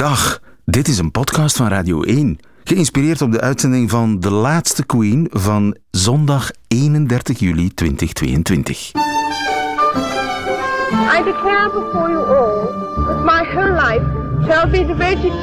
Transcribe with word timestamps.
Dag, 0.00 0.40
dit 0.64 0.88
is 0.88 0.98
een 0.98 1.10
podcast 1.10 1.56
van 1.56 1.68
Radio 1.68 2.02
1. 2.02 2.38
Geïnspireerd 2.64 3.22
op 3.22 3.32
de 3.32 3.40
uitzending 3.40 3.90
van 3.90 4.20
De 4.20 4.30
Laatste 4.30 4.86
Queen 4.86 5.26
van 5.30 5.76
zondag 5.90 6.50
31 6.68 7.38
juli 7.38 7.74
2022. 7.74 8.78
I 8.78 8.92
declare 11.24 11.70
before 11.72 12.10
you 12.10 12.36
all 12.36 13.24
my 13.24 13.44
whole 13.52 13.72
life 13.72 14.19
shall 14.50 14.68
be 14.68 14.78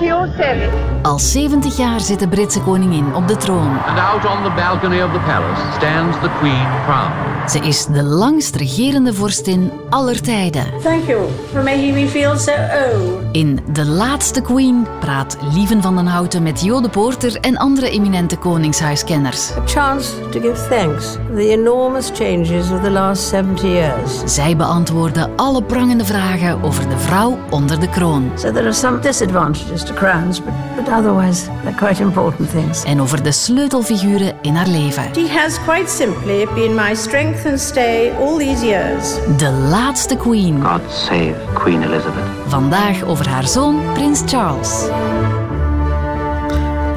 your 0.01 0.27
service. 0.37 0.87
Al 1.01 1.19
70 1.19 1.77
jaar 1.77 1.99
zit 1.99 2.19
de 2.19 2.27
Britse 2.27 2.61
koningin 2.61 3.15
op 3.15 3.27
de 3.27 3.37
troon. 3.37 3.77
And 3.85 3.99
out 3.99 4.25
on 4.25 4.43
the 4.43 4.51
balcony 4.55 5.01
of 5.01 5.11
the 5.11 5.19
palace 5.19 5.61
stands 5.77 6.17
the 6.19 6.29
Queen 6.39 6.65
crowned. 6.85 7.49
Ze 7.49 7.59
is 7.59 7.85
de 7.85 8.03
langst 8.03 8.55
regerende 8.55 9.13
vorstin 9.13 9.71
aller 9.89 10.21
tijden. 10.21 10.63
Thank 10.83 11.05
you 11.05 11.29
for 11.51 11.63
making 11.63 11.93
me 11.93 12.07
feel 12.07 12.37
so 12.37 12.51
old. 12.51 13.21
In 13.31 13.59
De 13.71 13.85
Laatste 13.85 14.41
Queen 14.41 14.87
praat 14.99 15.37
Lieven 15.53 15.81
van 15.81 15.95
den 15.95 16.07
Houten 16.07 16.43
met 16.43 16.61
Jode 16.61 16.89
Poorter 16.89 17.35
en 17.35 17.57
andere 17.57 17.89
eminente 17.89 18.37
koningshuiskenners. 18.37 19.51
A 19.57 19.65
chance 19.65 20.29
to 20.29 20.39
give 20.39 20.67
thanks 20.69 21.05
for 21.05 21.35
the 21.35 21.49
enormous 21.49 22.11
changes 22.13 22.71
of 22.71 22.81
the 22.81 22.91
last 22.91 23.27
70 23.29 23.61
years. 23.61 24.33
Zij 24.33 24.55
beantwoorden 24.55 25.29
alle 25.35 25.63
prangende 25.63 26.05
vragen 26.05 26.63
over 26.63 26.89
de 26.89 26.97
vrouw 26.97 27.37
onder 27.49 27.79
de 27.79 27.89
kroon. 27.89 28.31
So 28.35 28.51
there 28.51 28.63
are 28.63 28.73
some 28.73 28.96
disadvantages 29.01 29.83
to 29.83 29.93
crowns, 29.93 30.39
but, 30.39 30.53
but 30.75 30.89
otherwise 30.89 31.47
they're 31.63 31.77
quite 31.77 32.03
important 32.03 32.49
things. 32.49 32.83
En 32.83 33.01
over 33.01 33.23
de 33.23 33.31
sleutelfiguren 33.31 34.35
in 34.41 34.55
haar 34.55 34.67
leven. 34.67 35.13
She 35.13 35.27
has 35.27 35.59
quite 35.63 35.89
simply 35.89 36.47
been 36.53 36.75
my 36.75 36.95
strength 36.95 37.45
and 37.45 37.59
stay 37.59 38.11
all 38.19 38.37
these 38.37 38.65
years. 38.65 39.15
De 39.37 39.51
Laatste 39.51 40.15
Queen. 40.17 40.61
God 40.61 40.81
save 40.91 41.35
Queen 41.53 41.81
Elizabeth. 41.81 42.25
Vandaag 42.47 43.03
over 43.03 43.29
haar 43.29 43.47
zoon 43.47 43.93
Prins 43.93 44.21
Charles. 44.25 44.89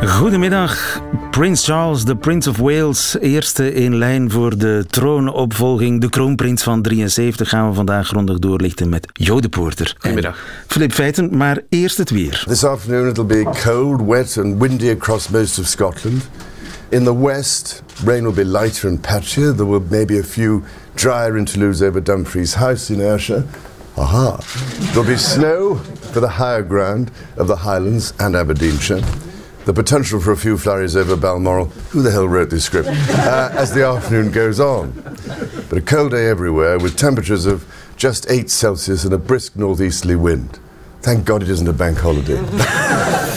Goedemiddag, 0.05 1.01
Prins 1.31 1.65
Charles, 1.65 2.05
de 2.05 2.17
Prince 2.17 2.51
of 2.51 2.57
Wales, 2.57 3.17
eerste 3.21 3.73
in 3.73 3.97
lijn 3.97 4.31
voor 4.31 4.59
de 4.59 4.85
troonopvolging. 4.91 6.01
De 6.01 6.09
kroonprins 6.09 6.63
van 6.63 6.83
73 6.83 7.49
gaan 7.49 7.69
we 7.69 7.75
vandaag 7.75 8.07
grondig 8.07 8.39
doorlichten 8.39 8.89
met 8.89 9.09
Jode 9.13 9.49
Poorter. 9.49 9.95
Goedemiddag. 9.99 10.39
Filip 10.67 10.93
Feiten, 10.93 11.37
maar 11.37 11.59
eerst 11.69 11.99
het 11.99 12.11
weer. 12.11 12.45
This 12.47 12.65
afternoon 12.65 13.09
it'll 13.09 13.25
be 13.25 13.51
cold, 13.65 14.01
wet, 14.07 14.39
and 14.39 14.61
windy 14.61 14.91
across 14.91 15.29
most 15.29 15.59
of 15.59 15.67
Scotland. 15.67 16.29
In 16.89 17.05
the 17.05 17.21
west, 17.21 17.83
rain 18.05 18.23
will 18.23 18.45
be 18.45 18.45
lighter 18.45 18.89
and 18.89 19.01
patchier. 19.01 19.55
There 19.55 19.69
will 19.69 19.83
maybe 19.89 20.19
a 20.19 20.25
few 20.25 20.63
drier 20.95 21.37
interludes 21.37 21.83
over 21.83 22.03
Dumfries 22.03 22.55
House 22.55 22.93
in 22.93 23.01
Ayrshire. 23.01 23.45
Aha. 23.97 24.39
There'll 24.93 25.11
be 25.11 25.19
snow 25.19 25.81
for 26.13 26.21
the 26.21 26.29
higher 26.39 26.67
ground 26.67 27.11
of 27.37 27.47
the 27.47 27.57
Highlands 27.57 28.13
and 28.17 28.35
Aberdeenshire. 28.35 29.03
The 29.71 29.85
potential 29.85 30.19
for 30.19 30.33
a 30.33 30.37
few 30.37 30.59
flurries 30.59 30.97
over 30.97 31.15
Balmoral. 31.15 31.67
Who 31.91 32.03
the 32.03 32.11
hell 32.11 32.27
wrote 32.27 32.51
this 32.51 32.65
script? 32.65 32.89
Uh, 32.89 33.51
as 33.53 33.73
the 33.73 33.87
afternoon 33.87 34.33
goes 34.33 34.59
on. 34.59 34.91
But 35.69 35.79
a 35.79 35.81
cold 35.81 36.11
day 36.11 36.27
everywhere 36.27 36.77
with 36.77 36.97
temperatures 36.97 37.47
of 37.47 37.65
just 37.97 38.29
8 38.29 38.51
Celsius 38.51 39.05
and 39.05 39.15
a 39.15 39.19
brisk 39.19 39.55
northeasterly 39.55 40.17
wind. 40.17 40.59
Thank 41.03 41.25
God 41.25 41.45
it 41.45 41.49
isn't 41.49 41.69
a 41.69 41.73
bank 41.73 41.99
holiday. 41.99 42.41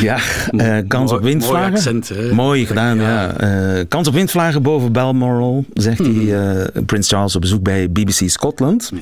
Ja, 0.00 0.18
eh, 0.56 0.76
kans 0.88 1.12
op 1.12 1.22
windvlagen. 1.22 1.60
mooi 1.62 1.72
accent, 1.76 2.08
hè? 2.08 2.32
Mooi 2.34 2.66
gedaan, 2.66 3.00
ja. 3.00 3.32
Eh, 3.36 3.84
kans 3.88 4.08
op 4.08 4.14
windvlagen 4.14 4.62
boven 4.62 4.92
Balmoral, 4.92 5.64
zegt 5.74 5.98
hij, 5.98 6.40
eh, 6.56 6.82
Prins 6.86 7.08
Charles 7.08 7.34
op 7.34 7.40
bezoek 7.40 7.62
bij 7.62 7.90
BBC 7.90 8.28
Scotland. 8.28 8.92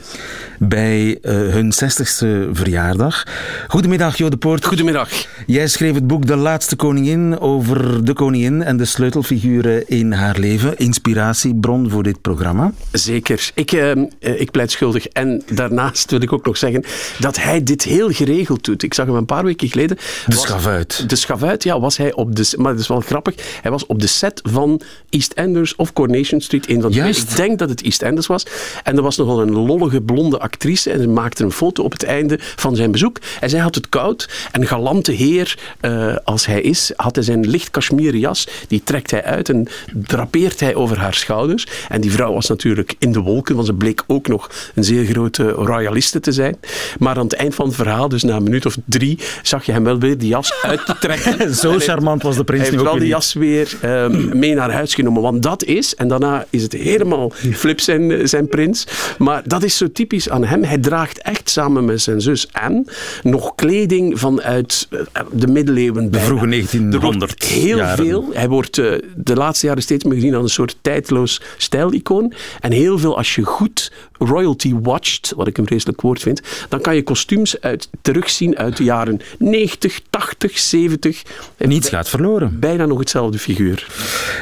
Bij 0.58 1.18
hun 1.22 1.72
60ste 1.72 2.48
verjaardag. 2.52 3.22
Goedemiddag, 3.68 4.16
Jode 4.16 4.36
Poort. 4.36 4.64
Goedemiddag. 4.64 5.08
Jij 5.46 5.66
schreef 5.68 5.94
het 5.94 6.06
boek 6.06 6.26
De 6.26 6.36
Laatste 6.36 6.76
Koningin 6.76 7.38
over 7.40 8.04
de 8.04 8.12
koningin 8.12 8.62
en 8.62 8.76
de 8.76 8.84
sleutelfiguren 8.84 9.88
in 9.88 10.12
haar 10.12 10.38
leven. 10.38 10.76
Inspiratiebron 10.78 11.90
voor 11.90 12.02
dit 12.02 12.20
programma. 12.20 12.72
Zeker. 12.92 13.50
Ik, 13.54 13.72
eh, 13.72 13.90
eh, 13.90 13.98
ik 14.20 14.50
pleit 14.50 14.70
schuldig. 14.70 15.06
En 15.06 15.42
daarnaast 15.52 16.10
wil 16.10 16.22
ik 16.22 16.32
ook 16.32 16.46
nog 16.46 16.56
zeggen 16.56 16.84
dat 17.18 17.36
hij 17.42 17.62
dit 17.62 17.82
heel 17.82 18.10
geregeld 18.10 18.64
doet. 18.64 18.82
Ik 18.82 18.94
zag 18.94 19.06
hem 19.06 19.14
een 19.14 19.26
paar 19.26 19.44
weken 19.44 19.68
geleden. 19.68 19.96
De 19.96 20.34
was- 20.34 20.44
schavuit. 20.86 21.08
De 21.08 21.16
schavuit, 21.16 21.62
ja, 21.62 21.80
was 21.80 21.96
hij 21.96 22.12
op 22.12 22.36
de... 22.36 22.54
Maar 22.56 22.72
dat 22.72 22.80
is 22.80 22.88
wel 22.88 23.00
grappig. 23.00 23.34
Hij 23.62 23.70
was 23.70 23.86
op 23.86 24.00
de 24.00 24.06
set 24.06 24.40
van 24.42 24.80
EastEnders 25.10 25.76
of 25.76 25.92
Coronation 25.92 26.40
Street. 26.40 26.68
Een 26.68 26.80
van 26.80 26.90
de 26.90 26.96
twee. 26.96 27.02
Juist. 27.02 27.30
Ik 27.30 27.36
denk 27.36 27.58
dat 27.58 27.68
het 27.68 27.82
EastEnders 27.82 28.26
was. 28.26 28.46
En 28.82 28.96
er 28.96 29.02
was 29.02 29.16
nogal 29.16 29.42
een 29.42 29.52
lollige 29.52 30.00
blonde 30.00 30.38
actrice. 30.38 30.90
En 30.90 31.00
ze 31.00 31.08
maakte 31.08 31.44
een 31.44 31.52
foto 31.52 31.82
op 31.82 31.92
het 31.92 32.02
einde 32.02 32.38
van 32.40 32.76
zijn 32.76 32.90
bezoek. 32.90 33.18
En 33.40 33.50
zij 33.50 33.60
had 33.60 33.74
het 33.74 33.88
koud. 33.88 34.28
En 34.52 34.66
galante 34.66 35.12
heer, 35.12 35.58
eh, 35.80 36.16
als 36.24 36.46
hij 36.46 36.60
is, 36.60 36.92
had 36.96 37.14
hij 37.14 37.24
zijn 37.24 37.48
licht 37.48 37.70
kashmieren 37.70 38.20
jas. 38.20 38.48
Die 38.68 38.82
trekt 38.84 39.10
hij 39.10 39.24
uit 39.24 39.48
en 39.48 39.68
drapeert 39.92 40.60
hij 40.60 40.74
over 40.74 40.98
haar 40.98 41.14
schouders. 41.14 41.66
En 41.88 42.00
die 42.00 42.12
vrouw 42.12 42.32
was 42.32 42.48
natuurlijk 42.48 42.94
in 42.98 43.12
de 43.12 43.20
wolken. 43.20 43.54
Want 43.54 43.66
ze 43.66 43.74
bleek 43.74 44.04
ook 44.06 44.28
nog 44.28 44.50
een 44.74 44.84
zeer 44.84 45.04
grote 45.04 45.48
royaliste 45.48 46.20
te 46.20 46.32
zijn. 46.32 46.56
Maar 46.98 47.16
aan 47.16 47.24
het 47.24 47.34
eind 47.34 47.54
van 47.54 47.66
het 47.66 47.74
verhaal, 47.74 48.08
dus 48.08 48.22
na 48.22 48.36
een 48.36 48.42
minuut 48.42 48.66
of 48.66 48.76
drie, 48.84 49.18
zag 49.42 49.66
je 49.66 49.72
hem 49.72 49.84
wel 49.84 49.98
weer 49.98 50.18
die 50.18 50.28
jas 50.28 50.52
uittrekken. 50.78 51.54
Zo 51.54 51.70
En 51.70 51.76
hij- 51.76 51.86
charmant 51.86 52.22
was 52.22 52.36
de 52.36 52.44
prins 52.44 52.62
hij 52.62 52.70
heeft 52.70 52.82
wel 52.82 52.98
die 52.98 53.08
jas 53.08 53.32
weer 53.32 53.76
ehm, 53.80 54.38
mee 54.38 54.54
naar 54.54 54.72
huis 54.72 54.94
genomen. 54.94 55.22
Want 55.22 55.42
dat 55.42 55.64
is, 55.64 55.94
en 55.94 56.08
daarna 56.08 56.46
is 56.50 56.62
het 56.62 56.72
helemaal 56.72 57.32
flip 57.52 57.80
zijn, 57.80 58.28
zijn 58.28 58.48
prins. 58.48 58.86
Maar 59.18 59.42
dat 59.44 59.62
is 59.62 59.76
zo 59.76 59.92
typisch 59.92 60.28
aan 60.30 60.44
hem. 60.44 60.62
Hij 60.64 60.78
draagt 60.78 61.22
echt 61.22 61.50
samen 61.50 61.84
met 61.84 62.00
zijn 62.02 62.20
zus 62.20 62.48
Anne 62.52 62.84
nog 63.22 63.54
kleding 63.54 64.18
vanuit 64.18 64.88
eh, 64.90 65.22
de 65.32 65.46
middeleeuwen. 65.46 66.10
bijna. 66.10 66.26
vroege 66.26 66.44
Er 66.44 66.50
1900 66.50 67.18
wordt 67.18 67.44
heel 67.44 67.76
jaren. 67.76 68.06
veel. 68.06 68.28
Hij 68.32 68.48
wordt 68.48 68.78
eh, 68.78 68.92
de 69.16 69.34
laatste 69.34 69.66
jaren 69.66 69.82
steeds 69.82 70.04
meer 70.04 70.14
gezien 70.14 70.34
als 70.34 70.42
een 70.42 70.48
soort 70.48 70.76
tijdloos 70.80 71.40
stijlicoon. 71.56 72.32
En 72.60 72.72
heel 72.72 72.98
veel, 72.98 73.16
als 73.16 73.34
je 73.34 73.42
goed 73.42 73.92
royalty 74.24 74.74
watcht, 74.82 75.32
wat 75.36 75.46
ik 75.46 75.58
een 75.58 75.66
vreselijk 75.66 76.00
woord 76.00 76.20
vind, 76.22 76.40
dan 76.68 76.80
kan 76.80 76.94
je 76.94 77.02
kostuums 77.02 77.60
uit, 77.60 77.88
terugzien 78.02 78.56
uit 78.58 78.76
de 78.76 78.84
jaren 78.84 79.20
90, 79.38 80.00
80, 80.10 80.58
70. 80.58 81.22
En 81.56 81.68
Niets 81.68 81.88
gaat 81.88 82.08
verloren. 82.08 82.58
bijna 82.60 82.86
nog 82.86 82.98
hetzelfde 82.98 83.38
figuur. 83.38 83.86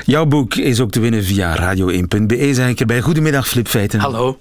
Jouw 0.05 0.27
boek 0.27 0.55
is 0.55 0.81
ook 0.81 0.91
te 0.91 1.01
winnen 1.01 1.25
via 1.25 1.75
radio1.be. 1.77 2.55
Zijn 2.55 2.69
ik 2.69 2.81
erbij. 2.81 3.01
Goedemiddag, 3.01 3.49
Flip 3.49 3.69
Feiten. 3.69 4.01
Hallo. 4.01 4.39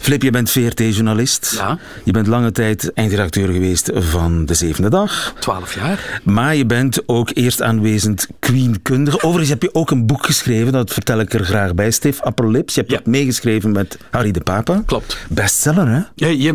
Flip, 0.00 0.22
je 0.22 0.30
bent 0.30 0.50
VRT-journalist. 0.50 1.52
Ja. 1.56 1.78
Je 2.04 2.12
bent 2.12 2.26
lange 2.26 2.52
tijd 2.52 2.92
eindredacteur 2.92 3.52
geweest 3.52 3.90
van 3.94 4.44
De 4.46 4.54
Zevende 4.54 4.88
Dag. 4.90 5.34
12 5.40 5.74
jaar. 5.74 6.20
Maar 6.24 6.56
je 6.56 6.66
bent 6.66 7.02
ook 7.06 7.30
eerst 7.34 7.62
aanwezend 7.62 8.26
queenkundige. 8.38 9.16
Overigens 9.22 9.48
heb 9.48 9.62
je 9.62 9.74
ook 9.74 9.90
een 9.90 10.06
boek 10.06 10.26
geschreven, 10.26 10.72
dat 10.72 10.92
vertel 10.92 11.20
ik 11.20 11.32
er 11.34 11.44
graag 11.44 11.74
bij. 11.74 11.92
Upper 12.26 12.50
Lips. 12.50 12.74
Je 12.74 12.80
hebt 12.80 12.92
Ja. 12.92 12.98
dat 12.98 13.06
meegeschreven 13.06 13.72
met 13.72 13.98
Harry 14.10 14.30
de 14.30 14.40
Papa. 14.40 14.77
Klopt. 14.86 15.18
Bestseller, 15.28 15.88
hè? 15.88 16.00
Ja, 16.14 16.26
ja, 16.26 16.52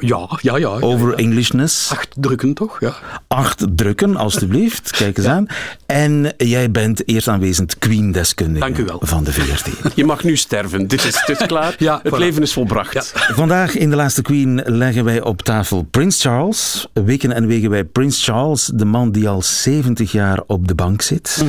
ja, 0.00 0.28
ja. 0.40 0.56
ja, 0.56 0.68
Over 0.68 1.14
Englishness. 1.14 1.90
Acht 1.90 2.08
drukken 2.16 2.54
toch? 2.54 2.80
Ja. 2.80 2.94
Acht 3.28 3.64
drukken, 3.74 4.16
alstublieft. 4.16 4.90
Kijk 4.96 5.18
eens 5.18 5.26
aan. 5.26 5.46
En 5.86 6.32
jij 6.36 6.70
bent 6.70 7.08
eerst 7.08 7.28
aanwezend 7.28 7.78
queen-deskundige 7.78 8.60
Dank 8.66 8.78
u 8.78 8.84
wel. 8.84 9.00
van 9.02 9.24
de 9.24 9.32
VRT. 9.32 9.70
Je 9.94 10.04
mag 10.04 10.24
nu 10.24 10.36
sterven. 10.36 10.86
Dit 10.86 11.04
is, 11.04 11.22
dit 11.26 11.40
is 11.40 11.46
klaar. 11.46 11.74
Ja, 11.78 12.00
het 12.02 12.14
voilà. 12.14 12.18
leven 12.18 12.42
is 12.42 12.52
volbracht. 12.52 13.12
Vandaag 13.14 13.76
in 13.76 13.90
de 13.90 13.96
laatste 13.96 14.22
Queen 14.22 14.62
leggen 14.64 15.04
wij 15.04 15.22
op 15.22 15.42
tafel 15.42 15.82
Prins 15.82 16.20
Charles. 16.22 16.86
Weken 16.92 17.32
en 17.32 17.46
wegen 17.46 17.70
bij 17.70 17.84
Prins 17.84 18.24
Charles, 18.24 18.70
de 18.74 18.84
man 18.84 19.12
die 19.12 19.28
al 19.28 19.42
70 19.42 20.12
jaar 20.12 20.42
op 20.46 20.68
de 20.68 20.74
bank 20.74 21.02
zit. 21.02 21.44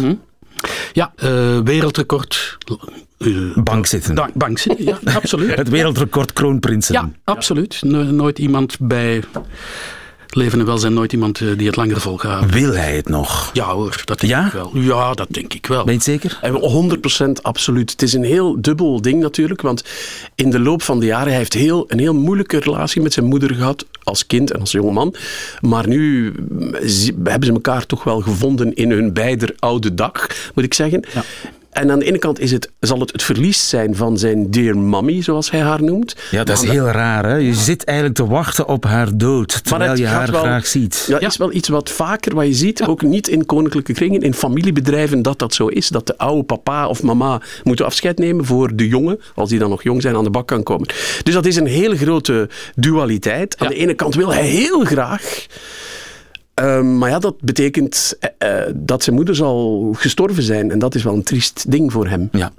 Ja, 0.93 1.11
eh, 1.15 1.59
wereldrecord. 1.59 2.57
Eh, 3.21 3.63
Bank 3.63 3.85
zitten. 3.85 4.15
da- 4.15 4.29
bank 4.33 4.57
zitten, 4.57 4.85
ja, 4.85 4.99
absoluut. 5.19 5.55
Het 5.55 5.69
wereldrecord 5.69 6.33
kroonprinsen. 6.33 6.93
Ja, 6.93 7.09
absoluut. 7.23 7.81
No- 7.81 8.03
nooit 8.03 8.39
iemand 8.39 8.75
bij 8.79 9.23
leven 10.33 10.59
en 10.59 10.65
welzijn, 10.65 10.93
nooit 10.93 11.13
iemand 11.13 11.41
eh, 11.41 11.47
die 11.57 11.67
het 11.67 11.75
langer 11.75 12.01
volgehouden. 12.01 12.51
Wil 12.51 12.73
hij 12.73 12.95
het 12.95 13.09
nog? 13.09 13.49
Ja 13.53 13.65
hoor, 13.65 14.01
dat 14.05 14.19
denk 14.19 14.31
Ja? 14.33 14.45
ik 14.45 14.51
wel. 14.51 14.71
Ja, 14.73 15.13
dat 15.13 15.27
denk 15.31 15.53
ik 15.53 15.65
wel. 15.65 15.83
Ben 15.83 15.93
je 15.93 15.99
het 15.99 16.03
zeker? 16.07 16.39
En 16.41 16.53
100% 17.37 17.41
absoluut. 17.41 17.91
Het 17.91 18.01
is 18.01 18.13
een 18.13 18.23
heel 18.23 18.61
dubbel 18.61 19.01
ding 19.01 19.21
natuurlijk, 19.21 19.61
want 19.61 19.83
in 20.35 20.49
de 20.49 20.59
loop 20.59 20.81
van 20.81 20.99
de 20.99 21.05
jaren 21.05 21.27
hij 21.27 21.37
heeft 21.37 21.53
heel, 21.53 21.85
een 21.87 21.99
heel 21.99 22.13
moeilijke 22.13 22.57
relatie 22.59 23.01
met 23.01 23.13
zijn 23.13 23.25
moeder 23.25 23.55
gehad 23.55 23.85
als 24.03 24.27
kind 24.27 24.51
en 24.51 24.59
als 24.59 24.71
jongeman. 24.71 25.15
Maar 25.59 25.87
nu 25.87 26.33
zie- 26.83 27.15
hebben 27.23 27.47
ze 27.47 27.53
elkaar 27.53 27.85
toch 27.85 28.03
wel 28.03 28.21
gevonden 28.21 28.73
in 28.73 28.91
hun 28.91 29.13
beider 29.13 29.55
oude 29.59 29.93
dag, 29.93 30.27
moet 30.55 30.63
ik 30.65 30.73
zeggen. 30.73 31.03
En 31.71 31.91
aan 31.91 31.99
de 31.99 32.05
ene 32.05 32.17
kant 32.17 32.39
is 32.39 32.51
het, 32.51 32.71
zal 32.79 32.99
het 32.99 33.11
het 33.11 33.23
verlies 33.23 33.69
zijn 33.69 33.95
van 33.95 34.17
zijn 34.17 34.51
dear 34.51 34.77
mommy, 34.77 35.21
zoals 35.21 35.51
hij 35.51 35.59
haar 35.59 35.83
noemt. 35.83 36.15
Ja, 36.31 36.43
dat 36.43 36.61
is 36.63 36.69
heel 36.69 36.85
raar, 36.87 37.25
hè? 37.25 37.35
Je 37.35 37.53
zit 37.53 37.83
eigenlijk 37.83 38.17
te 38.17 38.27
wachten 38.27 38.67
op 38.67 38.83
haar 38.83 39.17
dood, 39.17 39.63
terwijl 39.63 39.95
je 39.97 40.07
haar 40.07 40.31
wel- 40.31 40.41
graag 40.41 40.67
ziet. 40.67 41.05
Ja, 41.07 41.19
is 41.19 41.37
wel 41.37 41.53
iets 41.53 41.69
wat 41.69 41.89
vaker 41.89 42.35
wat 42.35 42.45
je 42.45 42.53
ziet, 42.53 42.83
ook 42.87 43.01
niet 43.01 43.27
in 43.27 43.45
koninklijke 43.45 43.93
kringen, 43.93 44.21
in 44.21 44.33
familiebedrijven, 44.33 45.21
dat 45.21 45.39
dat 45.39 45.53
zo 45.53 45.67
is. 45.67 45.87
Dat 45.87 46.07
de 46.07 46.17
oude 46.17 46.43
papa 46.43 46.87
of 46.87 47.03
mama 47.03 47.41
moeten 47.63 47.85
afscheid 47.85 48.17
nemen 48.17 48.45
voor 48.45 48.75
de 48.75 48.87
jongen, 48.87 49.19
als 49.35 49.49
die 49.49 49.59
dan 49.59 49.69
nog 49.69 49.83
jong 49.83 50.01
zijn, 50.01 50.15
aan 50.15 50.23
de 50.23 50.29
bak 50.29 50.47
kan 50.47 50.63
komen. 50.63 50.87
Dus 51.23 51.33
dat 51.33 51.45
is 51.45 51.55
een 51.55 51.67
hele 51.67 51.97
grote 51.97 52.49
dualiteit. 52.75 53.55
Aan 53.57 53.67
de 53.67 53.75
ene 53.75 53.93
kant 53.93 54.15
wil 54.15 54.33
hij 54.33 54.45
heel 54.45 54.83
graag 54.85 55.45
Ehm, 56.61 56.97
maar 56.97 57.09
ja, 57.09 57.19
dat 57.19 57.41
betekent 57.41 58.15
eh, 58.19 58.65
eh, 58.65 58.73
dat 58.75 59.03
zijn 59.03 59.15
moeder 59.15 59.35
zal 59.35 59.89
gestorven 59.97 60.43
zijn. 60.43 60.71
En 60.71 60.79
dat 60.79 60.95
is 60.95 61.03
wel 61.03 61.13
een 61.13 61.23
triest 61.23 61.71
ding 61.71 61.91
voor 61.91 62.07
hem. 62.07 62.29
Ja. 62.31 62.51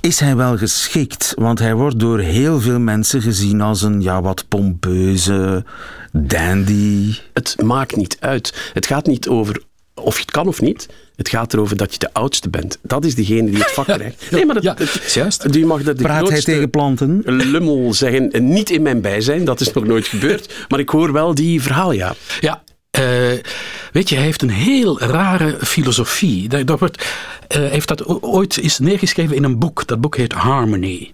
Is 0.00 0.20
hij 0.20 0.36
wel 0.36 0.56
geschikt? 0.56 1.32
Want 1.36 1.58
hij 1.58 1.74
wordt 1.74 2.00
door 2.00 2.18
heel 2.18 2.60
veel 2.60 2.78
mensen 2.78 3.22
gezien 3.22 3.60
als 3.60 3.82
een 3.82 4.02
ja, 4.02 4.22
wat 4.22 4.44
pompeuze 4.48 5.64
dandy. 6.12 7.14
Het 7.32 7.56
maakt 7.62 7.96
niet 7.96 8.16
uit. 8.20 8.70
Het 8.72 8.86
gaat 8.86 9.06
niet 9.06 9.28
over 9.28 9.62
of 9.94 10.14
je 10.14 10.20
het 10.20 10.30
kan 10.30 10.46
of 10.46 10.60
niet. 10.60 10.88
Het 11.16 11.28
gaat 11.28 11.52
erover 11.52 11.76
dat 11.76 11.92
je 11.92 11.98
de 11.98 12.12
oudste 12.12 12.48
bent. 12.50 12.78
Dat 12.82 13.04
is 13.04 13.14
degene 13.14 13.50
die 13.50 13.58
het 13.58 13.70
vak 13.70 13.84
krijgt. 13.96 14.30
Nee, 14.30 14.46
maar 14.46 14.54
dat, 14.54 14.64
Ja, 14.64 14.78
is 14.78 15.14
juist. 15.14 15.46
Je 15.54 15.66
mag 15.66 15.82
dat 15.82 15.96
de 15.96 16.02
Praat 16.02 16.28
hij 16.28 16.40
tegen 16.42 16.70
planten? 16.70 17.22
lummel 17.24 17.94
zeggen. 17.94 18.32
En 18.32 18.48
Niet 18.48 18.70
in 18.70 18.82
mijn 18.82 19.00
bijzijn, 19.00 19.44
dat 19.44 19.60
is 19.60 19.72
nog 19.72 19.84
nooit 19.84 20.06
gebeurd. 20.06 20.54
Maar 20.68 20.78
ik 20.78 20.88
hoor 20.88 21.12
wel 21.12 21.34
die 21.34 21.62
verhaal, 21.62 21.92
ja. 21.92 22.14
Ja, 22.40 22.62
eh, 22.96 23.42
weet 23.92 24.08
je, 24.08 24.14
hij 24.14 24.24
heeft 24.24 24.42
een 24.42 24.50
heel 24.50 25.00
rare 25.00 25.56
filosofie. 25.60 26.48
Dat, 26.48 26.66
dat 26.66 26.78
wordt, 26.78 27.06
eh, 27.48 27.60
heeft 27.60 27.88
dat 27.88 28.22
ooit 28.22 28.56
eens 28.56 28.78
neergeschreven 28.78 29.36
in 29.36 29.44
een 29.44 29.58
boek. 29.58 29.86
Dat 29.86 30.00
boek 30.00 30.16
heet 30.16 30.32
Harmony. 30.32 31.12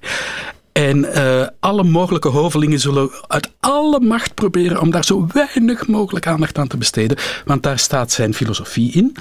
En 0.73 1.13
eh, 1.13 1.47
alle 1.61 1.83
mogelijke 1.83 2.29
hovelingen 2.29 2.79
zullen 2.81 3.11
uit 3.27 3.51
alle 3.61 4.01
macht 4.01 4.35
proberen 4.35 4.81
om 4.81 4.91
daar 4.91 5.05
zo 5.05 5.27
weinig 5.33 5.87
mogelijk 5.87 6.27
aandacht 6.27 6.59
aan 6.59 6.69
te 6.69 6.77
besteden. 6.77 7.17
Want 7.45 7.63
daar 7.63 7.79
staat 7.79 8.13
zijn 8.13 8.35
filosofie 8.35 8.93
in. 8.93 9.17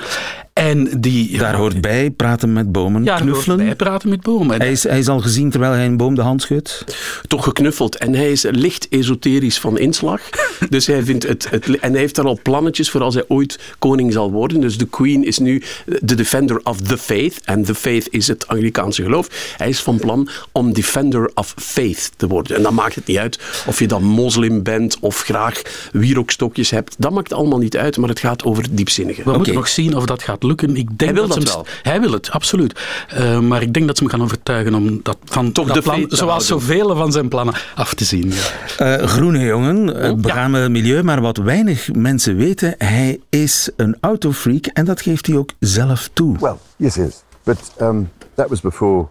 En 0.53 0.89
die, 0.99 1.37
Daar 1.37 1.55
hoort 1.55 1.81
bij 1.81 2.11
praten 2.11 2.53
met 2.53 2.71
bomen, 2.71 3.03
ja, 3.03 3.05
daar 3.05 3.19
hoort 3.21 3.31
knuffelen. 3.31 3.57
bij 3.57 3.75
praten 3.75 4.09
met 4.09 4.21
bomen. 4.21 4.53
En 4.55 4.61
Hij 4.61 4.71
is, 4.71 4.83
hij 4.83 4.99
is 4.99 5.07
al 5.07 5.19
gezien 5.19 5.49
terwijl 5.49 5.71
hij 5.71 5.85
een 5.85 5.97
boom 5.97 6.15
de 6.15 6.21
hand 6.21 6.41
schudt. 6.41 6.83
Toch 7.27 7.43
geknuffeld. 7.43 7.97
En 7.97 8.13
hij 8.15 8.31
is 8.31 8.45
licht 8.51 8.87
esoterisch 8.89 9.59
van 9.59 9.77
inslag. 9.77 10.21
Dus 10.69 10.87
hij 10.87 11.03
vindt 11.03 11.27
het, 11.27 11.49
het... 11.49 11.79
En 11.79 11.91
hij 11.91 11.99
heeft 11.99 12.15
daar 12.15 12.25
al 12.25 12.39
plannetjes 12.43 12.89
voor 12.89 13.01
als 13.01 13.13
hij 13.13 13.23
ooit 13.27 13.59
koning 13.79 14.13
zal 14.13 14.31
worden. 14.31 14.61
Dus 14.61 14.77
de 14.77 14.85
queen 14.87 15.23
is 15.25 15.37
nu 15.37 15.61
de 15.99 16.15
defender 16.15 16.59
of 16.63 16.81
the 16.81 16.97
faith. 16.97 17.41
En 17.43 17.63
the 17.63 17.75
faith 17.75 18.07
is 18.09 18.27
het 18.27 18.47
Anglikaanse 18.47 19.03
geloof. 19.03 19.53
Hij 19.57 19.69
is 19.69 19.79
van 19.79 19.97
plan 19.97 20.29
om 20.51 20.73
defender 20.73 21.31
of 21.33 21.53
faith 21.57 22.11
te 22.17 22.27
worden. 22.27 22.57
En 22.57 22.63
dan 22.63 22.73
maakt 22.73 22.95
het 22.95 23.07
niet 23.07 23.17
uit 23.17 23.39
of 23.67 23.79
je 23.79 23.87
dan 23.87 24.03
moslim 24.03 24.63
bent 24.63 24.97
of 24.99 25.21
graag 25.21 25.61
wierookstokjes 25.91 26.69
hebt. 26.69 26.95
Dat 26.97 27.11
maakt 27.11 27.33
allemaal 27.33 27.59
niet 27.59 27.77
uit, 27.77 27.97
maar 27.97 28.09
het 28.09 28.19
gaat 28.19 28.43
over 28.43 28.63
het 28.63 28.77
diepzinnige. 28.77 29.23
We 29.23 29.31
moeten 29.31 29.53
nog 29.53 29.67
zien 29.67 29.95
of 29.95 30.05
dat 30.05 30.23
gaat 30.23 30.40
lukken. 30.43 30.75
Ik 30.75 30.87
denk 30.87 30.99
Hij 31.01 31.13
wil 31.13 31.27
dat, 31.27 31.37
dat 31.37 31.47
ze 31.47 31.53
hem- 31.53 31.63
wel. 31.63 31.73
Hij 31.91 32.01
wil 32.01 32.11
het, 32.11 32.29
absoluut. 32.31 32.79
Eh, 33.07 33.39
maar 33.39 33.61
ik 33.61 33.73
denk 33.73 33.87
dat 33.87 33.97
ze 33.97 34.03
hem 34.03 34.11
gaan 34.11 34.21
overtuigen 34.23 34.73
om 34.75 34.99
dat 35.03 35.17
van 35.25 35.51
Toch 35.51 35.65
dat 35.67 35.75
de 35.75 35.81
plan, 35.81 35.99
zoals 36.07 36.19
houden. 36.19 36.47
zoveel 36.47 36.95
van 36.95 37.11
zijn 37.11 37.27
plannen, 37.29 37.53
af 37.75 37.93
te 37.93 38.03
zien. 38.05 38.31
Ja. 38.77 38.97
Eh, 38.97 39.07
groene 39.07 39.39
jongen, 39.39 39.87
het 39.87 40.21
begane 40.21 40.69
milieu, 40.69 41.03
maar 41.03 41.21
wat 41.21 41.37
weinig 41.37 41.93
mensen 41.93 42.35
weten, 42.35 42.75
hij 42.77 43.19
is 43.29 43.69
een 43.75 43.97
autofreak 44.01 44.65
en 44.65 44.85
dat 44.85 45.01
geeft 45.01 45.27
hij 45.27 45.37
ook 45.37 45.49
zelf 45.59 46.09
toe. 46.13 46.37
Well, 46.39 46.55
yes, 46.75 46.95
yes. 46.95 47.23
But 47.43 47.71
um, 47.81 48.09
that 48.35 48.49
was 48.49 48.61
before 48.61 49.07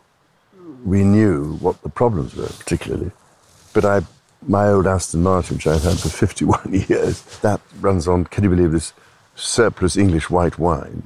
we 0.84 0.98
knew 0.98 1.44
what 1.60 1.74
the 1.82 1.88
problems 1.88 2.34
were, 2.34 2.48
particularly. 2.56 3.10
But 3.72 3.84
I, 3.84 3.98
my 4.38 4.72
old 4.72 4.86
Aston 4.86 5.20
Martin, 5.22 5.56
which 5.56 5.76
I've 5.76 5.88
had 5.88 5.98
for 5.98 6.10
51 6.10 6.60
years, 6.88 7.22
that 7.40 7.60
runs 7.80 8.06
on, 8.06 8.26
can 8.28 8.42
you 8.42 8.54
believe 8.54 8.72
this, 8.76 8.92
surplus 9.34 9.96
English 9.96 10.28
white 10.30 10.56
wine. 10.58 11.02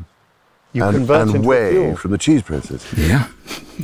You 0.74 0.86
and 0.86 0.96
convert 0.96 1.20
and 1.20 1.34
into 1.34 1.48
whey 1.48 1.70
fuel. 1.70 1.96
from 1.96 2.10
the 2.10 2.18
cheese 2.18 2.42
process. 2.42 2.82
Ja. 2.94 3.28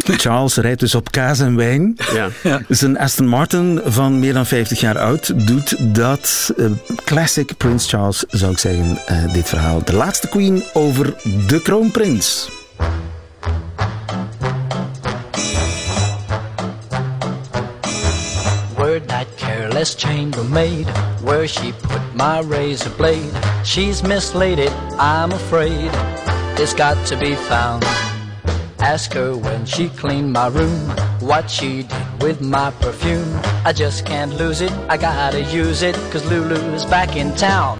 Charles 0.04 0.56
rijdt 0.56 0.80
dus 0.80 0.94
op 0.94 1.10
kaas 1.10 1.40
en 1.40 1.56
wijn. 1.56 1.96
Ja. 2.42 2.60
Zijn 2.68 2.98
Aston 2.98 3.26
Martin 3.28 3.80
van 3.84 4.18
meer 4.18 4.32
dan 4.32 4.46
50 4.46 4.80
jaar 4.80 4.98
oud 4.98 5.46
doet 5.46 5.94
dat. 5.94 6.52
eh, 6.56 6.66
classic 7.04 7.56
Prince 7.56 7.88
Charles, 7.88 8.24
zou 8.28 8.52
ik 8.52 8.58
zeggen, 8.58 8.98
eh, 9.06 9.32
dit 9.32 9.48
verhaal. 9.48 9.84
De 9.84 9.92
laatste 9.94 10.28
queen 10.28 10.62
over 10.72 11.14
de 11.46 11.60
kroonprins. 11.62 12.48
Word 18.76 19.06
that 19.08 19.26
careless 19.36 19.94
chambermaid 19.94 20.86
where 21.22 21.46
she 21.46 21.72
put 21.82 22.02
my 22.14 22.40
razor 22.40 22.90
blade. 22.90 23.30
She's 23.64 24.02
mislaid 24.02 24.58
it, 24.58 24.72
I'm 24.98 25.32
afraid. 25.32 25.90
It's 26.62 26.74
got 26.74 27.06
to 27.06 27.16
be 27.16 27.34
found. 27.34 27.84
Ask 28.80 29.14
her 29.14 29.34
when 29.34 29.64
she 29.64 29.88
cleaned 29.88 30.30
my 30.30 30.48
room 30.48 30.90
what 31.20 31.50
she 31.50 31.84
did 31.84 32.22
with 32.22 32.42
my 32.42 32.70
perfume. 32.72 33.40
I 33.64 33.72
just 33.72 34.04
can't 34.04 34.34
lose 34.34 34.60
it, 34.60 34.70
I 34.86 34.98
gotta 34.98 35.40
use 35.40 35.80
it, 35.80 35.94
cause 36.12 36.22
Lulu's 36.26 36.84
back 36.84 37.16
in 37.16 37.34
town. 37.34 37.78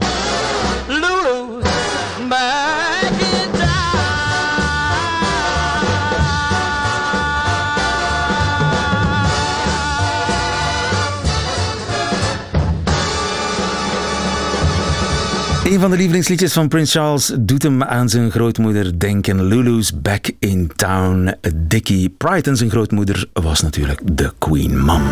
Een 15.71 15.81
van 15.81 15.91
de 15.91 15.97
lievelingsliedjes 15.97 16.53
van 16.53 16.69
Prince 16.69 16.99
Charles 16.99 17.33
doet 17.41 17.63
hem 17.63 17.83
aan 17.83 18.09
zijn 18.09 18.31
grootmoeder 18.31 18.99
denken. 18.99 19.45
Lulu's 19.45 20.01
Back 20.01 20.31
in 20.39 20.71
Town. 20.77 21.35
Dickie 21.55 22.09
Pride 22.09 22.51
en 22.51 22.57
zijn 22.57 22.71
grootmoeder 22.71 23.29
was 23.33 23.61
natuurlijk 23.61 24.01
de 24.05 24.33
Queen 24.39 24.79
Mom. 24.79 25.03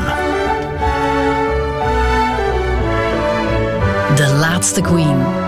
De 4.17 4.37
laatste 4.39 4.81
queen. 4.81 5.48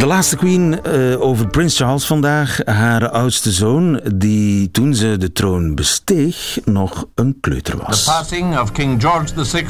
De 0.00 0.06
laatste 0.06 0.36
queen 0.36 0.82
eh, 0.82 1.20
over 1.20 1.48
Prins 1.48 1.76
Charles 1.76 2.06
vandaag. 2.06 2.58
Haar 2.64 3.08
oudste 3.08 3.52
zoon, 3.52 4.00
die 4.14 4.70
toen 4.70 4.94
ze 4.94 5.16
de 5.16 5.32
troon 5.32 5.74
besteeg 5.74 6.58
nog 6.64 7.04
een 7.14 7.36
kleuter 7.40 7.76
was. 7.76 8.04
The 8.04 8.10
passing 8.10 8.58
of 8.58 8.72
King 8.72 9.00
George 9.00 9.44
VI 9.44 9.66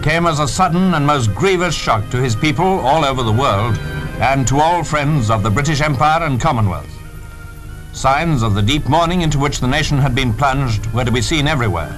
came 0.00 0.28
as 0.28 0.38
a 0.38 0.46
sudden 0.46 0.94
and 0.94 1.06
most 1.06 1.28
grievous 1.34 1.74
shock 1.74 2.10
to 2.10 2.18
his 2.18 2.36
people 2.36 2.64
all 2.64 3.04
over 3.04 3.24
the 3.24 3.34
world 3.34 3.78
and 4.20 4.46
to 4.46 4.60
all 4.60 4.84
friends 4.84 5.30
of 5.30 5.42
the 5.42 5.50
British 5.50 5.80
Empire 5.80 6.24
and 6.24 6.40
Commonwealth. 6.40 6.98
Signs 7.92 8.42
of 8.42 8.54
the 8.54 8.62
deep 8.62 8.88
mourning 8.88 9.22
into 9.22 9.38
which 9.38 9.58
the 9.58 9.68
nation 9.68 9.98
had 9.98 10.14
been 10.14 10.34
plunged 10.34 10.86
were 10.92 11.04
to 11.04 11.12
be 11.12 11.22
seen 11.22 11.46
everywhere. 11.46 11.94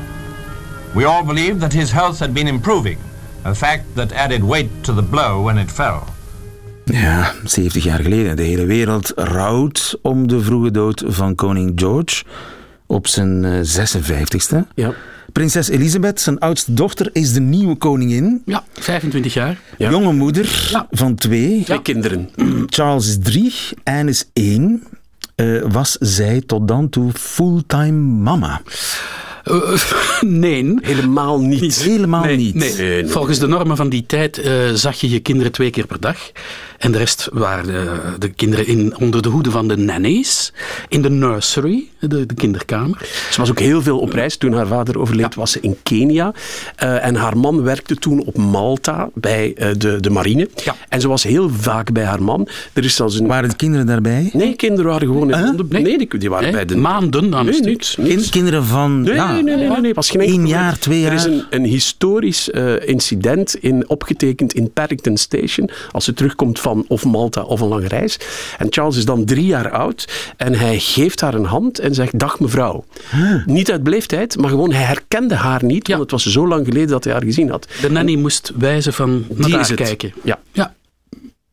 We 0.94 1.04
all 1.04 1.24
believed 1.24 1.60
that 1.60 1.72
his 1.72 1.92
health 1.92 2.18
had 2.18 2.32
been 2.32 2.48
improving, 2.48 2.98
a 3.44 3.54
fact 3.54 3.94
that 3.94 4.12
added 4.12 4.42
weight 4.42 4.70
to 4.82 4.92
the 4.92 5.10
blow 5.10 5.42
when 5.44 5.58
it 5.58 5.70
fell. 5.70 6.17
Ja, 6.90 7.32
70 7.44 7.84
jaar 7.84 8.00
geleden. 8.00 8.36
De 8.36 8.42
hele 8.42 8.66
wereld 8.66 9.12
rouwt 9.16 9.98
om 10.02 10.28
de 10.28 10.40
vroege 10.40 10.70
dood 10.70 11.04
van 11.06 11.34
koning 11.34 11.72
George 11.74 12.24
op 12.86 13.06
zijn 13.06 13.44
eh, 13.44 13.86
56ste. 13.86 14.56
Ja. 14.74 14.92
Prinses 15.32 15.68
Elisabeth, 15.68 16.20
zijn 16.20 16.38
oudste 16.38 16.74
dochter, 16.74 17.10
is 17.12 17.32
de 17.32 17.40
nieuwe 17.40 17.76
koningin. 17.76 18.42
Ja, 18.44 18.64
25 18.72 19.34
jaar. 19.34 19.60
Jonge 19.78 20.12
moeder 20.12 20.70
van 20.90 21.14
twee. 21.14 21.62
Twee 21.64 21.82
kinderen. 21.82 22.30
Charles 22.66 23.08
is 23.08 23.18
drie, 23.22 23.54
Anne 23.84 24.10
is 24.10 24.24
één. 24.32 24.82
Eh, 25.34 25.62
was 25.68 25.96
zij 26.00 26.42
tot 26.46 26.68
dan 26.68 26.88
toe 26.88 27.12
fulltime 27.12 28.22
mama? 28.22 28.60
Eh, 29.48 29.72
nee. 30.44 30.74
Helemaal 30.80 31.40
niet. 31.40 31.82
Helemaal 31.82 32.24
Nee, 32.24 32.36
niet. 32.36 32.54
nee. 32.54 32.74
Nee, 32.76 33.02
nee. 33.02 33.06
Volgens 33.10 33.38
de 33.38 33.46
normen 33.46 33.76
van 33.76 33.88
die 33.88 34.04
tijd 34.06 34.38
eh, 34.38 34.52
zag 34.74 35.00
je 35.00 35.10
je 35.10 35.20
kinderen 35.20 35.52
twee 35.52 35.70
keer 35.70 35.86
per 35.86 36.00
dag. 36.00 36.16
En 36.78 36.92
de 36.92 36.98
rest 36.98 37.28
waren 37.32 37.66
de, 37.66 37.90
de 38.18 38.28
kinderen 38.28 38.66
in, 38.66 38.96
onder 38.98 39.22
de 39.22 39.28
hoede 39.28 39.50
van 39.50 39.68
de 39.68 39.76
nannies. 39.76 40.52
In 40.88 41.02
de 41.02 41.10
nursery, 41.10 41.84
de, 42.00 42.26
de 42.26 42.34
kinderkamer. 42.34 42.98
Ze 43.30 43.40
was 43.40 43.50
ook 43.50 43.58
heel 43.58 43.82
veel 43.82 43.98
op 43.98 44.12
reis. 44.12 44.36
Toen 44.36 44.52
haar 44.52 44.66
vader 44.66 44.98
overleed, 44.98 45.34
was 45.34 45.50
ze 45.52 45.58
in 45.60 45.76
Kenia. 45.82 46.32
Eh, 46.76 47.04
en 47.06 47.14
haar 47.14 47.36
man 47.36 47.62
werkte 47.62 47.94
toen 47.96 48.24
op 48.24 48.36
Malta 48.36 49.08
bij 49.14 49.52
eh, 49.56 49.68
de, 49.78 50.00
de 50.00 50.10
marine. 50.10 50.48
Ja. 50.64 50.74
En 50.88 51.00
ze 51.00 51.08
was 51.08 51.22
heel 51.22 51.50
vaak 51.50 51.92
bij 51.92 52.04
haar 52.04 52.22
man. 52.22 52.48
Er 52.72 52.84
is 52.84 52.94
zelfs 52.94 53.18
een... 53.18 53.26
Waren 53.26 53.48
de 53.48 53.56
kinderen 53.56 53.86
daarbij? 53.86 54.30
Nee, 54.32 54.54
kinderen 54.56 54.90
waren 54.90 55.06
gewoon 55.08 55.30
in 55.32 55.40
Londen. 55.44 55.66
Nee. 55.70 55.82
Nee, 55.82 55.98
die, 55.98 56.18
die 56.18 56.30
waren 56.30 56.44
Nee, 56.44 56.52
bij 56.52 56.64
de... 56.64 56.76
maanden 56.76 57.34
aan 57.34 57.46
een 57.46 57.52
Nee, 57.52 57.60
niks, 57.60 57.96
niks. 57.96 58.10
Kind- 58.10 58.28
kinderen 58.28 58.64
van 58.64 59.00
Nee, 59.00 59.14
ja, 59.14 59.37
nee, 59.44 59.54
nee, 59.54 59.56
nee, 59.64 59.68
nee, 59.72 59.80
nee. 59.80 59.94
Was 59.94 60.10
geen 60.10 60.46
jaar, 60.46 60.78
twee 60.78 61.06
Er 61.06 61.12
is 61.12 61.22
jaar. 61.24 61.32
een, 61.32 61.44
een 61.50 61.64
historisch 61.64 62.50
eh, 62.50 62.88
incident 62.88 63.54
in, 63.54 63.88
opgetekend 63.88 64.52
in 64.54 64.70
Paddington 64.72 65.16
Station. 65.16 65.70
Als 65.92 66.04
ze 66.04 66.12
terugkomt 66.12 66.60
van 66.60 66.84
of 66.88 67.04
Malta 67.04 67.42
of 67.42 67.60
een 67.60 67.68
lange 67.68 67.88
reis. 67.88 68.18
En 68.58 68.66
Charles 68.70 68.96
is 68.96 69.04
dan 69.04 69.24
drie 69.24 69.46
jaar 69.46 69.70
oud. 69.70 70.32
En 70.36 70.54
hij 70.54 70.78
geeft 70.78 71.20
haar 71.20 71.34
een 71.34 71.44
hand 71.44 71.78
en 71.78 71.94
zegt: 71.94 72.18
Dag 72.18 72.40
mevrouw. 72.40 72.84
Niet 73.46 73.70
uit 73.70 73.82
beleefdheid, 73.82 74.36
maar 74.36 74.50
gewoon 74.50 74.72
hij 74.72 74.82
herkende 74.84 75.34
haar 75.34 75.64
niet. 75.64 75.88
Want 75.88 76.00
het 76.00 76.10
was 76.10 76.26
zo 76.26 76.48
lang 76.48 76.66
geleden 76.66 76.88
dat 76.88 77.04
hij 77.04 77.12
haar 77.12 77.24
gezien 77.24 77.50
had. 77.50 77.68
De 77.80 77.90
nanny 77.90 78.14
moest 78.16 78.52
wijzen 78.58 78.92
van 78.92 79.10
naar 79.28 79.36
Die 79.46 79.50
daar 79.50 79.60
is 79.60 79.68
het. 79.68 79.76
kijken. 79.80 80.12
Ja. 80.22 80.38
Ja. 80.52 80.74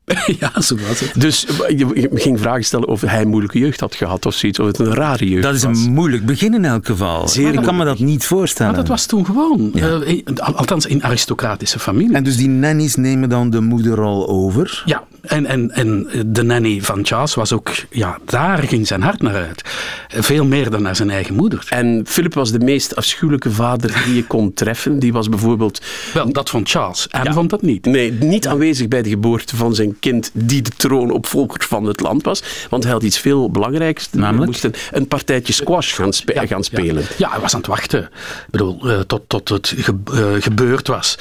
ja, 0.39 0.61
zo 0.61 0.75
was 0.87 0.99
het. 0.99 1.11
Dus 1.21 1.45
je, 1.67 1.75
je 1.93 2.09
ging 2.13 2.39
vragen 2.39 2.63
stellen 2.63 2.87
of 2.87 3.01
hij 3.01 3.21
een 3.21 3.27
moeilijke 3.27 3.59
jeugd 3.59 3.79
had 3.79 3.95
gehad 3.95 4.25
of 4.25 4.33
zoiets, 4.33 4.59
of 4.59 4.67
het 4.67 4.79
een 4.79 4.93
rare 4.93 5.29
jeugd 5.29 5.43
Dat 5.43 5.55
is 5.55 5.63
was. 5.63 5.79
een 5.85 5.93
moeilijk 5.93 6.25
begin 6.25 6.53
in 6.53 6.65
elk 6.65 6.85
geval. 6.85 7.27
Zeer 7.27 7.53
ik 7.53 7.61
kan 7.61 7.75
me 7.75 7.85
dat 7.85 7.99
niet 7.99 8.25
voorstellen. 8.25 8.71
Maar 8.71 8.81
dat 8.81 8.89
was 8.89 9.05
toen 9.05 9.25
gewoon. 9.25 9.73
eh, 9.73 10.07
in- 10.07 10.39
althans, 10.39 10.85
in 10.85 11.03
aristocratische 11.03 11.79
familie. 11.79 12.15
En 12.15 12.23
dus 12.23 12.37
die 12.37 12.49
nannies 12.49 12.95
nemen 12.95 13.29
dan 13.29 13.49
de 13.49 13.59
moederrol 13.61 14.27
over? 14.27 14.83
Ja, 14.85 15.03
en, 15.27 15.45
en, 15.45 15.71
en 15.71 16.07
de 16.25 16.43
nanny 16.43 16.81
van 16.81 17.05
Charles 17.05 17.33
was 17.35 17.51
ook, 17.53 17.69
ja, 17.89 18.17
daar 18.25 18.57
ging 18.57 18.87
zijn 18.87 19.01
hart 19.01 19.21
naar 19.21 19.35
uit. 19.35 19.61
Veel 20.07 20.45
meer 20.45 20.69
dan 20.69 20.81
naar 20.81 20.95
zijn 20.95 21.09
eigen 21.09 21.35
moeder. 21.35 21.65
En 21.69 22.03
Philip 22.07 22.33
was 22.33 22.51
de 22.51 22.59
meest 22.59 22.95
afschuwelijke 22.95 23.51
vader 23.51 24.01
die 24.05 24.15
je 24.15 24.23
kon 24.25 24.53
treffen. 24.53 24.99
Die 24.99 25.13
was 25.13 25.29
bijvoorbeeld... 25.29 25.81
Wel, 26.13 26.33
dat 26.33 26.49
vond 26.49 26.69
Charles. 26.69 27.07
En 27.07 27.33
vond 27.33 27.49
dat 27.49 27.61
niet. 27.61 27.85
Nee, 27.85 28.11
niet 28.11 28.47
aanwezig 28.47 28.87
bij 28.87 29.01
de 29.01 29.09
geboorte 29.09 29.55
van 29.55 29.75
zijn 29.75 29.99
kind 29.99 30.31
die 30.33 30.61
de 30.61 30.69
troonopvolger 30.77 31.63
van 31.67 31.85
het 31.85 31.99
land 31.99 32.23
was. 32.23 32.43
Want 32.69 32.83
hij 32.83 32.91
had 32.91 33.03
iets 33.03 33.19
veel 33.19 33.51
belangrijks. 33.51 34.07
Namelijk? 34.11 34.37
Hij 34.37 34.45
moest 34.45 34.63
een, 34.91 34.97
een 34.99 35.07
partijtje 35.07 35.53
squash 35.53 35.95
gaan, 35.95 36.13
spe- 36.13 36.47
gaan 36.47 36.63
spelen. 36.63 37.03
Ja, 37.17 37.29
hij 37.29 37.39
was 37.39 37.53
aan 37.53 37.59
het 37.59 37.69
wachten. 37.69 38.01
Ik 38.03 38.09
bedoel, 38.51 38.89
eh, 38.89 38.99
tot, 38.99 39.21
tot 39.27 39.49
het 39.49 39.73
ge- 39.77 39.93
eh, 40.13 40.41
gebeurd 40.43 40.87
was. 40.87 41.17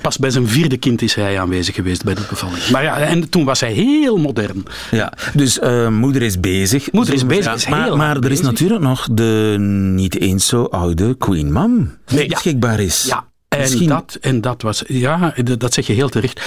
Pas 0.00 0.18
bij 0.18 0.30
zijn 0.30 0.48
vierde 0.48 0.76
kind 0.76 1.02
is 1.02 1.14
hij 1.14 1.40
aanwezig 1.40 1.74
geweest 1.74 2.04
bij 2.04 2.14
de 2.14 2.20
bevalling. 2.28 2.68
Maar 2.70 2.82
ja, 2.82 2.96
en 2.98 3.28
toen 3.36 3.44
was 3.44 3.60
hij 3.60 3.72
heel 3.72 4.16
modern. 4.16 4.62
Ja, 4.90 5.12
dus 5.34 5.58
eh, 5.58 5.88
moeder 5.88 6.22
is 6.22 6.40
bezig. 6.40 6.92
Moeder 6.92 7.14
is 7.14 7.26
bezig, 7.26 7.44
Ja, 7.44 7.54
is 7.54 7.68
maar 7.68 7.84
heel 7.84 7.96
maar 7.96 8.16
er 8.16 8.30
is 8.30 8.40
natuurlijk 8.40 8.80
nog 8.80 9.08
de 9.10 9.56
niet 9.94 10.20
eens 10.20 10.46
zo 10.46 10.64
oude 10.64 11.16
Queen 11.16 11.52
Mum 11.52 11.98
die 12.04 12.16
Nee, 12.16 12.28
ja. 12.28 12.34
beschikbaar 12.34 12.80
is. 12.80 13.04
Ja, 13.08 13.28
en, 13.48 13.58
Misschien- 13.58 13.88
dat, 13.88 14.18
en 14.20 14.40
dat 14.40 14.62
was, 14.62 14.82
ja, 14.86 15.34
dat 15.58 15.74
zeg 15.74 15.86
je 15.86 15.92
heel 15.92 16.08
terecht. 16.08 16.40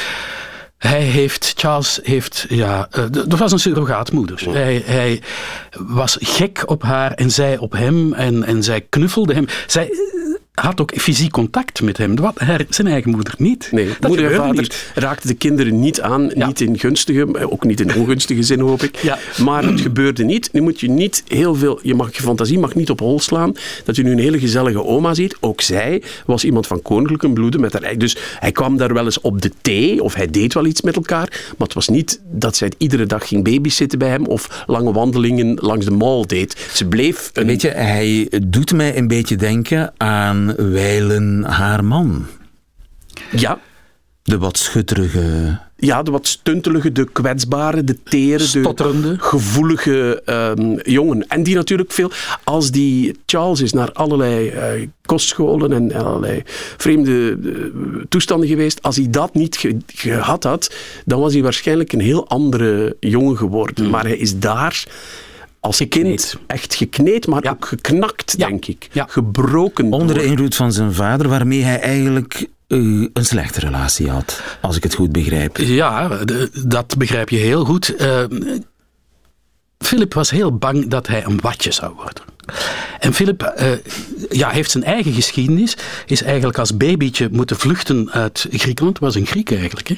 Hij 0.77 1.01
heeft, 1.01 1.53
Charles 1.58 2.00
heeft, 2.03 2.46
ja, 2.50 2.88
eh, 2.91 3.03
dat 3.10 3.39
was 3.39 3.51
een 3.51 3.60
surrogaatmoeder. 3.60 4.41
Hij, 4.50 4.81
hij 4.86 5.22
was 5.79 6.17
gek 6.19 6.63
op 6.65 6.84
haar 6.84 7.12
en 7.12 7.31
zij 7.31 7.58
op 7.58 7.72
hem 7.72 8.13
en, 8.13 8.43
en 8.43 8.63
zij 8.63 8.81
knuffelde 8.81 9.34
hem. 9.34 9.46
Zij 9.67 9.89
had 10.62 10.82
ook 10.82 10.92
fysiek 10.96 11.32
contact 11.32 11.82
met 11.82 11.98
hem, 11.98 12.16
wat 12.16 12.39
haar, 12.39 12.66
zijn 12.70 12.88
eigen 12.88 13.12
moeder 13.12 13.34
niet. 13.38 13.68
Nee, 13.72 13.88
dat 14.00 14.08
moeder 14.10 14.32
en 14.32 14.36
vader 14.36 14.62
niet. 14.62 14.92
raakten 14.96 15.28
de 15.28 15.36
kinderen 15.36 15.80
niet 15.80 16.01
aan. 16.01 16.32
Niet 16.34 16.62
in 16.62 16.80
gunstige, 16.80 17.50
ook 17.51 17.63
niet 17.63 17.80
in 17.80 17.96
ongunstige 17.96 18.44
zin 18.44 18.60
hoop 18.60 18.84
ik. 18.84 18.98
Ja. 18.98 19.18
Maar 19.44 19.63
het 19.63 19.82
gebeurde 19.82 20.24
niet. 20.24 20.50
Nu 20.54 20.62
moet 20.62 20.80
je 20.80 20.89
niet 20.89 21.24
heel 21.28 21.56
veel, 21.56 21.80
je, 21.84 21.96
mag, 21.96 22.16
je 22.16 22.22
fantasie 22.22 22.60
mag 22.60 22.75
niet 22.75 22.89
op 22.89 23.00
hol 23.00 23.20
slaan. 23.20 23.54
Dat 23.86 23.96
je 23.96 24.04
nu 24.04 24.12
een 24.12 24.20
hele 24.20 24.39
gezellige 24.39 24.84
oma 24.84 25.13
ziet. 25.13 25.38
Ook 25.39 25.62
zij 25.62 26.01
was 26.25 26.44
iemand 26.44 26.68
van 26.68 26.82
koninklijke 26.82 27.30
bloeden. 27.30 27.62
Met 27.62 27.74
haar, 27.74 27.82
eigen- 27.82 28.00
dus 28.00 28.18
hij 28.39 28.51
kwam 28.51 28.78
daar 28.78 28.94
wel 28.94 29.06
eens 29.06 29.22
op 29.22 29.42
de 29.42 29.51
thee. 29.62 30.04
Of 30.04 30.13
hij 30.13 30.28
deed 30.30 30.54
wel 30.54 30.66
iets 30.66 30.82
met 30.82 30.96
elkaar. 30.96 31.28
Maar 31.58 31.68
het 31.68 31.74
was 31.74 31.88
niet 31.88 32.20
dat 32.32 32.56
zij 32.56 32.72
iedere 32.78 33.06
dag 33.06 33.28
ging 33.28 33.44
babysitten 33.44 34.00
bij 34.00 34.10
hem. 34.10 34.25
Of 34.25 34.63
lange 34.68 34.92
wandelingen 34.92 35.58
langs 35.62 35.86
de 35.86 35.92
mall 35.92 36.24
deed. 36.25 36.68
Ze 36.74 36.86
bleef 36.86 37.30
een... 37.34 37.48
Weet 37.48 37.62
je, 37.62 37.68
hij 37.70 38.32
doet 38.44 38.74
mij 38.74 38.98
een 38.98 39.08
beetje 39.08 39.36
denken 39.36 39.94
aan 39.98 40.49
wijlen 40.58 41.44
haar 41.44 41.84
man. 41.86 42.25
Ja. 43.32 43.60
De 44.24 44.38
wat 44.38 44.58
schutterige... 44.58 45.58
Ja, 45.82 46.03
de 46.03 46.12
wat 46.12 46.27
stuntelige, 46.27 46.91
de 46.91 47.08
kwetsbare, 47.12 47.84
de 47.84 48.03
tere, 48.03 48.44
Stotterende. 48.44 49.12
de 49.12 49.20
gevoelige 49.20 50.22
ehm, 50.25 50.77
jongen. 50.84 51.27
En 51.27 51.44
die 51.44 51.56
natuurlijk 51.56 51.91
veel, 51.91 52.12
als 52.44 52.72
die 52.72 53.18
Charles 53.25 53.62
is 53.62 53.74
naar 53.74 53.91
allerlei 53.91 54.50
eh, 54.50 54.88
kostscholen 55.06 55.72
en 55.74 55.94
allerlei 55.94 56.41
vreemde 56.77 57.38
eh, 57.44 57.51
toestanden 58.10 58.48
geweest, 58.48 58.82
als 58.82 58.96
hij 58.96 59.08
dat 59.10 59.34
niet 59.34 59.58
ge- 59.58 59.77
gehad 59.88 60.44
had, 60.44 60.74
dan 61.06 61.20
was 61.20 61.34
hij 61.34 61.41
waarschijnlijk 61.41 61.94
een 61.94 62.00
heel 62.01 62.27
andere 62.27 62.96
jongen 63.00 63.38
geworden. 63.38 63.89
Maar 63.89 64.03
hij 64.03 64.18
is 64.18 64.39
daar 64.39 64.84
als 65.60 65.82
kind 65.89 66.36
echt 66.48 66.75
gekneed, 66.75 67.28
maar 67.28 67.46
ook 67.50 67.66
geknakt, 67.66 68.38
denk 68.38 68.66
ik. 68.66 68.88
Gebroken. 69.08 69.92
Onder 69.94 70.16
de 70.16 70.24
invloed 70.24 70.56
van 70.56 70.72
zijn 70.74 70.94
vader, 70.94 71.28
waarmee 71.30 71.63
hij 71.63 71.80
eigenlijk 71.80 72.34
eh, 72.68 72.78
een 73.13 73.25
slechte 73.25 73.60
relatie 73.60 74.10
had. 74.10 74.42
Als 74.62 74.75
ik 74.75 74.84
het 74.84 74.94
goed 74.94 75.12
begrijp. 75.12 75.58
Ja, 75.58 76.08
de- 76.08 76.50
dat 76.68 76.98
begrijp 76.98 77.30
je 77.30 77.38
heel 77.38 77.66
goed. 77.66 77.96
Eh, 77.96 78.24
Philip 79.78 80.13
was 80.13 80.30
heel 80.30 80.58
bang 80.58 80.88
dat 80.88 81.08
hij 81.08 81.25
een 81.25 81.39
watje 81.42 81.72
zou 81.72 81.94
worden. 81.96 82.24
En 83.00 83.13
Philip 83.13 83.42
eh, 83.42 83.72
ja, 84.30 84.50
heeft 84.50 84.72
zijn 84.72 84.84
eigen 84.84 85.13
geschiedenis. 85.13 85.78
Is 86.06 86.22
eigenlijk 86.24 86.58
als 86.58 86.78
babytje 86.78 87.30
moeten 87.32 87.58
vluchten 87.58 88.12
uit 88.12 88.48
Griekenland. 88.51 89.00
Was 89.00 89.16
een 89.16 89.25
Griek 89.25 89.51
eigenlijk. 89.51 89.88
Hè? 89.88 89.96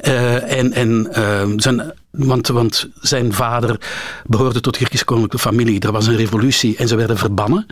Eh, 0.00 0.58
en 0.58 0.72
en 0.72 1.08
eh, 1.12 1.42
zijn, 1.56 1.92
want, 2.10 2.48
want 2.48 2.88
zijn 3.00 3.32
vader 3.32 3.80
behoorde 4.26 4.60
tot 4.60 4.78
de 4.78 4.84
Griekse 4.84 5.04
koninklijke 5.04 5.48
familie. 5.48 5.80
Er 5.80 5.92
was 5.92 6.06
een 6.06 6.16
revolutie 6.16 6.76
en 6.76 6.88
ze 6.88 6.96
werden 6.96 7.18
verbannen. 7.18 7.66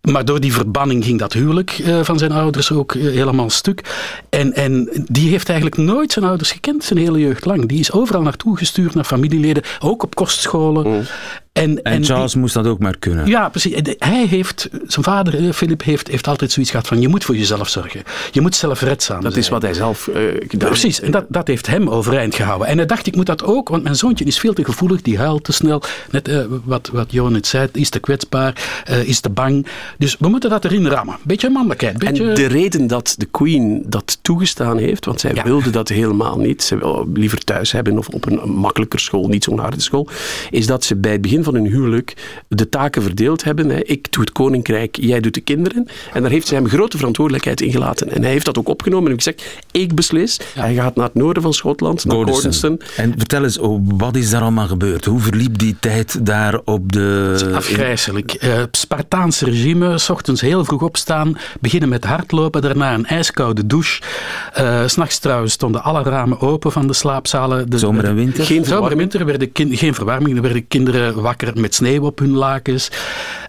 Maar 0.00 0.24
door 0.24 0.40
die 0.40 0.52
verbanning 0.52 1.04
ging 1.04 1.18
dat 1.18 1.32
huwelijk 1.32 1.70
eh, 1.70 2.00
van 2.02 2.18
zijn 2.18 2.32
ouders 2.32 2.72
ook 2.72 2.94
eh, 2.94 3.02
helemaal 3.02 3.50
stuk. 3.50 3.84
En, 4.30 4.52
en 4.54 4.90
die 5.08 5.28
heeft 5.30 5.48
eigenlijk 5.48 5.80
nooit 5.80 6.12
zijn 6.12 6.24
ouders 6.24 6.52
gekend, 6.52 6.84
zijn 6.84 6.98
hele 6.98 7.18
jeugd 7.18 7.44
lang. 7.44 7.68
Die 7.68 7.78
is 7.78 7.92
overal 7.92 8.22
naartoe 8.22 8.56
gestuurd, 8.56 8.94
naar 8.94 9.04
familieleden, 9.04 9.62
ook 9.80 10.02
op 10.02 10.14
kostscholen. 10.14 11.06
En, 11.52 11.82
En 11.82 12.04
Charles 12.04 12.34
moest 12.34 12.54
dat 12.54 12.66
ook 12.66 12.78
maar 12.78 12.96
kunnen. 12.98 13.26
ja, 13.26 13.48
precies. 13.48 13.74
Hij 13.98 14.26
heeft, 14.26 14.68
zijn 14.86 15.04
vader, 15.04 15.52
Philip, 15.52 15.82
heeft, 15.82 16.08
heeft 16.08 16.26
altijd 16.28 16.52
zoiets 16.52 16.70
gehad 16.70 16.86
van 16.86 17.00
je 17.00 17.08
moet 17.08 17.24
voor 17.24 17.36
jezelf 17.36 17.68
zorgen. 17.68 18.02
Je 18.32 18.40
moet 18.40 18.54
zelfredzaam 18.54 19.20
Dat 19.20 19.32
zijn. 19.32 19.44
is 19.44 19.50
wat 19.50 19.62
hij 19.62 19.74
zelf 19.74 20.08
eh, 20.08 20.22
gedaan 20.48 20.68
Precies, 20.68 21.00
en 21.00 21.10
dat, 21.10 21.24
dat 21.28 21.46
heeft 21.46 21.66
hem 21.66 21.88
overeind 21.88 22.34
gehouden. 22.34 22.68
En 22.68 22.76
hij 22.76 22.86
dacht, 22.86 23.06
ik 23.06 23.16
moet 23.16 23.26
dat 23.26 23.44
ook, 23.44 23.68
want 23.68 23.82
mijn 23.82 23.96
zoontje 23.96 24.24
is 24.24 24.38
veel 24.38 24.52
te 24.52 24.64
gevoelig, 24.64 25.02
die 25.02 25.18
huilt 25.18 25.44
te 25.44 25.52
snel. 25.52 25.82
Net 26.10 26.28
eh, 26.28 26.44
wat, 26.64 26.90
wat 26.92 27.12
Johan 27.12 27.32
net 27.32 27.46
zei, 27.46 27.68
is 27.72 27.90
te 27.90 27.98
kwetsbaar, 27.98 28.82
eh, 28.84 29.08
is 29.08 29.20
te 29.20 29.30
bang. 29.30 29.66
Dus 29.98 30.16
we 30.18 30.28
moeten 30.28 30.50
dat 30.50 30.64
erin 30.64 30.86
rammen. 30.86 31.16
Beetje 31.22 31.50
mannelijkheid. 31.50 31.98
Beetje... 31.98 32.28
En 32.28 32.34
de 32.34 32.46
reden 32.46 32.86
dat 32.86 33.14
de 33.18 33.26
Queen 33.26 33.84
dat 33.86 34.18
toegestaan 34.22 34.78
heeft, 34.78 35.04
want 35.04 35.20
zij 35.20 35.40
wilde 35.44 35.70
dat 35.70 35.88
helemaal 35.88 36.38
niet, 36.38 36.62
ze 36.62 36.78
wil 36.78 37.08
liever 37.14 37.44
thuis 37.44 37.72
hebben 37.72 37.98
of 37.98 38.08
op 38.08 38.26
een 38.26 38.50
makkelijker 38.50 39.00
school, 39.00 39.28
niet 39.28 39.44
zo'n 39.44 39.58
harde 39.58 39.80
school, 39.80 40.08
is 40.50 40.66
dat 40.66 40.84
ze 40.84 40.96
bij 40.96 41.12
het 41.12 41.20
begin 41.20 41.44
van 41.44 41.54
hun 41.54 41.66
huwelijk 41.66 42.16
de 42.48 42.68
taken 42.68 43.02
verdeeld 43.02 43.44
hebben. 43.44 43.68
Hè. 43.68 43.82
Ik 43.82 44.12
doe 44.12 44.24
het 44.24 44.32
koninkrijk, 44.32 44.96
jij 45.00 45.20
doet 45.20 45.34
de 45.34 45.40
kinderen. 45.40 45.88
En 46.12 46.22
daar 46.22 46.30
heeft 46.30 46.46
ze 46.46 46.54
hem 46.54 46.68
grote 46.68 46.96
verantwoordelijkheid 46.96 47.60
in 47.60 47.70
gelaten. 47.70 48.10
En 48.10 48.22
hij 48.22 48.30
heeft 48.30 48.44
dat 48.44 48.58
ook 48.58 48.68
opgenomen 48.68 49.10
en 49.10 49.16
gezegd, 49.16 49.44
ik 49.70 49.94
beslis. 49.94 50.40
Hij 50.54 50.74
gaat 50.74 50.96
naar 50.96 51.10
noorden 51.16 51.42
van 51.42 51.52
Schotland, 51.54 52.04
naar. 52.04 52.14
En 52.96 53.14
vertel 53.16 53.42
eens, 53.42 53.58
oh, 53.58 53.80
wat 53.84 54.16
is 54.16 54.30
daar 54.30 54.42
allemaal 54.42 54.66
gebeurd? 54.66 55.04
Hoe 55.04 55.20
verliep 55.20 55.58
die 55.58 55.76
tijd 55.80 56.26
daar 56.26 56.60
op 56.64 56.92
de... 56.92 57.50
Afgrijzelijk. 57.54 58.32
Eh 58.32 58.62
Spartaans 58.70 59.40
regime, 59.40 59.98
s 59.98 60.10
ochtends 60.10 60.40
heel 60.40 60.64
vroeg 60.64 60.82
opstaan, 60.82 61.36
beginnen 61.60 61.88
met 61.88 62.04
hardlopen, 62.04 62.62
daarna 62.62 62.94
een 62.94 63.06
ijskoude 63.06 63.66
douche. 63.66 64.02
Eh, 64.52 64.82
S 64.86 64.92
S'nachts 64.92 65.18
trouwens 65.18 65.52
stonden 65.52 65.82
alle 65.82 66.02
ramen 66.02 66.40
open 66.40 66.72
van 66.72 66.86
de 66.86 66.92
slaapzalen. 66.92 67.70
De, 67.70 67.78
Zomer 67.78 68.04
en 68.04 68.14
winter? 68.14 68.44
Geen 68.44 68.64
Zomer 68.64 68.90
en 68.90 68.96
winter 68.96 69.24
werden 69.24 69.52
kin- 69.52 69.76
geen 69.76 69.94
verwarming, 69.94 70.36
er 70.36 70.42
werden 70.42 70.68
kinderen 70.68 71.22
wakker 71.22 71.52
met 71.60 71.74
sneeuw 71.74 72.02
op 72.02 72.18
hun 72.18 72.32
lakens. 72.32 72.90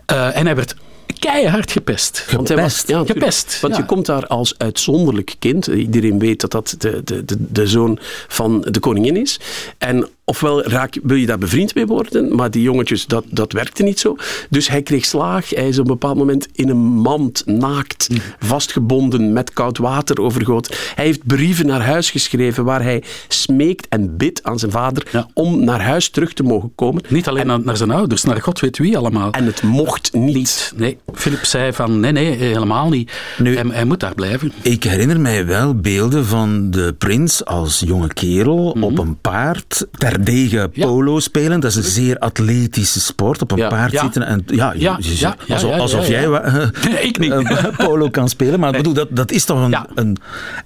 Eh, 0.06 0.38
en 0.38 0.46
hij 0.46 0.56
werd 0.56 0.76
keihard 1.20 1.72
gepest. 1.72 2.26
Want 2.32 2.48
hij 2.48 2.58
was, 2.58 2.84
ja. 2.88 3.04
Gepest, 3.06 3.60
Want 3.60 3.74
ja. 3.74 3.80
je 3.80 3.86
komt 3.86 4.06
daar 4.06 4.28
als 4.28 4.58
uitzonderlijk 4.58 5.36
kind. 5.40 5.68
Iedereen 5.68 6.20
weet 6.20 6.42
dat 6.42 6.52
dat 6.52 6.76
de, 6.78 7.02
de, 7.04 7.26
de, 7.26 7.36
de 7.40 7.68
zoon 7.68 8.00
van 8.28 8.62
de 8.62 8.80
koningin 8.80 9.18
is. 9.18 9.40
En 9.78 10.10
ofwel 10.30 10.64
raak, 10.64 10.98
wil 11.04 11.18
je 11.18 11.26
daar 11.26 11.38
bevriend 11.38 11.76
mee 11.76 11.86
worden, 11.86 12.36
maar 12.36 12.52
die 12.52 12.62
jongetjes, 12.62 13.06
dat, 13.06 13.24
dat 13.30 13.52
werkte 13.52 13.84
niet 13.84 14.00
zo. 14.00 14.16
Dus 14.50 14.68
hij 14.70 14.82
kreeg 14.82 15.06
slaag. 15.06 15.50
Hij 15.50 15.68
is 15.68 15.80
op 15.80 15.86
een 15.86 15.92
bepaald 15.92 16.18
moment 16.18 16.48
in 16.54 16.70
een 16.70 16.78
mand, 16.78 17.44
naakt, 17.46 18.10
vastgebonden, 18.40 19.34
met 19.34 19.54
koud 19.54 19.78
water 19.78 20.22
overgoten. 20.22 20.76
Hij 20.96 21.06
heeft 21.06 21.26
brieven 21.26 21.66
naar 21.66 21.82
huis 21.82 22.12
geschreven 22.12 22.64
waar 22.64 22.84
hij 22.84 23.04
smeekt 23.28 23.88
en 23.88 24.18
bidt 24.18 24.44
aan 24.44 24.60
zijn 24.60 24.72
vader 24.72 25.28
om 25.34 25.64
naar 25.64 25.82
huis 25.82 26.10
terug 26.10 26.34
te 26.34 26.44
mogen 26.44 26.72
komen. 26.76 27.04
Niet 27.10 27.28
alleen 27.28 27.48
naar, 27.48 27.60
naar 27.60 27.78
zijn 27.78 27.92
ouders, 27.92 28.24
naar 28.24 28.42
god 28.42 28.60
weet 28.60 28.78
wie 28.78 28.98
allemaal. 28.98 29.32
En 29.32 29.46
het 29.46 29.62
mocht 29.62 30.14
niet. 30.14 30.74
Nee, 30.76 30.98
Philip 31.14 31.46
zei 31.46 31.74
van 31.74 32.00
nee, 32.00 32.12
nee, 32.12 32.36
helemaal 32.36 32.90
niet. 32.90 33.12
hij, 33.38 33.66
hij 33.68 33.86
moet 33.86 34.00
daar 34.00 34.16
blijven. 34.16 34.52
Ik 34.62 34.84
herinner 34.84 35.20
mij 35.20 35.46
wel 35.46 35.76
beelden 35.76 36.26
van 36.26 36.72
de 36.72 36.96
prins 36.98 37.46
als 37.46 37.84
jonge 37.86 38.14
kerel 38.14 38.78
op 38.80 38.98
een 38.98 39.18
paard 39.22 39.88
ter 39.92 40.17
terdege 40.24 40.70
polo 40.80 41.20
spelen. 41.20 41.60
Dat 41.60 41.70
is 41.72 41.76
een 41.78 41.84
zeer 41.84 42.18
atletische 42.20 43.00
sport. 43.00 43.42
Op 43.42 43.52
een 43.52 43.58
Ja. 43.58 43.68
paard 43.68 43.92
Ja. 43.92 44.02
zitten. 44.02 44.24
En, 44.26 44.44
ja, 44.46 44.72
je- 44.74 44.80
Ja, 44.80 44.98
je- 45.00 45.20
ja, 45.20 45.36
ja, 45.46 45.54
alsof, 45.54 45.70
ja, 45.70 45.78
alsof 45.78 46.08
ja, 46.08 46.12
jij 46.12 46.30
ja. 46.30 46.72
Nee, 46.90 47.02
ik 47.02 47.20
niet. 47.20 47.34
polo 47.86 48.10
kan 48.10 48.30
spelen. 48.30 48.60
Maar 48.60 48.70
ik 48.70 48.78
bedoel, 48.78 48.94
dat, 48.94 49.08
dat 49.12 49.32
is 49.32 49.46
toch 49.46 49.66
een, 49.66 49.78
een 49.96 50.18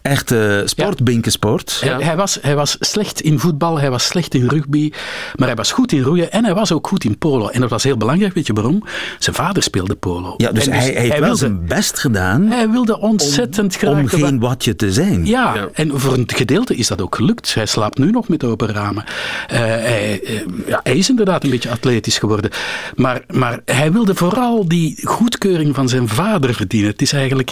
echte 0.01 0.61
sport, 0.65 1.03
binkensport. 1.03 1.81
Hij, 1.85 2.03
hij 2.05 2.15
was, 2.15 2.37
hij 2.41 2.55
was 2.55 2.75
slecht 2.79 3.21
in 3.21 3.39
voetbal, 3.39 3.79
hij 3.79 3.89
was 3.89 4.05
slecht 4.05 4.33
in 4.33 4.47
rugby, 4.47 4.91
maar 5.35 5.47
hij 5.47 5.55
was 5.55 5.71
goed 5.71 5.91
in 5.91 6.01
roeien 6.01 6.31
en 6.31 6.43
hij 6.45 6.53
was 6.53 6.71
ook 6.71 6.87
goed 6.87 7.03
in 7.03 7.17
polo. 7.17 7.47
En 7.47 7.61
dat 7.61 7.69
was 7.69 7.83
heel 7.83 7.97
belangrijk, 7.97 8.33
weet 8.33 8.47
je 8.47 8.53
waarom? 8.53 8.83
Zijn 9.19 9.35
vader 9.35 9.63
speelde 9.63 9.95
polo. 9.95 10.33
Ja, 10.37 10.51
dus 10.51 10.67
En 10.67 10.73
hij, 10.73 10.83
hij 10.91 10.93
heeft 11.01 11.09
wel 11.11 11.19
wilde, 11.21 11.37
zijn 11.37 11.65
best 11.67 11.99
gedaan 11.99 12.47
hij 12.47 12.69
wilde 12.69 12.99
ontzettend 12.99 13.75
graag... 13.75 13.91
om 13.97 14.07
geen 14.07 14.39
watje 14.39 14.75
te 14.75 14.91
zijn. 14.93 15.25
Ja, 15.25 15.69
en 15.73 15.99
voor 15.99 16.13
een 16.13 16.29
gedeelte 16.35 16.75
is 16.75 16.87
dat 16.87 17.01
ook 17.01 17.15
gelukt. 17.15 17.53
Hij 17.53 17.65
slaapt 17.65 17.97
nu 17.97 18.11
nog 18.11 18.27
met 18.27 18.43
open 18.43 18.67
ramen. 18.67 19.03
Eh, 19.47 19.57
hij, 19.59 20.21
eh, 20.23 20.33
ja, 20.67 20.79
hij 20.83 20.97
is 20.97 21.09
inderdaad 21.09 21.43
een 21.43 21.49
beetje 21.49 21.69
atletisch 21.69 22.17
geworden. 22.17 22.51
Maar, 22.95 23.21
maar 23.33 23.59
hij 23.65 23.91
wilde 23.91 24.15
vooral 24.15 24.67
die 24.67 24.99
goedkeuring 25.07 25.75
van 25.75 25.89
zijn 25.89 26.07
vader 26.07 26.53
verdienen. 26.53 26.89
Het 26.91 27.01
is 27.01 27.13
eigenlijk 27.13 27.51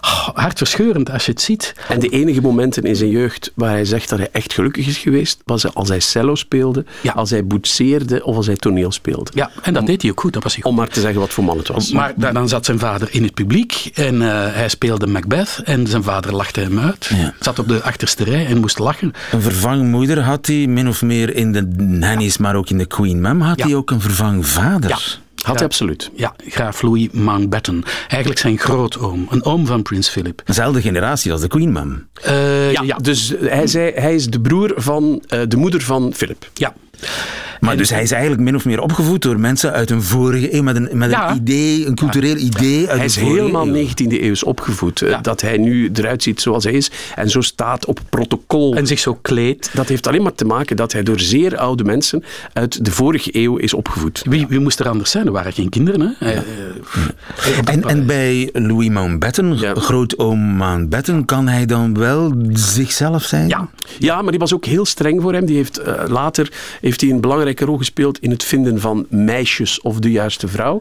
oh, 0.00 0.28
hartverscheurend 0.34 1.10
als 1.10 1.24
je 1.24 1.30
het 1.30 1.40
ziet. 1.40 1.74
En 1.88 1.98
de 2.00 2.08
enige 2.08 2.40
momenten 2.40 2.82
in 2.82 2.96
zijn 2.96 3.10
jeugd 3.10 3.52
waar 3.54 3.70
hij 3.70 3.84
zegt 3.84 4.08
dat 4.08 4.18
hij 4.18 4.28
echt 4.32 4.52
gelukkig 4.52 4.86
is 4.86 4.98
geweest, 4.98 5.40
was 5.44 5.74
als 5.74 5.88
hij 5.88 6.00
cello 6.00 6.34
speelde, 6.34 6.84
als 7.14 7.30
hij 7.30 7.44
boetseerde 7.46 8.24
of 8.24 8.36
als 8.36 8.46
hij 8.46 8.56
toneel 8.56 8.92
speelde. 8.92 9.30
Ja, 9.34 9.50
en 9.62 9.74
dat 9.74 9.86
deed 9.86 10.02
hij 10.02 10.10
ook 10.10 10.20
goed. 10.20 10.32
Dat 10.32 10.42
was 10.42 10.52
hij 10.52 10.62
goed. 10.62 10.70
Om 10.70 10.76
maar 10.76 10.88
te 10.88 11.00
zeggen 11.00 11.20
wat 11.20 11.30
voor 11.32 11.44
man 11.44 11.58
het 11.58 11.68
was. 11.68 11.92
Maar 11.92 12.12
da- 12.16 12.32
dan 12.32 12.48
zat 12.48 12.64
zijn 12.64 12.78
vader 12.78 13.08
in 13.10 13.22
het 13.22 13.34
publiek 13.34 13.90
en 13.94 14.22
eh, 14.22 14.28
hij 14.54 14.68
speelde 14.68 15.06
Macbeth 15.06 15.60
en 15.64 15.86
zijn 15.86 16.02
vader 16.02 16.34
lachte 16.34 16.60
hem 16.60 16.78
uit. 16.78 17.10
Zat 17.40 17.58
op 17.58 17.68
de 17.68 17.82
achterste 17.82 18.24
rij 18.24 18.46
en 18.46 18.58
moest 18.58 18.78
lachen. 18.78 19.12
Een 19.32 19.40
vervangmoeder 19.42 20.20
had 20.22 20.46
hij, 20.46 20.66
min 20.66 20.88
of 20.88 21.02
meer 21.02 21.17
in 21.26 21.52
de 21.52 21.62
nannies, 21.76 22.36
maar 22.36 22.54
ook 22.54 22.70
in 22.70 22.78
de 22.78 22.86
Queen 22.86 23.20
Mum, 23.20 23.40
had 23.40 23.62
hij 23.62 23.74
ook 23.74 23.90
een 23.90 24.00
vervangvader. 24.00 25.18
Had 25.42 25.56
hij 25.56 25.64
absoluut. 25.64 26.10
Ja, 26.14 26.34
graaf 26.48 26.82
Louis 26.82 27.08
Mountbatten. 27.12 27.82
Eigenlijk 28.08 28.40
zijn 28.40 28.58
grootoom, 28.58 29.26
een 29.30 29.44
oom 29.44 29.66
van 29.66 29.82
prins 29.82 30.08
Philip. 30.08 30.42
Dezelfde 30.44 30.80
generatie 30.80 31.32
als 31.32 31.40
de 31.40 31.48
Queen 31.48 31.72
Mum. 31.72 32.08
Eh, 32.22 32.72
ja, 32.72 32.96
dus 32.96 33.34
hij, 33.40 33.66
zei, 33.66 33.92
hij 33.94 34.14
is 34.14 34.26
de 34.26 34.40
broer 34.40 34.72
van 34.76 35.22
eh, 35.28 35.40
de 35.48 35.56
moeder 35.56 35.80
van 35.80 36.12
Philip. 36.14 36.50
Ja. 36.54 36.74
Maar 37.60 37.76
dus 37.76 37.90
hij 37.90 38.02
is 38.02 38.10
eigenlijk 38.10 38.42
min 38.42 38.54
of 38.54 38.64
meer 38.64 38.80
opgevoed 38.80 39.22
door 39.22 39.40
mensen 39.40 39.72
uit 39.72 39.90
een 39.90 40.02
vorige 40.02 40.54
eeuw, 40.54 40.62
met 40.62 40.76
een, 40.76 40.88
met 40.92 41.10
Ja. 41.10 41.30
een 41.30 41.36
idee, 41.36 41.86
een 41.86 41.94
cultureel 41.94 42.36
idee 42.36 42.88
uit 42.88 42.96
Hij 42.96 43.06
is 43.06 43.16
helemaal 43.16 43.66
eeuw. 43.68 43.72
19e 43.88 44.22
eeuws 44.22 44.42
opgevoed. 44.44 45.02
eh, 45.02 45.18
Dat 45.22 45.40
hij 45.40 45.56
nu 45.56 45.90
eruit 45.94 46.22
ziet 46.22 46.40
zoals 46.40 46.64
hij 46.64 46.72
is 46.72 46.90
en 47.14 47.30
zo 47.30 47.40
staat 47.40 47.86
op 47.86 48.00
protocol. 48.08 48.74
En 48.74 48.86
zich 48.86 48.98
zo 48.98 49.18
kleedt. 49.22 49.70
Dat 49.74 49.88
heeft 49.88 50.06
alleen 50.06 50.22
maar 50.22 50.34
te 50.34 50.44
maken 50.44 50.76
dat 50.76 50.92
hij 50.92 51.02
door 51.02 51.20
zeer 51.20 51.56
oude 51.56 51.84
mensen 51.84 52.24
uit 52.52 52.84
de 52.84 52.90
vorige 52.90 53.36
eeuw 53.36 53.56
is 53.56 53.74
opgevoed. 53.74 54.22
Wie, 54.28 54.46
wie 54.48 54.60
moest 54.60 54.80
er 54.80 54.88
anders 54.88 55.10
zijn? 55.10 55.26
Er 55.26 55.32
waren 55.32 55.52
geen 55.52 55.68
kinderen. 55.68 56.00
Hè? 56.00 56.26
Hij, 56.26 56.34
eh, 56.34 56.42
En, 57.74 57.82
en 57.84 58.06
bij 58.06 58.50
Louis 58.52 58.88
Mountbatten, 58.88 59.58
grootoom 59.58 60.38
Mountbatten, 60.40 61.24
kan 61.24 61.48
hij 61.48 61.66
dan 61.66 61.98
wel 61.98 62.34
zichzelf 62.52 63.22
zijn? 63.24 63.48
Ja. 63.48 63.68
ja, 63.98 64.22
maar 64.22 64.30
die 64.30 64.40
was 64.40 64.54
ook 64.54 64.64
heel 64.64 64.84
streng 64.86 65.22
voor 65.22 65.32
hem. 65.32 65.44
Die 65.46 65.56
heeft, 65.56 65.78
eh, 65.78 65.94
later 66.06 66.52
heeft 66.88 67.00
hij 67.00 67.10
een 67.10 67.20
belangrijke 67.20 67.64
rol 67.64 67.76
gespeeld 67.76 68.18
in 68.18 68.30
het 68.30 68.44
vinden 68.44 68.80
van 68.80 69.06
meisjes 69.08 69.80
of 69.80 69.98
de 69.98 70.10
juiste 70.10 70.48
vrouw. 70.48 70.80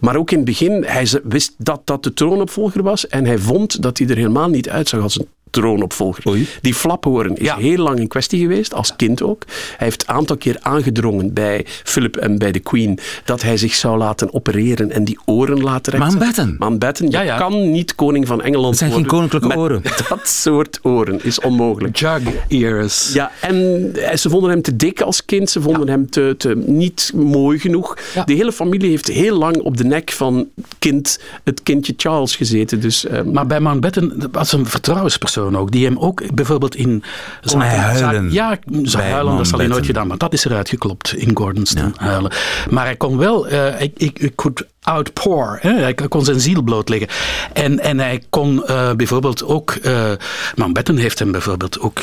Maar 0.00 0.16
ook 0.16 0.30
in 0.30 0.36
het 0.36 0.46
begin, 0.46 0.84
hij 0.86 1.08
wist 1.24 1.54
dat 1.58 1.80
dat 1.84 2.02
de 2.02 2.14
troonopvolger 2.14 2.82
was 2.82 3.08
en 3.08 3.24
hij 3.26 3.38
vond 3.38 3.82
dat 3.82 3.98
hij 3.98 4.08
er 4.08 4.16
helemaal 4.16 4.48
niet 4.48 4.68
uitzag 4.68 5.02
als 5.02 5.18
een 5.18 5.28
troonopvolger. 5.54 6.38
Die 6.60 6.74
flaphoorn 6.74 7.36
is 7.36 7.50
heel 7.50 7.82
lang 7.82 7.98
in 7.98 8.08
kwestie 8.08 8.40
geweest, 8.40 8.74
als 8.74 8.96
kind 8.96 9.22
ook. 9.22 9.42
Hij 9.46 9.86
heeft 9.86 10.08
een 10.08 10.14
aantal 10.14 10.36
keer 10.36 10.56
aangedrongen 10.60 11.32
bij 11.32 11.66
Philip 11.66 12.16
en 12.16 12.38
bij 12.38 12.52
de 12.52 12.58
Queen 12.58 12.98
dat 13.24 13.42
hij 13.42 13.56
zich 13.56 13.74
zou 13.74 13.98
laten 13.98 14.34
opereren 14.34 14.90
en 14.90 15.04
die 15.04 15.18
oren 15.24 15.60
laten 15.60 15.92
recht 15.92 16.04
Mountbatten? 16.04 16.56
Mountbatten, 16.58 17.10
je 17.10 17.34
kan 17.38 17.70
niet 17.70 17.94
koning 17.94 18.26
van 18.26 18.42
Engeland 18.42 18.68
Het 18.68 18.78
zijn 18.78 18.90
geen 18.90 19.08
worden 19.08 19.18
koninklijke 19.18 19.48
met 19.48 19.56
oren. 19.56 19.82
Dat 20.08 20.28
soort 20.28 20.78
oren 20.82 21.24
is 21.24 21.40
onmogelijk. 21.40 21.96
Jug 21.96 22.22
ears. 22.48 23.12
Ja, 23.12 23.30
en 23.40 23.90
eh, 23.94 24.16
ze 24.16 24.30
vonden 24.30 24.50
hem 24.50 24.62
te 24.62 24.76
dik 24.76 25.00
als 25.00 25.24
kind. 25.24 25.50
Ze 25.50 25.60
vonden 25.60 25.88
hem 25.88 26.10
te, 26.10 26.34
te 26.38 26.62
niet 26.66 27.12
mooi 27.14 27.58
genoeg. 27.58 27.98
De 28.24 28.32
hele 28.32 28.52
familie 28.52 28.90
heeft 28.90 29.08
heel 29.08 29.38
lang 29.38 29.56
op 29.56 29.76
de 29.76 29.84
nek 29.84 30.10
van 30.10 30.48
kind, 30.78 31.20
het 31.44 31.62
kindje 31.62 31.94
Charles 31.96 32.36
gezeten. 32.36 32.80
Dus, 32.80 33.06
ehm, 33.06 33.30
Maar 33.30 33.46
bij 33.46 33.60
Mountbatten 33.60 34.18
dat 34.18 34.28
was 34.32 34.52
een 34.52 34.66
vertrouwenspersoon 34.66 35.43
ook, 35.52 35.70
die 35.70 35.84
hem 35.84 35.98
ook 35.98 36.34
bijvoorbeeld 36.34 36.74
in... 36.74 37.02
Hij 37.40 37.76
huilen 37.76 38.32
Ja, 38.32 38.58
bij 38.70 39.10
huilen, 39.10 39.36
dat 39.36 39.46
zal 39.46 39.58
hij 39.58 39.68
nooit 39.68 39.86
gedaan, 39.86 40.06
maar 40.06 40.18
dat 40.18 40.32
is 40.32 40.44
eruit 40.44 40.68
geklopt 40.68 41.14
in 41.14 41.36
Gordonston, 41.36 41.94
huilen. 41.96 42.32
Maar 42.70 42.84
hij 42.84 42.96
kon 42.96 43.18
wel, 43.18 43.48
eh, 43.48 43.80
ik, 43.80 43.92
ik, 43.96 44.18
ik 44.18 44.36
could 44.36 44.66
outpour, 44.82 45.58
hè? 45.60 45.72
hij 45.72 45.94
kon 45.94 46.24
zijn 46.24 46.40
ziel 46.40 46.62
blootleggen. 46.62 47.08
En, 47.52 47.80
en 47.80 47.98
hij 47.98 48.22
kon 48.30 48.66
eh, 48.66 48.92
bijvoorbeeld 48.92 49.44
ook, 49.44 49.70
eh 49.70 50.12
Mountbatten 50.54 50.96
heeft 50.96 51.18
hem 51.18 51.32
bijvoorbeeld 51.32 51.80
ook... 51.80 52.00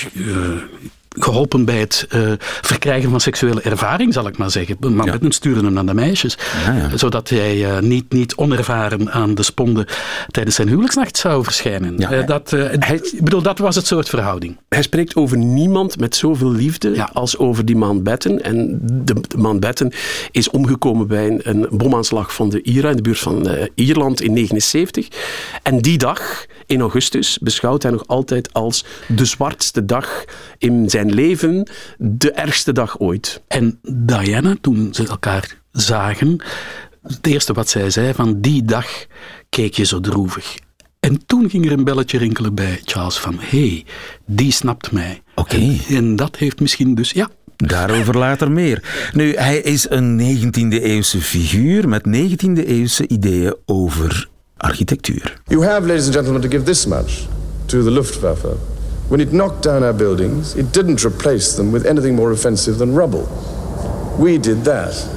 geholpen 1.19 1.65
bij 1.65 1.79
het 1.79 2.05
eh, 2.09 2.31
verkrijgen 2.39 3.09
van 3.09 3.21
seksuele 3.21 3.61
ervaring, 3.61 4.13
zal 4.13 4.27
ik 4.27 4.37
maar 4.37 4.51
zeggen. 4.51 4.77
Mountbatten 4.79 5.31
stuurde 5.31 5.63
hem 5.63 5.73
naar 5.73 5.85
de 5.85 5.93
meisjes, 5.93 6.37
zodat 6.95 7.29
hij 7.29 7.65
eh, 7.65 7.81
niet, 7.81 8.11
niet 8.11 8.35
onervaren 8.35 9.11
aan 9.11 9.35
de 9.35 9.43
sponde 9.43 9.87
tijdens 10.31 10.55
zijn 10.55 10.67
huwelijksnacht 10.67 11.17
zou 11.17 11.43
verschijnen. 11.43 11.99
Eh, 11.99 12.27
dat, 12.27 12.53
eh, 12.53 12.91
ik 12.91 13.23
bedoel, 13.23 13.41
dat 13.41 13.59
was 13.59 13.75
het 13.75 13.87
soort 13.87 14.09
verhouding. 14.09 14.57
Hij 14.69 14.81
spreekt 14.81 15.15
over 15.15 15.37
niemand 15.37 15.99
met 15.99 16.15
zoveel 16.15 16.51
liefde 16.51 17.07
als 17.13 17.37
over 17.37 17.65
die 17.65 17.75
Mountbatten. 17.75 18.43
En 18.43 18.79
de, 18.81 19.13
de 19.27 19.37
Mountbatten 19.37 19.93
is 20.31 20.49
omgekomen 20.49 21.07
bij 21.07 21.27
een, 21.27 21.41
een 21.43 21.67
bomaanslag 21.71 22.33
van 22.33 22.49
de 22.49 22.61
IRA 22.61 22.89
in 22.89 22.95
de 22.95 23.01
buurt 23.01 23.19
van 23.19 23.49
Ierland 23.75 24.21
in 24.21 24.33
79. 24.33 25.07
En 25.63 25.77
die 25.77 25.97
dag, 25.97 26.45
in 26.65 26.81
augustus, 26.81 27.37
beschouwt 27.41 27.83
hij 27.83 27.91
nog 27.91 28.07
altijd 28.07 28.53
als 28.53 28.85
de 29.07 29.25
zwartste 29.25 29.85
dag 29.85 30.23
in 30.57 30.89
zijn 30.89 31.00
leven, 31.09 31.69
de 31.97 32.31
ergste 32.31 32.71
dag 32.71 32.99
ooit. 32.99 33.41
En 33.47 33.79
Diana, 33.81 34.55
toen 34.61 34.93
ze 34.93 35.07
elkaar 35.07 35.57
zagen, 35.71 36.43
het 37.03 37.27
eerste 37.27 37.53
wat 37.53 37.69
zij 37.69 37.89
zei 37.89 38.13
van 38.13 38.41
die 38.41 38.65
dag 38.65 38.87
keek 39.49 39.73
je 39.73 39.83
zo 39.83 39.99
droevig. 39.99 40.57
En 40.99 41.25
toen 41.25 41.49
ging 41.49 41.65
er 41.65 41.71
een 41.71 41.83
belletje 41.83 42.17
rinkelen 42.17 42.55
bij 42.55 42.81
Charles 42.83 43.17
van 43.17 43.35
hé, 43.39 43.67
hey, 43.67 43.85
die 44.25 44.51
snapt 44.51 44.91
mij. 44.91 45.21
Oké. 45.35 45.55
En, 45.55 45.79
en 45.87 46.15
dat 46.15 46.35
heeft 46.35 46.59
misschien 46.59 46.95
dus, 46.95 47.11
ja, 47.11 47.29
Daarover 47.67 48.17
later 48.17 48.51
meer. 48.51 49.09
Nu, 49.13 49.35
hij 49.35 49.57
is 49.57 49.89
een 49.89 50.19
19e-eeuwse 50.19 51.21
figuur 51.21 51.89
met 51.89 52.03
19e-eeuwse 52.07 53.07
ideeën 53.07 53.55
over 53.65 54.29
architectuur. 54.57 55.41
You 55.45 55.65
have, 55.65 55.87
ladies 55.87 56.05
and 56.05 56.13
gentlemen, 56.13 56.41
to 56.41 56.49
give 56.49 56.63
this 56.63 56.85
much 56.85 57.27
to 57.65 57.83
the 57.83 57.91
Luftwaffe. 57.91 58.47
When 59.11 59.19
it 59.19 59.31
knocked 59.31 59.63
down 59.63 59.83
our 59.83 59.95
buildings, 59.95 60.55
it 60.55 60.73
didn't 60.73 61.03
replace 61.03 61.55
them 61.55 61.71
with 61.71 61.85
anything 61.85 62.15
more 62.15 62.31
offensive 62.31 62.77
than 62.77 62.95
rubble. 62.95 63.27
We 64.17 64.39
did 64.39 64.63
that. 64.63 65.07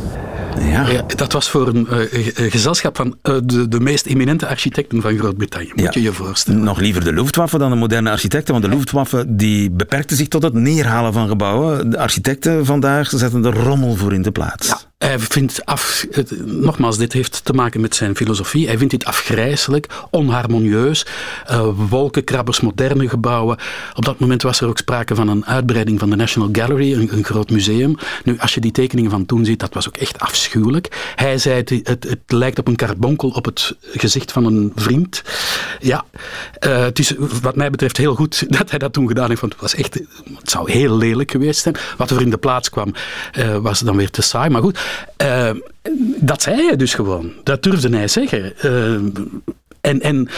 Ja. 0.59 1.03
dat 1.17 1.33
was 1.33 1.51
voor 1.51 1.69
een 1.69 1.89
eh, 1.89 2.03
eh, 2.03 2.53
gezelschap 2.53 2.97
van 2.97 3.17
eh, 3.23 3.37
de, 3.45 3.69
de 3.69 3.81
meest 3.81 4.07
eminente 4.07 4.47
architecten 4.47 5.01
van 5.01 5.19
Groot-Brittannië. 5.19 5.73
Moet 5.75 5.95
je 5.95 6.03
je 6.03 6.13
voorstellen. 6.13 6.65
Nog 6.65 6.81
liever 6.81 7.05
de 7.05 7.13
Luftwaffe 7.13 7.59
dan 7.59 7.71
de 7.71 7.77
moderne 7.77 8.11
architecten, 8.11 8.53
want 8.53 8.65
de 8.65 8.77
Luftwaffe 8.77 9.25
die 9.29 9.71
beperkte 9.71 10.15
zich 10.15 10.29
tot 10.29 10.43
het 10.43 10.55
neerhalen 10.55 11.13
van 11.13 11.29
gebouwen. 11.29 11.91
De 11.91 11.99
architecten 11.99 12.65
vandaag 12.65 13.09
zetten 13.09 13.45
er 13.45 13.55
rommel 13.55 13.95
voor 13.95 14.13
in 14.13 14.23
de 14.23 14.33
plaats. 14.33 14.84
Hij 14.99 15.19
vindt 15.19 15.65
af, 15.65 16.07
nogmaals, 16.45 16.99
dit 16.99 17.13
heeft 17.13 17.45
te 17.45 17.53
maken 17.53 17.81
met 17.81 17.95
zijn 17.95 18.17
filosofie. 18.17 18.67
Hij 18.67 18.79
vindt 18.79 18.93
dit 18.93 19.05
afgrijselijk, 19.05 19.87
onharmonieus. 20.11 21.07
eh, 21.47 21.69
wolkenkrabbers, 21.89 22.61
moderne 22.61 23.09
gebouwen. 23.09 23.59
Op 23.95 24.05
dat 24.05 24.19
moment 24.19 24.43
was 24.43 24.61
er 24.61 24.69
ook 24.69 24.79
sprake 24.79 25.15
van 25.15 25.29
een 25.29 25.47
uitbreiding 25.47 25.99
van 25.99 26.11
de 26.11 26.17
National 26.17 26.49
Gallery, 26.53 26.93
een, 26.93 27.13
een 27.13 27.25
groot 27.25 27.51
museum. 27.51 27.97
Nu, 28.25 28.39
als 28.39 28.55
je 28.55 28.61
die 28.61 28.71
tekeningen 28.73 29.11
van 29.11 29.27
toen 29.27 29.45
ziet, 29.45 29.61
dat 29.61 29.75
was 29.75 29.89
ook 29.89 29.97
echt 29.97 30.19
afschuwelijk. 30.19 31.13
Hij 31.17 31.39
zei, 31.39 31.57
het, 31.57 31.71
het, 31.71 32.05
het 32.05 32.21
lijkt 32.27 32.59
op 32.59 32.69
een 32.69 32.77
karbonkel 32.77 33.29
op 33.29 33.45
het 33.45 33.77
gezicht 33.93 34.33
van 34.33 34.45
een 34.45 34.73
vriend. 34.75 35.23
Ja, 35.81 36.05
eh, 36.59 36.83
het 36.83 36.99
is 36.99 37.15
wat 37.43 37.57
mij 37.57 37.71
betreft 37.71 37.97
heel 37.97 38.15
goed 38.15 38.45
dat 38.59 38.71
hij 38.71 38.79
dat 38.79 38.93
toen 38.93 39.09
gedaan 39.09 39.29
heeft, 39.29 39.41
want 39.41 39.53
het 39.53 39.63
was 39.63 39.75
echt, 39.75 39.95
het 40.39 40.51
zou 40.51 40.71
heel 40.71 40.97
lelijk 40.97 41.31
geweest 41.31 41.61
zijn. 41.63 41.77
Wat 41.97 42.11
er 42.11 42.21
in 42.21 42.31
de 42.31 42.39
plaats 42.39 42.71
kwam, 42.71 42.95
eh, 43.33 43.57
was 43.57 43.81
dan 43.81 43.97
weer 43.97 44.11
te 44.11 44.23
saai. 44.23 44.51
Maar 44.51 44.63
goed, 44.63 44.79
eh, 45.17 45.51
dat 46.17 46.43
zei 46.43 46.67
hij 46.67 46.77
dus 46.77 46.95
gewoon. 46.95 47.33
Dat 47.43 47.63
durfde 47.63 47.97
hij 47.97 48.09
zeggen. 48.09 48.59
Eh, 48.59 48.95
en, 49.81 50.01
en 50.01 50.29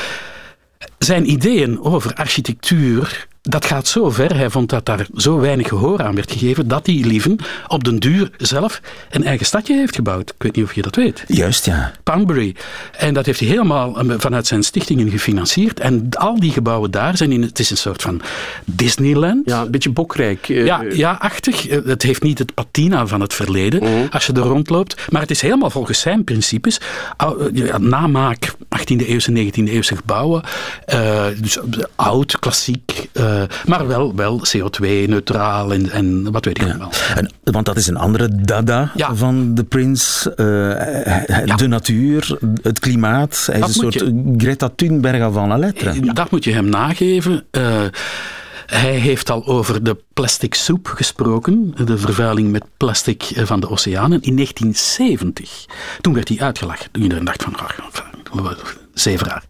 zijn 0.99 1.31
ideeën 1.31 1.81
over 1.83 2.15
architectuur 2.15 3.27
dat 3.49 3.65
gaat 3.65 3.87
zo 3.87 4.11
ver. 4.11 4.37
Hij 4.37 4.51
vond 4.51 4.69
dat 4.69 4.87
daar 4.87 5.07
zo 5.17 5.39
weinig 5.41 5.69
gehoor 5.69 6.03
aan 6.03 6.15
werd 6.15 6.33
gegeven 6.33 6.69
dat 6.69 6.87
hij 6.87 6.95
lieven 6.95 7.37
op 7.69 7.85
den 7.85 7.99
duur 7.99 8.31
zelf 8.37 8.81
een 9.11 9.25
eigen 9.25 9.47
stadje 9.47 9.75
heeft 9.77 9.95
gebouwd. 9.95 10.31
Ik 10.31 10.43
weet 10.43 10.57
niet 10.57 10.65
of 10.65 10.75
je 10.75 10.83
dat 10.83 10.97
weet. 10.97 11.25
Juist, 11.29 11.65
ja. 11.65 11.93
Poundbury. 12.03 12.55
En 12.99 13.15
dat 13.15 13.27
heeft 13.27 13.41
hij 13.41 13.49
helemaal 13.49 13.99
eh, 14.01 14.15
vanuit 14.19 14.47
zijn 14.47 14.63
stichtingen 14.63 15.11
gefinancierd. 15.11 15.81
En 15.81 16.09
al 16.11 16.41
die 16.41 16.53
gebouwen 16.53 16.91
daar 16.91 17.17
zijn 17.17 17.33
in, 17.33 17.43
het 17.43 17.59
is 17.59 17.71
een 17.71 17.77
soort 17.77 18.03
van 18.03 18.21
Disneyland. 18.65 19.43
Ja, 19.49 19.61
een 19.63 19.71
beetje 19.71 19.91
bokrijk. 19.91 20.49
eh, 20.49 20.65
Ja, 20.67 20.83
ja, 20.91 21.17
achtig. 21.21 21.69
Eh, 21.69 21.79
Het 21.85 22.03
heeft 22.03 22.23
niet 22.23 22.39
het 22.39 22.55
patina 22.55 23.07
van 23.07 23.21
het 23.21 23.35
verleden 23.35 24.11
als 24.11 24.27
je 24.27 24.33
er 24.33 24.39
rondloopt. 24.41 25.11
Maar 25.11 25.21
het 25.21 25.31
is 25.31 25.41
helemaal 25.41 25.71
volgens 25.71 26.01
zijn 26.01 26.25
principes. 26.25 26.81
Namaak 27.79 28.55
18e 28.69 29.07
eeuwse, 29.07 29.31
19e 29.33 29.71
eeuwse 29.71 29.97
gebouwen. 29.97 30.43
Eh, 30.87 31.27
dus 31.40 31.59
oud, 31.96 32.38
klassiek. 32.38 33.09
eh, 33.12 33.42
maar 33.66 33.87
wel, 33.87 34.14
wel 34.14 34.40
CO2-neutraal 34.57 35.72
en, 35.72 35.90
en 35.90 36.33
wat 36.33 36.44
weet 36.44 36.59
ik 36.61 36.64
allemaal. 36.64 36.90
En, 37.14 37.31
want 37.44 37.66
dat 37.66 37.77
is 37.77 37.87
een 37.87 37.96
andere 37.96 38.29
dada 38.42 38.92
van 39.12 39.55
de 39.55 39.64
prins. 39.64 40.29
eh, 40.35 40.37
De 41.57 41.66
natuur, 41.68 42.38
het 42.62 42.79
klimaat. 42.79 43.49
Hij 43.51 43.61
Dat 43.61 43.68
is 43.68 43.77
een 43.77 43.92
soort 43.92 44.12
Greta 44.37 44.68
Thunberg 44.77 45.33
van 45.33 45.49
la 45.49 45.57
lettre. 45.59 46.12
Dat 46.12 46.31
moet 46.31 46.44
je 46.44 46.53
hem 46.53 46.68
nageven. 46.68 47.44
Hij 48.66 48.94
heeft 48.94 49.31
al 49.31 49.46
over 49.46 49.83
de 49.83 49.96
plastic 50.14 50.55
soep 50.55 50.87
gesproken, 50.87 51.75
de 51.85 51.99
vervuiling 51.99 52.51
met 52.51 52.64
plastic 52.77 53.33
van 53.35 53.61
de 53.61 53.68
oceanen, 53.70 54.22
in 54.22 54.35
1970. 54.35 55.64
Toen 56.01 56.14
werd 56.14 56.29
hij 56.29 56.38
uitgelachen. 56.40 56.90
Toen 56.90 57.03
iedereen 57.03 57.25
dacht 57.25 57.42
van, 57.42 57.55
zeven 58.95 59.27
raar. 59.27 59.45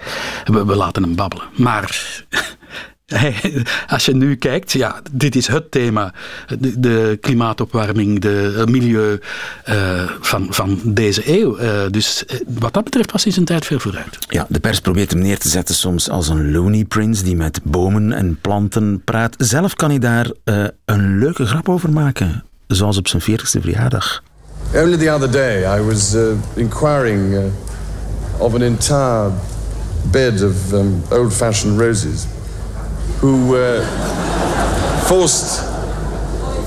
We, 0.45 0.65
we 0.65 0.77
laten 0.77 1.03
hem 1.03 1.15
babbelen. 1.15 1.47
Maar 1.57 2.25
als 3.95 4.05
je 4.05 4.15
nu 4.15 4.37
kijkt, 4.37 4.73
ja, 4.73 5.01
dit 5.13 5.37
is 5.37 5.47
het 5.47 5.71
thema. 5.71 6.13
De, 6.59 6.81
de 6.81 7.19
klimaatopwarming, 7.21 8.21
de 8.21 8.55
het 8.57 8.71
milieu 8.71 9.21
eh, 9.65 10.11
van, 10.21 10.47
van 10.51 10.81
deze 10.85 11.39
eeuw. 11.41 11.57
Eh, 11.57 11.81
dus 11.91 12.27
eh, 12.27 12.41
wat 12.47 12.75
dat 12.75 12.85
betreft 12.85 13.13
was 13.13 13.25
hij 13.25 13.33
zijn 13.33 13.45
tijd 13.45 13.65
ver 13.65 13.81
vooruit. 13.81 14.19
Ja, 14.29 14.47
de 14.49 14.61
pers 14.61 14.81
probeert 14.81 15.11
hem 15.11 15.21
neer 15.21 15.39
te 15.39 15.49
zetten 15.49 15.75
soms 15.75 16.11
als 16.11 16.29
een 16.29 16.53
loony 16.53 16.85
prince 16.85 17.25
die 17.25 17.37
met 17.37 17.61
bomen 17.63 18.13
en 18.13 18.39
planten 18.41 19.03
praat. 19.05 19.35
Zelf 19.39 19.75
kan 19.75 19.91
hij 19.91 19.99
daar 19.99 20.31
eh, 20.45 20.65
een 20.85 21.19
leuke 21.19 21.47
grap 21.47 21.69
over 21.69 21.91
maken, 21.91 22.45
zoals 22.67 22.97
op 22.97 23.09
zijn 23.09 23.23
40ste 23.23 23.61
verjaardag. 23.61 24.23
Only 24.75 24.97
the 24.97 25.11
other 25.11 25.31
day, 25.31 25.79
I 25.79 25.83
was 25.83 26.15
uh, 26.15 26.23
inquiring 26.55 27.33
uh, 27.33 27.45
of 28.41 28.55
an 28.55 28.63
entire 28.63 29.31
bed 30.13 30.41
of 30.43 30.75
um, 30.75 31.03
old 31.11 31.33
fashioned 31.33 31.79
roses 31.79 32.27
who 33.19 33.57
uh, 33.57 33.85
forced, 35.09 35.63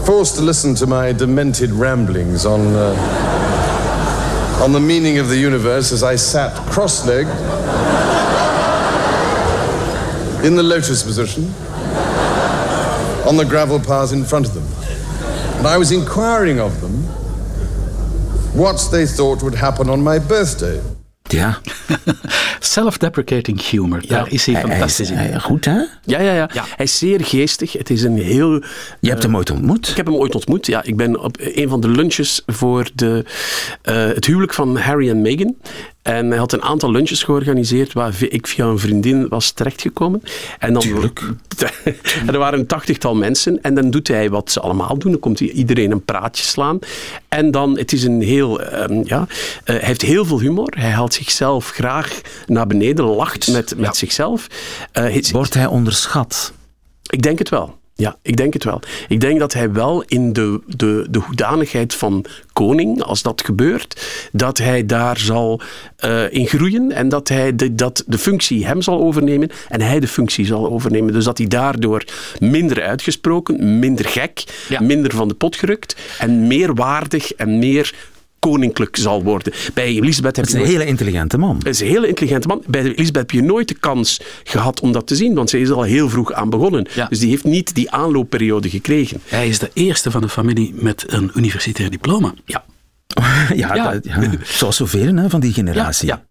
forced 0.06 0.36
to 0.36 0.42
listen 0.42 0.76
to 0.76 0.88
my 0.88 1.12
demented 1.12 1.72
ramblings 1.72 2.46
on, 2.46 2.62
uh, 2.76 2.96
on 4.64 4.72
the 4.72 4.80
meaning 4.80 5.20
of 5.20 5.30
the 5.30 5.38
universe 5.38 5.92
as 5.92 6.04
I 6.04 6.16
sat 6.16 6.54
cross 6.72 7.06
legged 7.08 7.30
in 10.46 10.56
the 10.56 10.64
lotus 10.64 11.04
position 11.04 11.44
on 13.28 13.38
the 13.38 13.46
gravel 13.46 13.80
paths 13.80 14.12
in 14.12 14.24
front 14.24 14.48
of 14.48 14.54
them. 14.54 14.66
And 15.60 15.68
I 15.68 15.78
was 15.78 15.92
inquiring 15.92 16.60
of 16.60 16.82
them 16.82 17.04
what 18.58 18.88
they 18.92 19.06
thought 19.06 19.44
would 19.44 19.54
happen 19.56 19.90
on 19.90 20.02
my 20.02 20.18
birthday. 20.18 20.82
Ja. 21.32 21.60
Self-deprecating 22.60 23.62
humor, 23.70 24.02
daar 24.08 24.32
is 24.32 24.46
hij 24.46 24.54
hij- 24.56 24.64
hij 24.64 24.72
fantastisch 24.72 25.10
is- 25.10 25.12
in. 25.12 25.18
hij- 25.18 25.40
goed, 25.40 25.66
hè? 25.66 25.78
Ja, 26.04 26.20
ja, 26.20 26.34
ja, 26.34 26.50
Hij 26.54 26.86
is 26.86 26.98
zeer 26.98 27.26
geestig. 27.26 27.74
Het 27.74 27.90
is 27.90 28.04
een 28.04 28.18
heel... 28.18 28.64
Je 29.00 29.10
hebt 29.10 29.24
hem 29.24 29.36
ooit 29.36 29.50
ontmoet? 29.52 29.90
Ik 29.90 29.98
heb 29.98 30.06
hem 30.06 30.16
ooit 30.16 30.36
ontmoet, 30.36 30.66
ja. 30.66 30.84
Ik 30.84 30.98
ben 30.98 31.20
op 31.24 31.38
een 31.40 31.70
van 31.70 31.82
de 31.82 31.88
lunches 31.90 32.42
voor 32.46 32.90
de, 32.96 33.26
eh, 33.82 33.96
het 33.96 34.26
huwelijk 34.26 34.54
van 34.54 34.78
Harry 34.78 35.10
en 35.10 35.22
Meghan. 35.22 35.56
En 36.10 36.30
hij 36.30 36.38
had 36.38 36.54
een 36.54 36.62
aantal 36.62 36.92
lunches 36.92 37.24
georganiseerd 37.24 37.94
waar 37.94 38.16
ik 38.20 38.48
via 38.48 38.66
een 38.66 38.80
vriendin 38.80 39.28
was 39.28 39.52
terechtgekomen. 39.52 40.22
En 40.60 40.74
dan, 40.74 40.84
en 42.26 42.28
er 42.28 42.38
waren 42.38 42.60
een 42.60 42.66
tachtigtal 42.66 43.16
mensen. 43.16 43.62
En 43.62 43.74
dan 43.74 43.90
doet 43.90 44.08
hij 44.08 44.30
wat 44.30 44.52
ze 44.52 44.60
allemaal 44.60 44.98
doen. 44.98 45.12
Dan 45.12 45.20
komt 45.20 45.40
hij 45.40 45.50
iedereen 45.50 45.92
een 45.92 46.06
praatje 46.06 46.44
slaan. 46.44 46.80
En 47.28 47.52
dan, 47.52 47.78
het 47.78 47.92
is 47.94 48.04
een 48.04 48.22
heel, 48.22 48.62
ehm, 48.62 49.02
ja, 49.04 49.28
eh, 49.64 49.76
hij 49.76 49.86
heeft 49.86 50.02
heel 50.02 50.26
veel 50.26 50.40
humor. 50.40 50.74
Hij 50.78 50.90
haalt 50.90 51.14
zichzelf 51.14 51.70
graag 51.70 52.22
naar 52.46 52.68
beneden, 52.68 53.06
lacht 53.06 53.52
met, 53.52 53.74
met 53.78 53.98
zichzelf. 53.98 54.48
Eh, 54.92 55.32
Wordt 55.32 55.54
hij 55.54 55.66
onderschat? 55.66 56.54
Ik 57.10 57.22
denk 57.22 57.40
het 57.40 57.50
wel. 57.50 57.78
Ja, 58.00 58.18
ik 58.22 58.38
denk 58.38 58.54
het 58.54 58.64
wel. 58.64 58.82
Ik 59.08 59.22
denk 59.22 59.40
dat 59.40 59.54
hij 59.54 59.72
wel 59.72 60.04
in 60.08 60.34
de, 60.34 60.62
de, 60.68 61.08
de 61.10 61.20
hoedanigheid 61.20 61.96
van 61.96 62.26
koning, 62.54 63.04
als 63.04 63.22
dat 63.22 63.42
gebeurt, 63.46 64.08
dat 64.32 64.58
hij 64.58 64.86
daar 64.86 65.18
zal 65.18 65.62
eh, 65.96 66.34
in 66.34 66.48
groeien 66.48 66.92
en 66.92 67.10
dat, 67.10 67.28
hij 67.28 67.56
de, 67.56 67.76
dat 67.76 68.04
de 68.08 68.18
functie 68.18 68.66
hem 68.66 68.82
zal 68.82 69.00
overnemen 69.00 69.50
en 69.70 69.82
hij 69.82 70.00
de 70.00 70.08
functie 70.08 70.46
zal 70.46 70.70
overnemen. 70.70 71.14
Dus 71.14 71.24
dat 71.24 71.38
hij 71.38 71.48
daardoor 71.48 72.04
minder 72.40 72.84
uitgesproken, 72.84 73.80
minder 73.80 74.06
gek, 74.06 74.44
minder 74.80 75.12
van 75.12 75.28
de 75.28 75.34
pot 75.34 75.56
gerukt 75.56 75.96
en 76.20 76.48
meer 76.48 76.74
waardig 76.74 77.34
en 77.34 77.60
meer 77.60 77.94
koninklijk 78.40 78.96
zal 78.96 79.24
worden. 79.24 79.54
Bij 79.74 79.86
Elisabeth 79.86 80.36
heb 80.36 80.46
Het 80.46 80.46
is 80.46 80.52
je 80.52 80.58
een 80.58 80.64
nooit- 80.66 80.78
hele 80.78 80.90
intelligente 80.92 81.38
man. 81.38 81.56
het 81.58 81.68
is 81.68 81.80
een 81.80 81.88
hele 81.88 82.08
intelligente 82.08 82.48
man. 82.48 82.64
Bij 82.68 82.82
Elisabeth 82.84 83.16
heb 83.16 83.32
je 83.32 83.42
nooit 83.42 83.68
de 83.68 83.74
kans 83.74 84.20
gehad 84.44 84.80
om 84.80 84.92
dat 84.92 85.08
te 85.08 85.16
zien, 85.16 85.34
want 85.36 85.50
ze 85.50 85.60
is 85.60 85.70
al 85.70 85.84
heel 85.84 86.10
vroeg 86.10 86.34
aan 86.34 86.50
begonnen. 86.50 86.88
Dus 87.10 87.20
die 87.20 87.30
heeft 87.30 87.44
niet 87.44 87.76
die 87.76 87.92
aanloopperiode 87.92 88.70
gekregen. 88.70 89.22
Hij 89.26 89.48
is 89.48 89.60
de 89.60 89.70
eerste 89.74 90.12
van 90.12 90.22
de 90.22 90.30
familie 90.30 90.74
met 90.76 91.04
een 91.08 91.32
universitair 91.36 91.90
diploma. 91.90 92.34
Ja. 92.46 92.64
ja, 93.56 93.76
Ja. 93.76 93.92
dat- 93.92 94.04
ja. 94.06 94.30
zoals 94.44 94.76
zoveel 94.76 95.16
hè, 95.16 95.30
van 95.30 95.40
die 95.40 95.54
generatie. 95.54 96.08
Ja, 96.08 96.26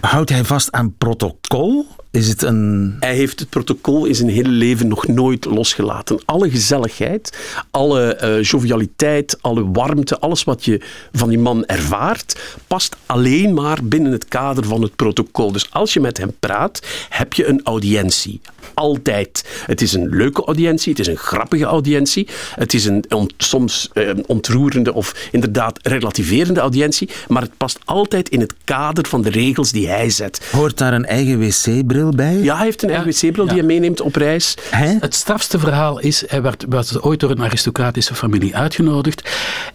Houdt 0.00 0.30
hij 0.30 0.44
vast 0.44 0.72
aan 0.72 0.94
protocol? 0.98 1.86
Is 2.10 2.28
het 2.28 2.42
een... 2.42 2.96
Hij 3.00 3.14
heeft 3.14 3.40
het 3.40 3.48
protocol 3.48 4.04
in 4.04 4.14
zijn 4.14 4.28
hele 4.28 4.48
leven 4.48 4.88
nog 4.88 5.06
nooit 5.06 5.44
losgelaten. 5.44 6.20
Alle 6.24 6.50
gezelligheid, 6.50 7.38
alle 7.70 8.14
eh, 8.14 8.42
jovialiteit, 8.42 9.38
alle 9.40 9.70
warmte, 9.70 10.18
alles 10.18 10.44
wat 10.44 10.64
je 10.64 10.80
van 11.12 11.28
die 11.28 11.38
man 11.38 11.64
ervaart, 11.64 12.56
past 12.66 12.96
alleen 13.06 13.54
maar 13.54 13.78
binnen 13.82 14.12
het 14.12 14.24
kader 14.24 14.64
van 14.64 14.82
het 14.82 14.96
protocol. 14.96 15.52
Dus 15.52 15.70
als 15.70 15.92
je 15.92 16.00
met 16.00 16.18
hem 16.18 16.36
praat, 16.40 16.82
heb 17.08 17.32
je 17.32 17.46
een 17.46 17.60
audiëntie. 17.64 18.40
Altijd. 18.74 19.62
Het 19.66 19.80
is 19.80 19.92
een 19.92 20.08
leuke 20.08 20.44
audiëntie, 20.44 20.90
het 20.90 21.00
is 21.00 21.06
een 21.06 21.16
grappige 21.16 21.64
audiëntie, 21.64 22.28
het 22.54 22.74
is 22.74 22.84
een 22.84 23.04
soms 23.36 23.90
eh, 23.92 24.10
ontroerende 24.26 24.92
of 24.92 25.28
inderdaad 25.30 25.78
relativerende 25.82 26.60
audiëntie, 26.60 27.08
maar 27.28 27.42
het 27.42 27.56
past 27.56 27.78
altijd 27.84 28.28
in 28.28 28.40
het 28.40 28.54
kader 28.64 29.06
van 29.06 29.17
de 29.22 29.30
regels 29.30 29.72
die 29.72 29.88
hij 29.88 30.10
zet. 30.10 30.48
Hoort 30.52 30.78
daar 30.78 30.92
een 30.92 31.06
eigen 31.06 31.38
wc-bril 31.38 32.10
bij? 32.10 32.36
Ja, 32.36 32.56
hij 32.56 32.64
heeft 32.64 32.82
een 32.82 32.90
eigen 32.90 33.10
wc-bril 33.10 33.46
die 33.46 33.56
hij 33.56 33.66
meeneemt 33.66 34.00
op 34.00 34.16
reis. 34.16 34.54
Het 34.76 35.14
strafste 35.14 35.58
verhaal 35.58 35.98
is, 35.98 36.24
hij 36.26 36.42
werd, 36.42 36.64
was 36.68 37.00
ooit 37.00 37.20
door 37.20 37.30
een 37.30 37.42
aristocratische 37.42 38.14
familie 38.14 38.56
uitgenodigd. 38.56 39.30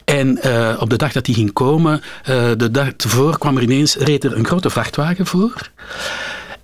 En 0.05 0.41
eh, 0.41 0.77
op 0.79 0.89
de 0.89 0.97
dag 0.97 1.11
dat 1.11 1.25
hij 1.25 1.35
ging 1.35 1.53
komen, 1.53 2.01
eh, 2.23 2.51
de 2.57 2.71
dag 2.71 2.87
ervoor 2.97 3.37
kwam 3.37 3.57
er 3.57 3.63
ineens, 3.63 3.95
reed 3.95 4.23
er 4.23 4.37
een 4.37 4.45
grote 4.45 4.69
vrachtwagen 4.69 5.25
voor. 5.25 5.71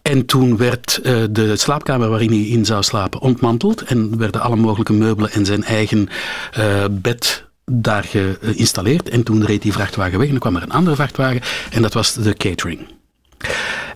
En 0.01 0.25
toen 0.25 0.57
werd 0.57 0.99
eh, 1.03 1.23
de 1.29 1.57
slaapkamer 1.57 2.09
waarin 2.09 2.29
hij 2.29 2.41
in 2.41 2.65
zou 2.65 2.83
slapen 2.83 3.21
ontmanteld. 3.21 3.81
En 3.81 4.17
werden 4.17 4.41
alle 4.41 4.55
mogelijke 4.55 4.93
meubelen 4.93 5.31
en 5.31 5.45
zijn 5.45 5.63
eigen 5.63 6.09
eh, 6.51 6.85
bed 6.91 7.47
daar 7.71 8.03
geïnstalleerd. 8.03 9.09
En 9.09 9.23
toen 9.23 9.45
reed 9.45 9.61
die 9.61 9.73
vrachtwagen 9.73 10.17
weg 10.17 10.27
en 10.27 10.31
dan 10.31 10.41
kwam 10.41 10.55
er 10.55 10.61
een 10.61 10.71
andere 10.71 10.95
vrachtwagen. 10.95 11.41
En 11.71 11.81
dat 11.81 11.93
was 11.93 12.13
de 12.13 12.33
catering. 12.33 12.87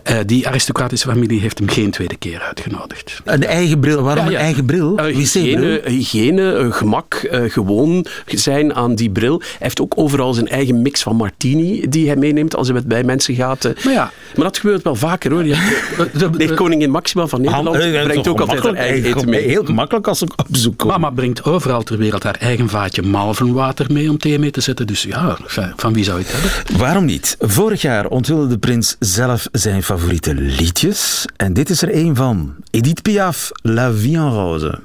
Eh, 0.03 0.15
die 0.25 0.47
aristocratische 0.47 1.07
familie 1.07 1.39
heeft 1.39 1.57
hem 1.57 1.69
geen 1.69 1.91
tweede 1.91 2.15
keer 2.15 2.39
uitgenodigd. 2.41 3.21
Een 3.25 3.43
eigen 3.45 3.79
bril? 3.79 4.01
Waarom 4.01 4.25
Ja, 4.25 4.31
ja. 4.31 4.37
een 4.37 4.43
eigen 4.43 4.65
bril? 4.65 4.89
Wc-bril? 4.95 5.13
hygiëne, 5.15 5.81
hygiëne 5.85 6.53
eh, 6.53 6.71
gemak, 6.71 7.13
eh, 7.13 7.41
gewoon 7.51 8.05
zijn 8.27 8.73
aan 8.75 8.95
die 8.95 9.09
bril. 9.09 9.39
Hij 9.39 9.47
heeft 9.59 9.81
ook 9.81 9.93
overal 9.95 10.33
zijn 10.33 10.47
eigen 10.47 10.81
mix 10.81 11.03
van 11.03 11.15
martini 11.15 11.89
die 11.89 12.07
hij 12.07 12.15
meeneemt 12.15 12.55
als 12.55 12.67
hij 12.67 12.75
met 12.75 12.87
bij 12.87 13.03
mensen 13.03 13.35
gaat. 13.35 13.63
Maar 13.83 13.93
ja. 13.93 14.11
Maar 14.35 14.45
dat 14.45 14.57
gebeurt 14.57 14.83
wel 14.83 14.95
vaker 14.95 15.31
hoor. 15.31 15.43
De 16.37 16.53
koningin 16.55 16.89
Maxima 16.91 17.27
van 17.27 17.41
Nederland 17.41 17.67
Han- 17.67 18.03
brengt 18.03 18.27
ook 18.27 18.39
altijd 18.39 18.63
haar 18.63 18.73
eigen 18.73 19.05
eten 19.15 19.29
mee. 19.29 19.41
Heel 19.47 19.65
gemakkelijk 19.65 20.07
als 20.07 20.17
ze 20.17 20.23
op 20.35 20.45
bezoek 20.49 20.77
komen. 20.77 20.99
Mama 20.99 21.15
brengt 21.15 21.43
overal 21.43 21.83
ter 21.83 21.97
wereld 21.97 22.23
haar 22.23 22.37
eigen 22.39 22.69
vaatje 22.69 23.01
malvenwater 23.01 23.85
mee 23.91 24.09
om 24.09 24.17
thee 24.17 24.39
mee 24.39 24.51
te 24.51 24.61
zetten. 24.61 24.87
Dus 24.87 25.03
ja, 25.03 25.37
van- 25.45 25.73
van 25.75 25.93
wie 25.93 26.03
zou 26.03 26.19
je 26.19 26.25
het 26.27 26.33
hebben? 26.33 26.79
Waarom 26.81 27.05
niet? 27.05 27.35
Vorig 27.39 27.81
jaar 27.81 28.07
onthulde 28.07 28.47
de 28.47 28.57
prins 28.57 28.95
zelf 28.99 29.47
zijn 29.51 29.83
favoriete 29.97 30.33
liedjes. 30.33 31.25
En 31.37 31.53
dit 31.53 31.69
is 31.69 31.81
er 31.81 31.89
één 31.89 32.15
van. 32.15 32.55
Edith 32.71 33.01
Piaf, 33.01 33.51
La 33.61 33.91
Vie 33.91 34.19
en 34.19 34.31
Rose. 34.31 34.79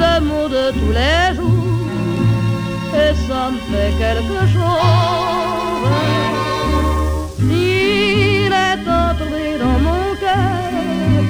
des 0.00 0.20
mots 0.28 0.48
de 0.48 0.64
tous 0.78 0.92
les 0.98 1.34
jours, 1.36 1.88
et 2.94 3.14
ça 3.26 3.50
me 3.50 3.58
fait 3.68 3.92
quelque 3.98 4.40
chose. 4.52 6.25
Est 8.76 8.88
entré 8.88 9.58
dans 9.58 9.78
mon 9.86 10.14
cœur 10.20 11.22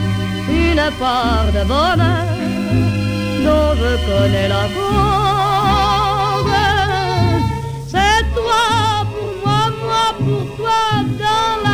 une 0.48 0.84
part 0.98 1.48
de 1.56 1.62
bonheur 1.72 2.26
dont 3.44 3.70
je 3.80 3.90
connais 4.06 4.48
la 4.48 4.64
cause. 4.74 6.52
C'est 7.86 8.22
toi 8.34 8.64
pour 9.12 9.32
moi, 9.44 9.62
moi 9.84 10.06
pour 10.18 10.56
toi 10.56 10.82
dans 11.22 11.65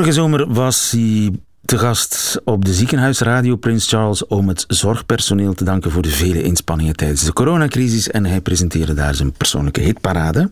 Vorige 0.00 0.18
zomer 0.18 0.52
was 0.52 0.90
hij 0.90 1.30
te 1.64 1.78
gast 1.78 2.40
op 2.44 2.64
de 2.64 2.74
ziekenhuisradio 2.74 3.56
Prins 3.56 3.88
Charles 3.88 4.26
om 4.26 4.48
het 4.48 4.64
zorgpersoneel 4.68 5.54
te 5.54 5.64
danken 5.64 5.90
voor 5.90 6.02
de 6.02 6.10
vele 6.10 6.42
inspanningen 6.42 6.96
tijdens 6.96 7.24
de 7.24 7.32
coronacrisis 7.32 8.10
en 8.10 8.26
hij 8.26 8.40
presenteerde 8.40 8.94
daar 8.94 9.14
zijn 9.14 9.32
persoonlijke 9.32 9.80
hitparade. 9.80 10.50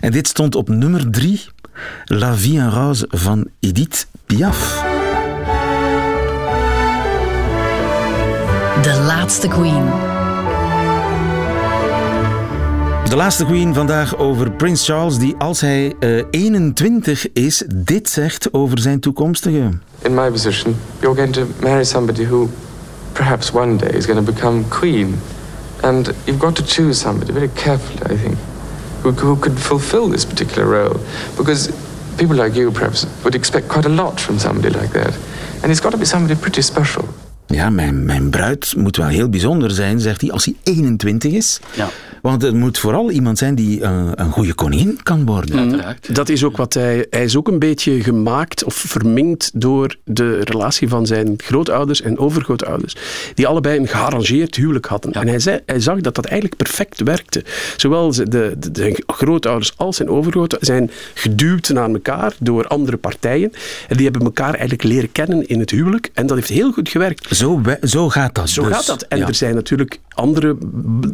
En 0.00 0.12
dit 0.12 0.28
stond 0.28 0.54
op 0.54 0.68
nummer 0.68 1.10
3, 1.10 1.44
La 2.04 2.34
Vie 2.34 2.58
en 2.58 2.70
Rose 2.70 3.06
van 3.08 3.48
Edith 3.58 4.06
Piaf. 4.26 4.82
De 8.82 9.02
laatste 9.06 9.48
queen. 9.48 10.09
De 13.10 13.16
laatste 13.16 13.44
queen 13.44 13.74
vandaag 13.74 14.16
over 14.16 14.50
Prins 14.50 14.84
Charles, 14.84 15.18
die 15.18 15.34
als 15.38 15.60
hij 15.60 15.94
eh, 16.00 16.24
21 16.30 17.32
is, 17.32 17.62
dit 17.66 18.08
zegt 18.08 18.52
over 18.52 18.78
zijn 18.78 19.00
toekomstige. 19.00 19.70
in 20.02 20.14
my 20.14 20.30
position, 20.30 20.76
you're 21.00 21.16
going 21.16 21.32
to 21.32 21.46
marry 21.60 21.84
somebody 21.84 22.24
who 22.24 22.48
perhaps 23.12 23.50
one 23.52 23.76
day 23.76 23.88
is 23.88 24.06
going 24.06 24.26
to 24.26 24.32
become 24.32 24.64
queen. 24.68 25.18
And 25.82 26.12
you've 26.24 26.38
got 26.38 26.56
to 26.56 26.62
choose 26.62 27.00
somebody 27.00 27.32
very 27.32 27.50
carefully, 27.54 28.14
I 28.14 28.18
think, 28.18 28.36
who, 29.02 29.10
who 29.10 29.36
could 29.36 29.58
fulfill 29.58 30.08
this 30.08 30.24
particular 30.24 30.66
role. 30.66 31.00
Because 31.36 31.70
people 32.16 32.36
like 32.36 32.58
you 32.58 32.70
perhaps 32.70 33.06
would 33.24 33.34
expect 33.34 33.68
quite 33.68 33.86
a 33.86 33.94
lot 33.94 34.20
from 34.20 34.38
somebody 34.38 34.70
like 34.78 34.92
that. 34.92 35.14
And 35.62 35.70
it's 35.70 35.80
got 35.80 35.90
to 35.92 35.98
be 35.98 36.06
somebody 36.06 36.40
pretty 36.40 36.62
special. 36.62 37.04
Ja, 37.50 37.70
mijn, 37.70 38.04
mijn 38.04 38.30
bruid 38.30 38.74
moet 38.76 38.96
wel 38.96 39.06
heel 39.06 39.28
bijzonder 39.28 39.70
zijn, 39.70 40.00
zegt 40.00 40.20
hij, 40.20 40.30
als 40.30 40.44
hij 40.44 40.54
21 40.62 41.32
is. 41.32 41.60
Ja. 41.74 41.88
Want 42.22 42.42
het 42.42 42.54
moet 42.54 42.78
vooral 42.78 43.10
iemand 43.10 43.38
zijn 43.38 43.54
die 43.54 43.80
eh, 43.80 44.10
een 44.14 44.30
goede 44.30 44.54
koningin 44.54 44.98
kan 45.02 45.26
worden. 45.26 45.80
Dat 46.12 46.28
is 46.28 46.44
ook 46.44 46.56
wat 46.56 46.74
hij... 46.74 47.06
Hij 47.10 47.24
is 47.24 47.36
ook 47.36 47.48
een 47.48 47.58
beetje 47.58 48.02
gemaakt 48.02 48.64
of 48.64 48.74
verminkt 48.74 49.50
door 49.54 49.96
de 50.04 50.40
relatie 50.44 50.88
van 50.88 51.06
zijn 51.06 51.34
grootouders 51.36 52.02
en 52.02 52.18
overgrootouders. 52.18 52.96
Die 53.34 53.46
allebei 53.46 53.78
een 53.78 53.88
gearrangeerd 53.88 54.56
huwelijk 54.56 54.86
hadden. 54.86 55.12
En 55.12 55.28
hij, 55.28 55.38
zei, 55.38 55.60
hij 55.66 55.80
zag 55.80 56.00
dat 56.00 56.14
dat 56.14 56.24
eigenlijk 56.24 56.56
perfect 56.56 57.00
werkte. 57.00 57.44
Zowel 57.76 58.12
de, 58.12 58.28
de, 58.28 58.70
de 58.72 59.02
grootouders 59.06 59.72
als 59.76 59.96
zijn 59.96 60.08
overgrootouders 60.08 60.70
zijn 60.70 60.90
geduwd 61.14 61.68
naar 61.68 61.90
elkaar 61.90 62.32
door 62.38 62.66
andere 62.66 62.96
partijen. 62.96 63.52
En 63.88 63.96
die 63.96 64.04
hebben 64.04 64.24
elkaar 64.24 64.52
eigenlijk 64.52 64.82
leren 64.82 65.12
kennen 65.12 65.48
in 65.48 65.60
het 65.60 65.70
huwelijk. 65.70 66.10
En 66.14 66.26
dat 66.26 66.36
heeft 66.36 66.48
heel 66.48 66.72
goed 66.72 66.88
gewerkt. 66.88 67.26
Zo, 67.40 67.62
zo 67.82 68.08
gaat 68.08 68.34
dat 68.34 68.50
Zo 68.50 68.62
dus. 68.64 68.72
gaat 68.76 68.86
dat. 68.86 69.02
En 69.02 69.18
Ja. 69.18 69.26
er 69.26 69.34
zijn 69.34 69.54
natuurlijk 69.54 70.00
andere 70.14 70.56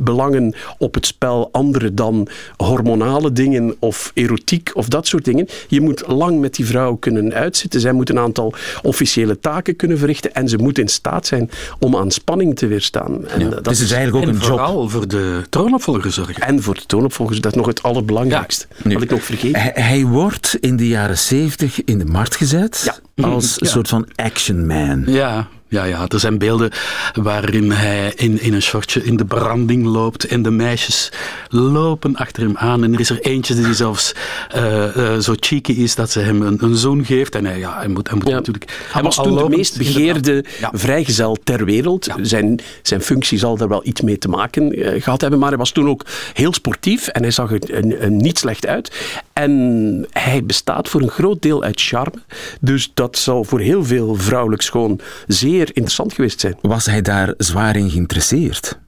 belangen 0.00 0.54
op 0.78 0.94
het 0.94 1.06
spel, 1.06 1.48
andere 1.52 1.94
dan 1.94 2.28
hormonale 2.56 3.32
dingen 3.32 3.76
of 3.78 4.10
erotiek 4.14 4.70
of 4.74 4.88
dat 4.88 5.06
soort 5.06 5.24
dingen. 5.24 5.46
Je 5.68 5.80
moet 5.80 6.02
lang 6.06 6.40
met 6.40 6.54
die 6.54 6.66
vrouw 6.66 6.94
kunnen 6.96 7.32
uitzitten. 7.34 7.80
Zij 7.80 7.92
moet 7.92 8.10
een 8.10 8.18
aantal 8.18 8.54
officiële 8.82 9.38
taken 9.38 9.76
kunnen 9.76 9.98
verrichten 9.98 10.34
en 10.34 10.48
ze 10.48 10.56
moet 10.56 10.78
in 10.78 10.88
staat 10.88 11.26
zijn 11.26 11.50
om 11.78 11.96
aan 11.96 12.10
spanning 12.10 12.56
te 12.56 12.66
weerstaan. 12.66 13.26
En 13.28 13.50
dat 13.50 13.64
dus 13.64 13.78
het 13.78 13.86
is 13.86 13.92
eigenlijk 13.94 14.24
ook 14.24 14.30
en 14.30 14.36
een 14.40 14.46
job. 14.46 14.58
vooral 14.58 14.88
voor 14.88 15.08
de 15.08 15.42
troonopvolger 15.50 16.12
zorgen. 16.12 16.34
En 16.34 16.62
voor 16.62 16.74
de 16.74 16.86
troonopvolgers, 16.86 17.40
dat 17.40 17.50
is 17.52 17.58
nog 17.58 17.66
het 17.66 17.82
allerbelangrijkste. 17.82 18.66
Wat 18.84 19.02
ik 19.02 19.10
nog 19.10 19.24
vergeet. 19.24 19.56
Hij, 19.56 19.70
hij 19.74 20.04
wordt 20.04 20.56
in 20.60 20.76
de 20.76 20.88
jaren 20.88 21.18
70 21.18 21.84
in 21.84 21.98
de 21.98 22.04
markt 22.04 22.36
gezet 22.36 23.00
als 23.20 23.50
een 23.60 23.66
Ja. 23.66 23.72
soort 23.72 23.88
van 23.88 24.08
action 24.16 24.66
man. 24.66 25.02
Ja, 25.06 25.48
ja, 25.68 25.84
ja, 25.84 26.08
er 26.08 26.20
zijn 26.20 26.38
beelden 26.38 26.70
waarin 27.14 27.70
hij 27.70 28.12
in, 28.16 28.40
in 28.40 28.54
een 28.54 28.62
shortje 28.62 29.04
in 29.04 29.16
de 29.16 29.24
branding 29.24 29.84
loopt 29.86 30.24
en 30.24 30.42
de 30.42 30.50
meisjes 30.50 31.12
lopen 31.48 32.16
achter 32.16 32.42
hem 32.42 32.56
aan. 32.56 32.84
En 32.84 32.94
er 32.94 33.00
is 33.00 33.10
er 33.10 33.20
eentje 33.20 33.54
die 33.54 33.74
zelfs 33.74 34.14
eh, 34.50 35.14
eh, 35.14 35.20
zo 35.20 35.34
cheeky 35.40 35.72
is 35.72 35.94
dat 35.94 36.10
ze 36.10 36.20
hem 36.20 36.42
een, 36.42 36.56
een 36.60 36.76
zoen 36.76 37.04
geeft. 37.04 37.34
En 37.34 37.44
hij, 37.44 37.58
ja, 37.58 37.78
hij 37.78 37.88
moet, 37.88 38.08
hij 38.08 38.16
moet 38.16 38.30
natuurlijk... 38.30 38.86
Hij 38.92 39.02
was 39.02 39.16
toen 39.16 39.36
de 39.36 39.48
meest 39.48 39.78
begeerde 39.78 40.44
vrijgezel 40.72 41.36
ter 41.44 41.64
wereld. 41.64 42.08
Zijn, 42.22 42.60
zijn 42.82 43.00
functie 43.00 43.38
zal 43.38 43.56
daar 43.56 43.68
wel 43.68 43.86
iets 43.86 44.00
mee 44.00 44.18
te 44.18 44.28
maken 44.28 44.72
eh, 44.72 45.02
gehad 45.02 45.20
hebben, 45.20 45.38
maar 45.38 45.48
hij 45.48 45.58
was 45.58 45.70
toen 45.70 45.88
ook 45.88 46.04
heel 46.32 46.52
sportief 46.52 47.08
en 47.08 47.22
hij 47.22 47.30
zag 47.30 47.52
er 47.52 47.74
een, 47.76 48.04
een 48.04 48.16
niet 48.16 48.38
slecht 48.38 48.66
uit. 48.66 48.92
En 49.32 50.06
hij 50.10 50.44
bestaat 50.44 50.88
voor 50.88 51.02
een 51.02 51.10
groot 51.10 51.42
deel 51.42 51.62
uit 51.62 51.80
charme. 51.80 52.22
Dus 52.60 52.90
dat 52.94 53.18
zal 53.18 53.44
voor 53.44 53.60
heel 53.60 53.84
veel 53.84 54.14
vrouwelijk 54.14 54.62
schoon 54.62 55.00
zeer 55.26 55.55
interessant 55.64 56.12
geweest 56.12 56.40
zijn. 56.40 56.56
Was 56.60 56.86
hij 56.86 57.02
daar 57.02 57.34
zwaar 57.38 57.76
in 57.76 57.90
geïnteresseerd? 57.90 58.78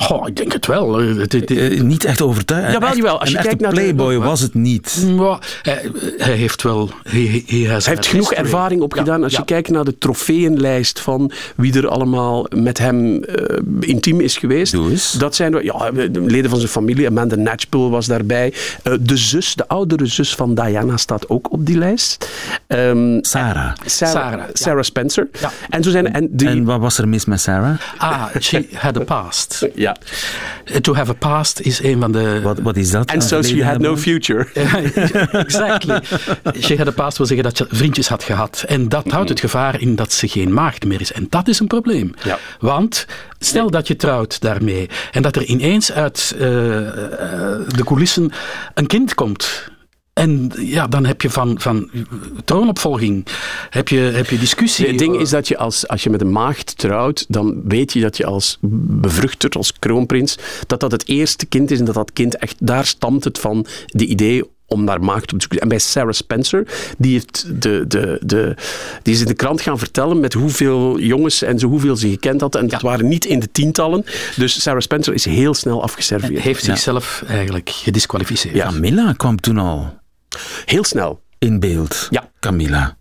Goh, 0.00 0.28
ik 0.28 0.36
denk 0.36 0.52
het 0.52 0.66
wel. 0.66 1.00
Eh, 1.00 1.16
het- 1.16 1.32
het- 1.32 1.50
Eh, 1.50 1.80
niet 1.80 2.04
echt 2.04 2.22
overtuigd. 2.22 2.72
Jawel, 2.72 2.96
jawel. 2.96 3.20
Als 3.20 3.30
je 3.30 3.38
kijkt 3.38 3.60
naar 3.60 3.74
de- 3.74 3.80
playboy 3.80 4.18
was 4.18 4.40
het 4.40 4.54
niet. 4.54 5.04
Ja, 5.16 5.38
hij, 5.62 5.90
hij 6.16 6.34
heeft 6.34 6.62
wel... 6.62 6.90
Hij, 7.02 7.20
hij, 7.20 7.44
hij 7.58 7.66
heeft 7.66 8.06
genoeg 8.06 8.08
history. 8.28 8.36
ervaring 8.36 8.80
opgedaan. 8.82 9.22
Als 9.22 9.32
Ja, 9.32 9.38
je 9.38 9.44
kijkt 9.44 9.68
naar 9.70 9.84
de 9.84 9.98
trofeeënlijst 9.98 11.00
van 11.00 11.30
wie 11.56 11.74
er 11.76 11.88
allemaal 11.88 12.46
met 12.54 12.78
hem 12.78 13.22
eh, 13.24 13.56
intiem 13.80 14.20
is 14.20 14.36
geweest. 14.36 15.20
Dat 15.20 15.34
zijn 15.34 15.64
ja, 15.64 15.90
leden 16.12 16.50
van 16.50 16.58
zijn 16.58 16.70
familie. 16.70 17.06
Amanda 17.06 17.36
Natchbull 17.36 17.88
was 17.88 18.06
daarbij. 18.06 18.54
De 19.00 19.16
zus, 19.16 19.54
de 19.54 19.68
oudere 19.68 20.06
zus 20.06 20.34
van 20.34 20.54
Diana 20.54 20.96
staat 20.96 21.28
ook 21.28 21.52
op 21.52 21.66
die 21.66 21.78
lijst. 21.78 22.28
Ehm, 22.66 23.18
Sarah. 23.20 23.72
Sarah, 23.84 24.12
Sarah, 24.14 24.44
Sarah, 24.52 24.76
ja. 24.76 24.82
Spencer. 24.82 25.28
Ja. 25.40 25.50
En, 25.70 25.82
zo 25.82 25.90
zijn, 25.90 26.12
en, 26.12 26.28
die, 26.30 26.48
En 26.48 26.64
wat 26.64 26.80
was 26.80 26.98
er 26.98 27.08
mis 27.08 27.24
met 27.24 27.40
Sarah? 27.40 27.78
Ah, 27.98 28.24
she 28.40 28.66
had 28.74 28.96
a 28.96 29.04
past. 29.04 29.66
ja. 29.74 29.89
To 30.80 30.94
have 30.94 31.10
a 31.10 31.14
past 31.14 31.60
is 31.60 31.82
een 31.82 32.00
van 32.00 32.12
de... 32.12 32.40
Wat, 32.42 32.60
wat 32.60 32.76
is 32.76 32.90
dat? 32.90 33.10
And 33.10 33.24
so 33.24 33.42
she 33.42 33.64
had 33.64 33.78
no 33.78 33.96
future. 33.96 34.46
exactly. 35.32 36.00
She 36.60 36.76
had 36.76 36.88
a 36.88 36.90
past 36.90 37.16
wil 37.16 37.26
zeggen 37.26 37.44
dat 37.44 37.58
je 37.58 37.66
vriendjes 37.68 38.08
had 38.08 38.24
gehad. 38.24 38.64
En 38.66 38.88
dat 38.88 39.10
houdt 39.10 39.28
het 39.28 39.40
gevaar 39.40 39.80
in 39.80 39.94
dat 39.94 40.12
ze 40.12 40.28
geen 40.28 40.52
maagd 40.52 40.84
meer 40.84 41.00
is. 41.00 41.12
En 41.12 41.26
dat 41.30 41.48
is 41.48 41.60
een 41.60 41.66
probleem. 41.66 42.14
Ja. 42.24 42.38
Want 42.60 43.06
stel 43.38 43.70
dat 43.70 43.86
je 43.86 43.96
trouwt 43.96 44.40
daarmee 44.40 44.88
en 45.10 45.22
dat 45.22 45.36
er 45.36 45.44
ineens 45.44 45.92
uit 45.92 46.34
eh, 46.38 46.46
eh, 46.46 47.68
de 47.68 47.84
coulissen 47.84 48.30
een 48.74 48.86
kind 48.86 49.14
komt. 49.14 49.68
En 50.12 50.50
ja, 50.56 50.86
dan 50.86 51.06
heb 51.06 51.22
je 51.22 51.30
van, 51.30 51.60
van 51.60 51.90
troonopvolging, 52.44 53.26
heb 53.70 53.88
je, 53.88 53.98
heb 53.98 54.26
je 54.26 54.38
discussie. 54.38 54.86
Het 54.86 54.98
ding 54.98 55.20
is 55.20 55.30
dat 55.30 55.48
je 55.48 55.56
als, 55.56 55.88
als 55.88 56.02
je 56.02 56.10
met 56.10 56.20
een 56.20 56.32
maagd 56.32 56.78
trouwt, 56.78 57.24
dan 57.28 57.60
weet 57.64 57.92
je 57.92 58.00
dat 58.00 58.16
je 58.16 58.26
als 58.26 58.58
bevruchter, 58.60 59.50
als 59.50 59.78
kroonprins, 59.78 60.38
dat 60.66 60.80
dat 60.80 60.92
het 60.92 61.08
eerste 61.08 61.46
kind 61.46 61.70
is 61.70 61.78
en 61.78 61.84
dat 61.84 61.94
dat 61.94 62.12
kind 62.12 62.36
echt, 62.36 62.56
daar 62.58 62.86
stamt 62.86 63.24
het 63.24 63.38
van, 63.38 63.66
de 63.86 64.06
idee 64.06 64.44
om 64.66 64.84
naar 64.84 65.00
maagd 65.00 65.32
op 65.32 65.38
te 65.38 65.40
zoeken. 65.40 65.60
En 65.60 65.68
bij 65.68 65.78
Sarah 65.78 66.12
Spencer, 66.12 66.66
die, 66.98 67.12
heeft 67.12 67.62
de, 67.62 67.84
de, 67.88 68.18
de, 68.22 68.56
die 69.02 69.14
is 69.14 69.20
in 69.20 69.26
de 69.26 69.34
krant 69.34 69.60
gaan 69.60 69.78
vertellen 69.78 70.20
met 70.20 70.32
hoeveel 70.32 70.98
jongens 70.98 71.42
en 71.42 71.58
zo 71.58 71.68
hoeveel 71.68 71.96
ze 71.96 72.08
gekend 72.08 72.40
had. 72.40 72.54
En 72.54 72.68
dat 72.68 72.80
waren 72.80 73.08
niet 73.08 73.24
in 73.24 73.40
de 73.40 73.50
tientallen. 73.52 74.04
Dus 74.36 74.62
Sarah 74.62 74.80
Spencer 74.80 75.14
is 75.14 75.24
heel 75.24 75.54
snel 75.54 75.82
afgeserveerd. 75.82 76.40
heeft 76.42 76.64
zichzelf 76.64 77.22
eigenlijk 77.26 77.70
gedisqualificeerd. 77.70 78.56
Camilla 78.56 79.12
kwam 79.12 79.40
toen 79.40 79.58
al 79.58 79.99
Heel 80.64 80.84
snel. 80.84 81.22
in 81.40 81.60
beeld. 81.60 82.06
Ja. 82.10 82.30
Camilla. 82.40 82.99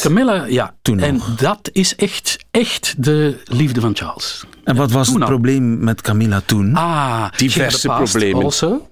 Camilla, 0.00 0.44
ja. 0.48 0.74
Toen 0.82 0.98
en 1.00 1.14
nog. 1.14 1.34
dat 1.34 1.68
is 1.72 1.96
echt, 1.96 2.38
echt 2.50 2.94
de 2.98 3.36
liefde 3.44 3.80
van 3.80 3.96
Charles. 3.96 4.44
En 4.64 4.76
wat 4.76 4.90
was 4.90 5.06
Toen 5.06 5.14
het 5.14 5.22
al. 5.24 5.28
probleem 5.28 5.84
met 5.84 6.00
Camilla 6.00 6.42
toen? 6.44 6.74
Ah, 6.74 7.24
Diverse 7.36 7.88
problemen. 7.88 8.44
Also. 8.44 8.88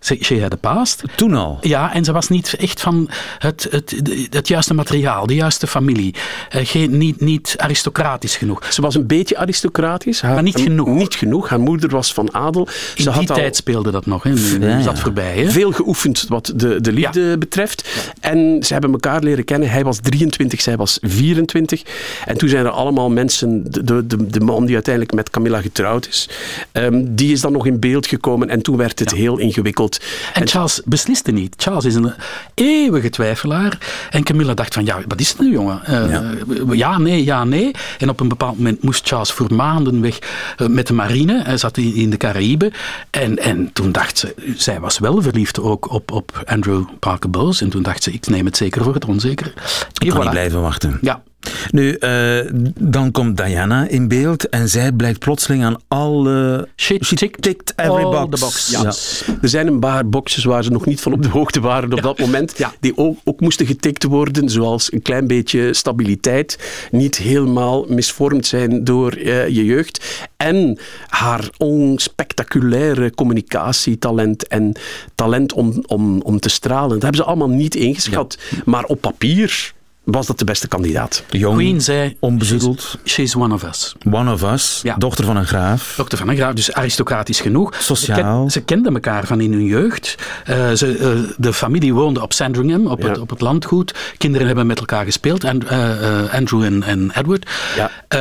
She 0.00 0.40
had 0.42 0.52
a 0.52 0.56
past. 0.56 1.02
Toen 1.16 1.34
al? 1.34 1.58
Ja, 1.60 1.92
en 1.94 2.04
ze 2.04 2.12
was 2.12 2.28
niet 2.28 2.54
echt 2.54 2.80
van 2.80 3.08
het, 3.38 3.66
het, 3.70 4.02
het 4.30 4.48
juiste 4.48 4.74
materiaal, 4.74 5.26
de 5.26 5.34
juiste 5.34 5.66
familie. 5.66 6.14
Eh, 6.48 6.66
geen, 6.66 6.98
niet, 6.98 7.20
niet 7.20 7.54
aristocratisch 7.56 8.36
genoeg. 8.36 8.72
Ze 8.72 8.80
was 8.82 8.94
een 8.94 9.06
beetje 9.06 9.36
aristocratisch. 9.38 10.20
Haar- 10.20 10.34
Maar 10.34 10.42
niet 10.42 10.60
genoeg. 10.60 10.88
Niet 10.88 11.14
genoeg. 11.14 11.48
Haar 11.48 11.60
moeder 11.60 11.88
was 11.90 12.12
van 12.12 12.34
adel. 12.34 12.66
In 12.66 12.72
Ze 12.72 12.94
die 12.96 13.08
had 13.10 13.30
al 13.30 13.36
tijd 13.36 13.56
speelde 13.56 13.90
dat 13.90 14.06
nog. 14.06 14.22
Hè. 14.22 14.30
Nu 14.32 14.66
Ja, 14.68 14.76
is 14.78 14.84
dat 14.84 14.98
voorbij. 14.98 15.36
Hè. 15.38 15.50
veel 15.50 15.72
geoefend 15.72 16.24
wat 16.28 16.52
de, 16.56 16.80
de 16.80 16.92
liefde 16.92 17.38
betreft. 17.38 17.88
En 18.20 18.56
ze 18.62 18.72
hebben 18.72 18.92
elkaar 18.92 19.22
leren 19.22 19.44
kennen. 19.44 19.70
Hij 19.70 19.84
was 19.88 19.98
23, 20.00 20.60
zij 20.60 20.76
was 20.76 20.98
24. 21.02 21.82
En 22.24 22.36
toen 22.36 22.48
zijn 22.48 22.64
er 22.64 22.70
allemaal 22.70 23.10
mensen, 23.10 23.64
de, 23.70 24.06
de, 24.06 24.26
de, 24.26 24.40
man 24.40 24.64
die 24.64 24.74
uiteindelijk 24.74 25.14
met 25.14 25.30
Camilla 25.30 25.60
getrouwd 25.60 26.08
is, 26.08 26.28
ehm, 26.72 27.04
die 27.08 27.32
is 27.32 27.40
dan 27.40 27.52
nog 27.52 27.66
in 27.66 27.80
beeld 27.80 28.06
gekomen. 28.06 28.48
En 28.48 28.62
toen 28.62 28.76
werd 28.76 28.98
het 28.98 29.10
heel 29.10 29.38
ingewikkeld. 29.38 30.00
En 30.32 30.48
Charles 30.48 30.82
besliste 30.84 31.30
niet. 31.30 31.54
Charles 31.56 31.84
is 31.84 31.94
een 31.94 32.12
eeuwige 32.54 33.10
twijfelaar. 33.10 33.78
En 34.10 34.22
Camilla 34.22 34.54
dacht 34.54 34.74
van, 34.74 34.84
ja, 34.84 35.00
wat 35.08 35.20
is 35.20 35.28
het 35.28 35.38
nu, 35.38 35.50
jongen? 35.50 35.84
Eh, 35.84 36.76
ja. 36.76 36.98
nee, 36.98 37.24
ja, 37.24 37.44
nee. 37.44 37.70
En 37.98 38.08
op 38.08 38.20
een 38.20 38.28
bepaald 38.28 38.56
moment 38.56 38.82
moest 38.82 39.08
Charles 39.08 39.32
voor 39.32 39.54
maanden 39.54 40.00
weg 40.00 40.18
eh, 40.56 40.66
met 40.66 40.86
de 40.86 40.92
marine. 40.92 41.42
Hij 41.42 41.56
zat 41.56 41.76
in, 41.76 41.94
in 41.94 42.10
de 42.10 42.16
Caraïbe. 42.16 42.72
En, 43.10 43.38
en 43.38 43.72
toen 43.72 43.92
dacht 43.92 44.18
ze, 44.18 44.34
zij 44.56 44.80
was 44.80 44.98
wel 44.98 45.22
verliefd 45.22 45.60
ook 45.60 45.90
op, 45.90 46.12
op 46.12 46.42
Andrew 46.46 46.84
Parker 46.98 47.30
Bowles. 47.30 47.60
En 47.60 47.68
toen 47.68 47.82
dacht 47.82 48.02
ze, 48.02 48.12
ik 48.12 48.26
neem 48.26 48.44
het 48.44 48.56
zeker 48.56 48.82
voor 48.82 48.94
het 48.94 49.04
onzeker. 49.04 49.52
Ik 49.98 50.10
kan 50.10 50.20
niet 50.20 50.30
blijven 50.30 50.60
wachten. 50.60 50.98
Ja. 51.00 51.22
Nu, 51.70 51.92
eh, 51.92 52.38
dan 52.80 53.10
komt 53.10 53.36
Diana 53.36 53.88
in 53.88 54.08
beeld 54.08 54.48
en 54.48 54.68
zij 54.68 54.92
blijkt 54.92 55.18
plotseling 55.18 55.64
aan 55.64 55.76
alle... 55.88 56.68
She 56.76 56.98
ticked, 56.98 57.72
every 57.76 58.04
all 58.04 58.26
box. 58.26 58.40
the 58.40 58.44
box. 58.44 58.70
Ja. 58.70 59.36
Er 59.42 59.48
zijn 59.48 59.66
een 59.66 59.78
paar 59.78 60.08
boxjes 60.08 60.44
waar 60.44 60.64
ze 60.64 60.70
nog 60.70 60.86
niet 60.86 61.00
van 61.00 61.12
op 61.12 61.22
de 61.22 61.28
hoogte 61.28 61.60
waren 61.60 61.92
op 61.92 62.02
dat 62.02 62.18
moment. 62.18 62.54
Die 62.80 62.96
ook, 62.96 63.18
ook 63.24 63.40
moesten 63.40 63.66
getikt 63.66 64.04
worden, 64.04 64.48
zoals 64.48 64.92
een 64.92 65.02
klein 65.02 65.26
beetje 65.26 65.74
stabiliteit. 65.74 66.58
Niet 66.90 67.16
helemaal 67.16 67.84
misvormd 67.88 68.46
zijn 68.46 68.84
door 68.84 69.12
eh, 69.12 69.48
je 69.48 69.64
jeugd. 69.64 70.26
En 70.36 70.78
haar 71.06 71.50
onspectaculaire 71.56 73.14
communicatietalent 73.14 74.46
en 74.46 74.76
talent 75.14 75.52
om, 75.52 75.84
om, 75.86 76.20
om 76.20 76.40
te 76.40 76.48
stralen. 76.48 76.88
Dat 76.88 77.02
hebben 77.02 77.20
ze 77.20 77.26
allemaal 77.26 77.48
niet 77.48 77.74
ingeschat. 77.74 78.38
Maar 78.64 78.84
op 78.84 79.00
papier 79.00 79.76
was 80.10 80.26
dat 80.26 80.38
de 80.38 80.44
beste 80.44 80.68
kandidaat. 80.68 81.22
Jong, 81.30 81.54
Queen 81.54 81.80
zei, 81.80 82.16
onbezoedeld. 82.18 82.98
she's 83.04 83.34
one 83.36 83.54
of 83.54 83.62
us. 83.62 83.94
One 84.10 84.32
of 84.32 84.42
us, 84.42 84.80
Ja. 84.82 84.94
dochter 84.96 85.24
van 85.24 85.36
een 85.36 85.46
graaf. 85.46 85.94
Dokter 85.96 86.18
van 86.18 86.28
een 86.28 86.36
Graaf, 86.36 86.54
dus 86.54 86.72
aristocratisch 86.72 87.40
genoeg. 87.40 87.74
Sociaal. 87.78 88.16
Ze, 88.16 88.22
ken- 88.22 88.50
ze 88.50 88.60
kenden 88.60 88.94
elkaar 88.94 89.26
van 89.26 89.40
in 89.40 89.52
hun 89.52 89.64
jeugd. 89.64 90.14
Eh, 90.44 90.72
ze, 90.72 90.96
eh, 90.96 91.32
de 91.36 91.52
familie 91.52 91.94
woonde 91.94 92.22
op 92.22 92.32
Sandringham, 92.32 92.86
op, 92.86 93.02
het, 93.02 93.18
op 93.18 93.30
het 93.30 93.40
landgoed. 93.40 93.94
Kinderen 94.18 94.46
hebben 94.46 94.66
met 94.66 94.78
elkaar 94.78 95.04
gespeeld, 95.04 95.44
and, 95.44 95.64
eh, 95.64 96.20
eh, 96.24 96.34
Andrew 96.34 96.62
en, 96.62 96.82
en 96.82 97.10
Edward. 97.14 97.50
Ja. 97.76 97.90
Eh, 98.08 98.18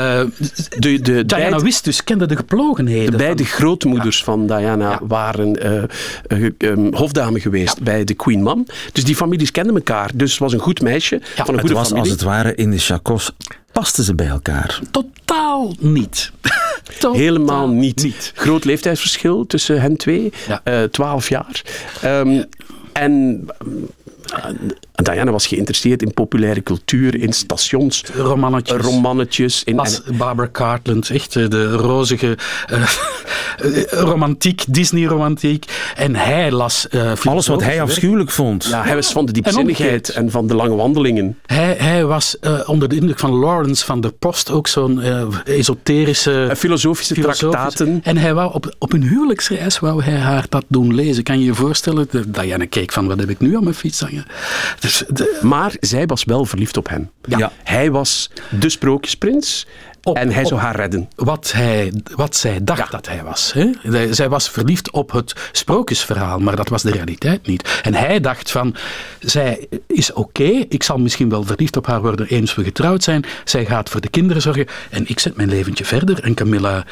De, 0.77 0.99
de, 1.01 1.01
Diana 1.01 1.25
beide- 1.25 1.59
wist 1.63 1.83
dus, 1.83 2.03
kende 2.03 2.25
de 2.25 2.35
geplogenheden. 2.35 3.11
De 3.11 3.17
beide 3.17 3.43
van- 3.45 3.51
grootmoeders 3.53 4.23
van 4.23 4.47
Diana 4.47 4.99
waren 5.03 5.55
ehm, 6.27 6.93
hofdame 6.93 7.39
geweest 7.39 7.81
bij 7.81 8.03
de 8.03 8.13
Queen 8.13 8.43
Mom. 8.43 8.65
Dus 8.91 9.03
die 9.03 9.15
families 9.15 9.51
kenden 9.51 9.75
elkaar. 9.75 10.09
Dus 10.13 10.31
het 10.31 10.39
was 10.39 10.53
een 10.53 10.59
goed 10.59 10.81
meisje 10.81 11.19
van 11.21 11.47
een 11.47 11.51
Het 11.53 11.59
goede 11.59 11.75
was 11.77 11.87
familie. 11.87 12.09
als 12.11 12.19
het 12.19 12.27
ware 12.29 12.55
in 12.55 12.71
de 12.71 12.77
chacos, 12.77 13.31
pasten 13.71 14.03
ze 14.03 14.15
bij 14.15 14.27
elkaar. 14.27 14.79
Totaal 14.91 15.73
niet. 15.79 16.31
Totaal 16.99 17.13
Helemaal 17.13 17.69
niet. 17.69 18.31
Groot 18.35 18.65
leeftijdsverschil 18.65 19.45
tussen 19.45 19.81
hen 19.81 19.97
twee. 19.97 20.33
eh, 20.63 20.83
Twaalf 20.83 21.29
jaar. 21.29 21.61
Ehm, 22.01 22.43
En 22.93 23.45
eh, 24.25 24.45
Diana 25.03 25.31
was 25.31 25.47
geïnteresseerd 25.47 26.01
in 26.01 26.13
populaire 26.13 26.63
cultuur, 26.63 27.15
in 27.15 27.33
stations. 27.33 28.03
Romannetjes. 28.15 28.81
Romannetjes. 28.81 29.63
In, 29.63 29.75
Pas 29.75 30.01
Barbara 30.17 30.49
Cartland, 30.51 31.09
echt 31.09 31.35
eh, 31.35 31.49
de 31.49 31.71
rozige 31.71 32.37
eh, 32.67 32.83
romantiek, 34.09 34.63
Disney-romantiek. 34.67 35.65
En 35.95 36.15
hij 36.15 36.51
las 36.51 36.87
eh, 36.87 37.11
Alles 37.23 37.47
wat 37.47 37.63
hij 37.63 37.81
afschuwelijk 37.81 38.31
vond. 38.31 38.65
ja, 38.65 38.83
hij 38.83 38.95
was 38.95 39.11
van 39.11 39.25
de 39.25 39.31
En 39.31 39.41
diepzinnigheid 39.41 40.09
en 40.09 40.31
van 40.31 40.47
de 40.47 40.55
lange 40.55 40.75
wandelingen. 40.75 41.37
Hij, 41.45 41.75
hij 41.77 42.05
was 42.05 42.37
onder 42.65 42.89
de 42.89 42.95
indruk 42.95 43.19
van 43.19 43.31
Lawrence 43.31 43.85
van 43.85 44.01
der 44.01 44.11
Post, 44.11 44.51
ook 44.51 44.67
zo'n 44.67 45.01
esoterische... 45.45 46.53
Filosofische 46.57 47.13
tractaten. 47.13 47.99
En 48.03 48.17
hij 48.17 48.33
wou 48.33 48.53
op, 48.53 48.75
op 48.79 48.93
een 48.93 49.03
huwelijksreis 49.03 49.79
wou 49.79 50.03
hij 50.03 50.17
haar 50.17 50.45
dat 50.49 50.65
doen 50.67 50.95
lezen. 50.95 51.23
Kan 51.23 51.39
je 51.39 51.45
je 51.45 51.53
voorstellen? 51.53 52.07
Diana 52.27 52.65
keek 52.65 52.91
van, 52.91 53.07
wat 53.07 53.19
heb 53.19 53.29
ik 53.29 53.39
nu 53.39 53.55
aan 53.55 53.63
mijn 53.63 53.75
fiets 53.75 53.99
hangen? 53.99 54.25
Dus 54.87 55.03
de, 55.07 55.39
Maar 55.41 55.75
zij 55.79 56.05
was 56.05 56.23
wel 56.23 56.45
verliefd 56.45 56.77
op 56.77 56.89
hem. 56.89 57.11
Ja. 57.21 57.51
Hij 57.63 57.91
was 57.91 58.29
de 58.59 58.69
sprookjesprins. 58.69 59.67
En 60.15 60.31
hij 60.31 60.45
zou 60.45 60.59
haar 60.59 60.75
redden. 60.75 61.07
wat, 61.15 61.51
hij, 61.51 61.93
wat 62.15 62.35
zij 62.35 62.59
dacht 62.63 62.91
dat 62.91 63.07
hij 63.07 63.23
was. 63.23 63.53
Hè? 63.53 63.69
Zij- 64.13 64.29
was 64.29 64.49
verliefd 64.49 64.91
op 64.91 65.11
het 65.11 65.33
sprookjesverhaal, 65.51 66.39
maar 66.39 66.55
dat 66.55 66.69
was 66.69 66.81
de 66.81 66.91
realiteit 66.91 67.47
niet. 67.47 67.79
En 67.83 67.93
hij 67.93 68.19
dacht 68.19 68.51
van, 68.51 68.75
zij 69.19 69.67
is 69.87 70.13
oké, 70.13 70.43
ik 70.69 70.83
zal 70.83 70.97
misschien 70.97 71.29
wel 71.29 71.43
verliefd 71.43 71.77
op 71.77 71.87
haar 71.87 72.01
worden 72.01 72.27
eens 72.27 72.55
we 72.55 72.63
getrouwd 72.63 73.03
zijn. 73.03 73.23
Zij 73.43 73.65
gaat 73.65 73.89
voor 73.89 74.01
de 74.01 74.09
kinderen 74.09 74.41
zorgen 74.41 74.65
en 74.89 75.03
ik 75.07 75.19
zet 75.19 75.35
mijn 75.35 75.49
leventje 75.49 75.85
verder. 75.85 76.23
En 76.23 76.33
Camilla, 76.33 76.85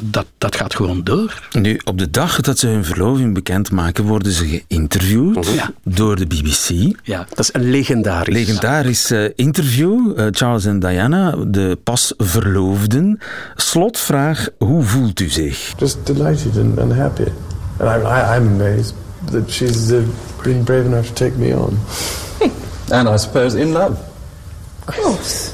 dat, 0.00 0.26
dat 0.38 0.56
gaat 0.56 0.74
gewoon 0.74 1.04
door. 1.04 1.48
Nu, 1.52 1.80
op 1.84 1.98
de 1.98 2.10
dag 2.10 2.40
dat 2.40 2.58
ze 2.58 2.66
hun 2.66 2.84
verloving 2.84 3.34
bekendmaken, 3.34 4.04
worden 4.04 4.32
ze 4.32 4.62
geïnterviewd 4.68 5.46
Ja. 5.54 5.70
door 5.84 6.16
de 6.16 6.26
BBC. 6.26 6.96
Ja. 7.02 7.26
Dat 7.28 7.38
is 7.38 7.48
een 7.52 7.70
legendarisch. 7.70 8.34
Legendarisch 8.34 9.10
eh, 9.10 9.24
interview. 9.34 10.12
eh, 10.16 10.26
Charles 10.30 10.64
en 10.64 10.78
Diana, 10.80 11.34
de 11.46 11.78
pas 11.84 12.12
verloofden. 12.56 13.20
Slotvraag, 13.56 14.48
hoe 14.58 14.82
voelt 14.82 15.20
u 15.20 15.28
zich? 15.28 15.72
Just 15.78 16.06
delighted 16.06 16.56
and, 16.56 16.78
and 16.78 16.92
happy. 16.92 17.32
And 17.78 17.88
I'm, 17.88 18.06
I, 18.06 18.36
I'm 18.36 18.46
amazed 18.46 18.94
that 19.30 19.50
she's 19.50 19.92
uh, 19.92 20.02
been 20.42 20.64
brave 20.64 20.84
enough 20.84 21.06
to 21.06 21.12
take 21.12 21.36
me 21.36 21.54
on. 21.54 21.78
And 22.92 23.08
I 23.08 23.16
suppose 23.18 23.58
in 23.58 23.72
love. 23.72 23.98
Of 24.86 24.94
course. 24.94 25.50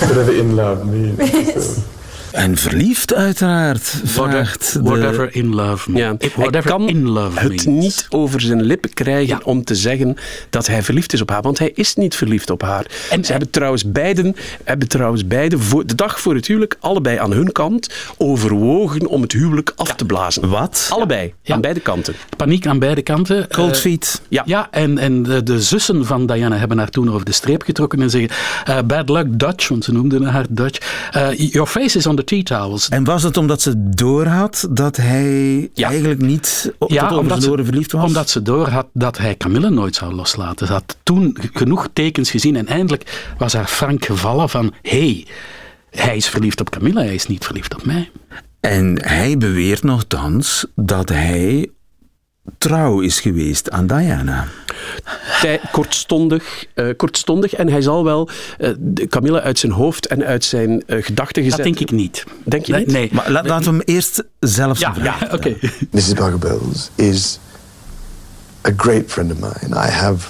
Whatever 0.00 0.32
in 0.32 0.56
love 0.56 0.86
means. 0.86 1.84
En 2.38 2.56
verliefd 2.56 3.14
uiteraard, 3.14 4.00
vraagt 4.04 4.72
de... 4.72 4.82
Whatever 4.82 5.34
in 5.34 5.54
love. 5.54 5.92
Ja, 5.92 6.14
hij 6.18 6.30
Whatever 6.36 6.70
kan 6.70 6.88
in 6.88 7.08
love 7.08 7.38
het 7.38 7.48
means. 7.48 7.64
niet 7.64 8.06
over 8.10 8.40
zijn 8.40 8.62
lippen 8.62 8.92
krijgen 8.92 9.44
om 9.44 9.64
te 9.64 9.74
zeggen 9.74 10.16
dat 10.50 10.66
hij 10.66 10.82
verliefd 10.82 11.12
is 11.12 11.20
op 11.20 11.30
haar. 11.30 11.42
Want 11.42 11.58
hij 11.58 11.70
is 11.74 11.94
niet 11.94 12.14
verliefd 12.14 12.50
op 12.50 12.62
haar. 12.62 12.86
En 13.10 13.24
ze 13.24 13.30
hebben 13.30 13.50
trouwens 13.50 13.90
beiden, 13.92 14.36
hebben 14.64 14.88
trouwens 14.88 15.26
beiden 15.26 15.60
voor, 15.60 15.86
de 15.86 15.94
dag 15.94 16.20
voor 16.20 16.34
het 16.34 16.46
huwelijk, 16.46 16.76
allebei 16.80 17.18
aan 17.18 17.32
hun 17.32 17.52
kant, 17.52 17.88
overwogen 18.16 19.06
om 19.06 19.22
het 19.22 19.32
huwelijk 19.32 19.72
af 19.76 19.94
te 19.94 20.04
blazen. 20.04 20.48
Wat? 20.48 20.88
Allebei, 20.92 21.34
aan 21.46 21.60
beide 21.60 21.80
kanten. 21.80 22.14
Paniek 22.36 22.66
aan 22.66 22.78
beide 22.78 23.02
kanten. 23.02 23.48
Cold 23.48 23.72
Eh, 23.72 23.78
feet. 23.80 24.20
Ja, 24.28 24.42
ja 24.46 24.68
en, 24.70 24.98
en 24.98 25.22
de, 25.22 25.42
de 25.42 25.60
zussen 25.62 26.06
van 26.06 26.26
Diana 26.26 26.56
hebben 26.56 26.78
haar 26.78 26.90
toen 26.90 27.10
over 27.12 27.24
de 27.24 27.32
streep 27.32 27.62
getrokken 27.62 28.02
en 28.02 28.10
zeggen: 28.10 28.30
eh, 28.64 28.78
Bad 28.84 29.08
luck 29.08 29.26
Dutch, 29.38 29.68
want 29.68 29.84
ze 29.84 29.92
noemden 29.92 30.22
haar 30.24 30.46
Dutch. 30.50 31.08
eh, 31.12 31.30
your 31.38 31.68
face 31.68 31.98
is 31.98 32.06
on 32.06 32.16
the 32.16 32.24
tea 32.28 32.42
towels. 32.42 32.88
En 32.88 33.04
was 33.04 33.22
het 33.22 33.36
omdat 33.36 33.62
ze 33.62 33.90
doorhad 33.90 34.68
dat 34.70 34.96
hij 34.96 35.70
eigenlijk 35.74 36.20
niet 36.20 36.72
op 36.78 36.88
tot 36.88 37.42
ze, 37.42 37.50
oren 37.50 37.64
verliefd 37.64 37.92
was? 37.92 38.04
omdat 38.04 38.30
ze 38.30 38.42
doorhad 38.42 38.86
dat 38.92 39.18
hij 39.18 39.36
Camilla 39.36 39.68
nooit 39.68 39.94
zou 39.94 40.14
loslaten. 40.14 40.66
Ze 40.66 40.72
had 40.72 40.96
toen 41.02 41.36
genoeg 41.52 41.88
tekens 41.92 42.30
gezien 42.30 42.56
en 42.56 42.66
eindelijk 42.66 43.32
was 43.38 43.52
haar 43.52 43.66
frank 43.66 44.04
gevallen 44.04 44.48
van: 44.48 44.72
hé, 44.82 44.98
hey, 44.98 45.26
hij 45.90 46.16
is 46.16 46.28
verliefd 46.28 46.60
op 46.60 46.70
Camilla, 46.70 47.00
hij 47.00 47.14
is 47.14 47.26
niet 47.26 47.44
verliefd 47.44 47.74
op 47.74 47.84
mij. 47.84 48.10
En 48.60 49.02
hij 49.02 49.38
beweert 49.38 49.82
nogthans 49.82 50.66
dat 50.74 51.08
hij 51.08 51.70
trouw 52.58 53.00
is 53.00 53.20
geweest 53.20 53.70
aan 53.70 53.86
Diana. 53.86 54.46
Tij- 55.40 55.60
kortstondig, 55.72 56.64
eh, 56.74 56.86
kortstondig. 56.96 57.54
En 57.54 57.68
hij 57.68 57.80
zal 57.82 58.04
wel 58.04 58.28
eh, 58.58 58.70
de 58.78 59.06
Camilla 59.06 59.40
uit 59.40 59.58
zijn 59.58 59.72
hoofd 59.72 60.06
en 60.06 60.24
uit 60.24 60.44
zijn 60.44 60.82
eh, 60.86 61.04
gedachten 61.04 61.42
gezet. 61.42 61.56
Dat 61.58 61.66
denk 61.66 61.78
ik 61.80 61.90
niet. 61.90 62.24
Denk 62.44 62.66
je 62.66 62.72
Nee, 62.72 62.84
niet? 62.84 62.92
nee. 62.94 63.08
Maar 63.12 63.30
la- 63.30 63.42
laten 63.42 63.64
we 63.72 63.76
hem 63.84 63.94
eerst 63.94 64.22
zelf 64.40 64.78
Ja, 64.78 64.92
zijn 64.94 65.04
ja, 65.04 65.28
oké. 65.32 65.56
Mrs. 65.90 66.12
Parker 66.12 66.38
Bowles 66.38 66.90
is 66.94 67.38
a 68.68 68.70
great 68.76 69.02
friend 69.06 69.32
of 69.32 69.38
mine. 69.38 69.74
I 69.86 69.90
have 69.90 70.28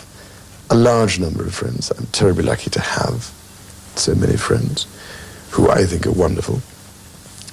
a 0.66 0.74
large 0.74 1.20
number 1.20 1.46
of 1.46 1.54
friends. 1.54 1.90
I'm 1.90 2.06
terribly 2.10 2.44
lucky 2.44 2.68
to 2.70 2.80
have 2.80 3.14
so 3.94 4.14
many 4.14 4.36
friends 4.38 4.86
who 5.50 5.78
I 5.80 5.86
think 5.86 6.06
are 6.06 6.14
wonderful 6.14 6.60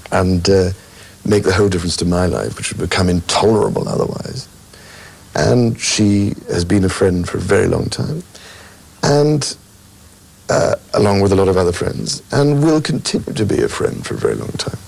and 0.10 0.48
uh, 0.50 0.66
make 1.22 1.42
the 1.44 1.54
whole 1.56 1.70
difference 1.70 1.96
to 1.98 2.06
my 2.06 2.26
life, 2.28 2.56
which 2.58 2.70
would 2.72 2.90
become 2.90 3.10
intolerable 3.12 3.88
otherwise. 3.88 4.48
And 5.36 5.80
she 5.80 6.34
has 6.48 6.64
been 6.64 6.86
a 6.86 6.90
friend 6.90 7.28
for 7.28 7.38
a 7.38 7.42
very 7.42 7.68
long 7.68 7.90
time. 7.90 8.24
And 9.04 9.56
uh, 10.50 10.76
along 10.94 11.22
with 11.22 11.32
a 11.32 11.36
lot 11.36 11.48
of 11.48 11.58
other 11.58 11.72
friends, 11.72 12.22
and 12.32 12.64
will 12.64 12.82
continue 12.82 13.34
to 13.34 13.46
be 13.46 13.62
a 13.62 13.68
friend 13.68 14.06
for 14.06 14.14
a 14.14 14.18
very 14.18 14.36
long 14.36 14.52
time. 14.52 14.80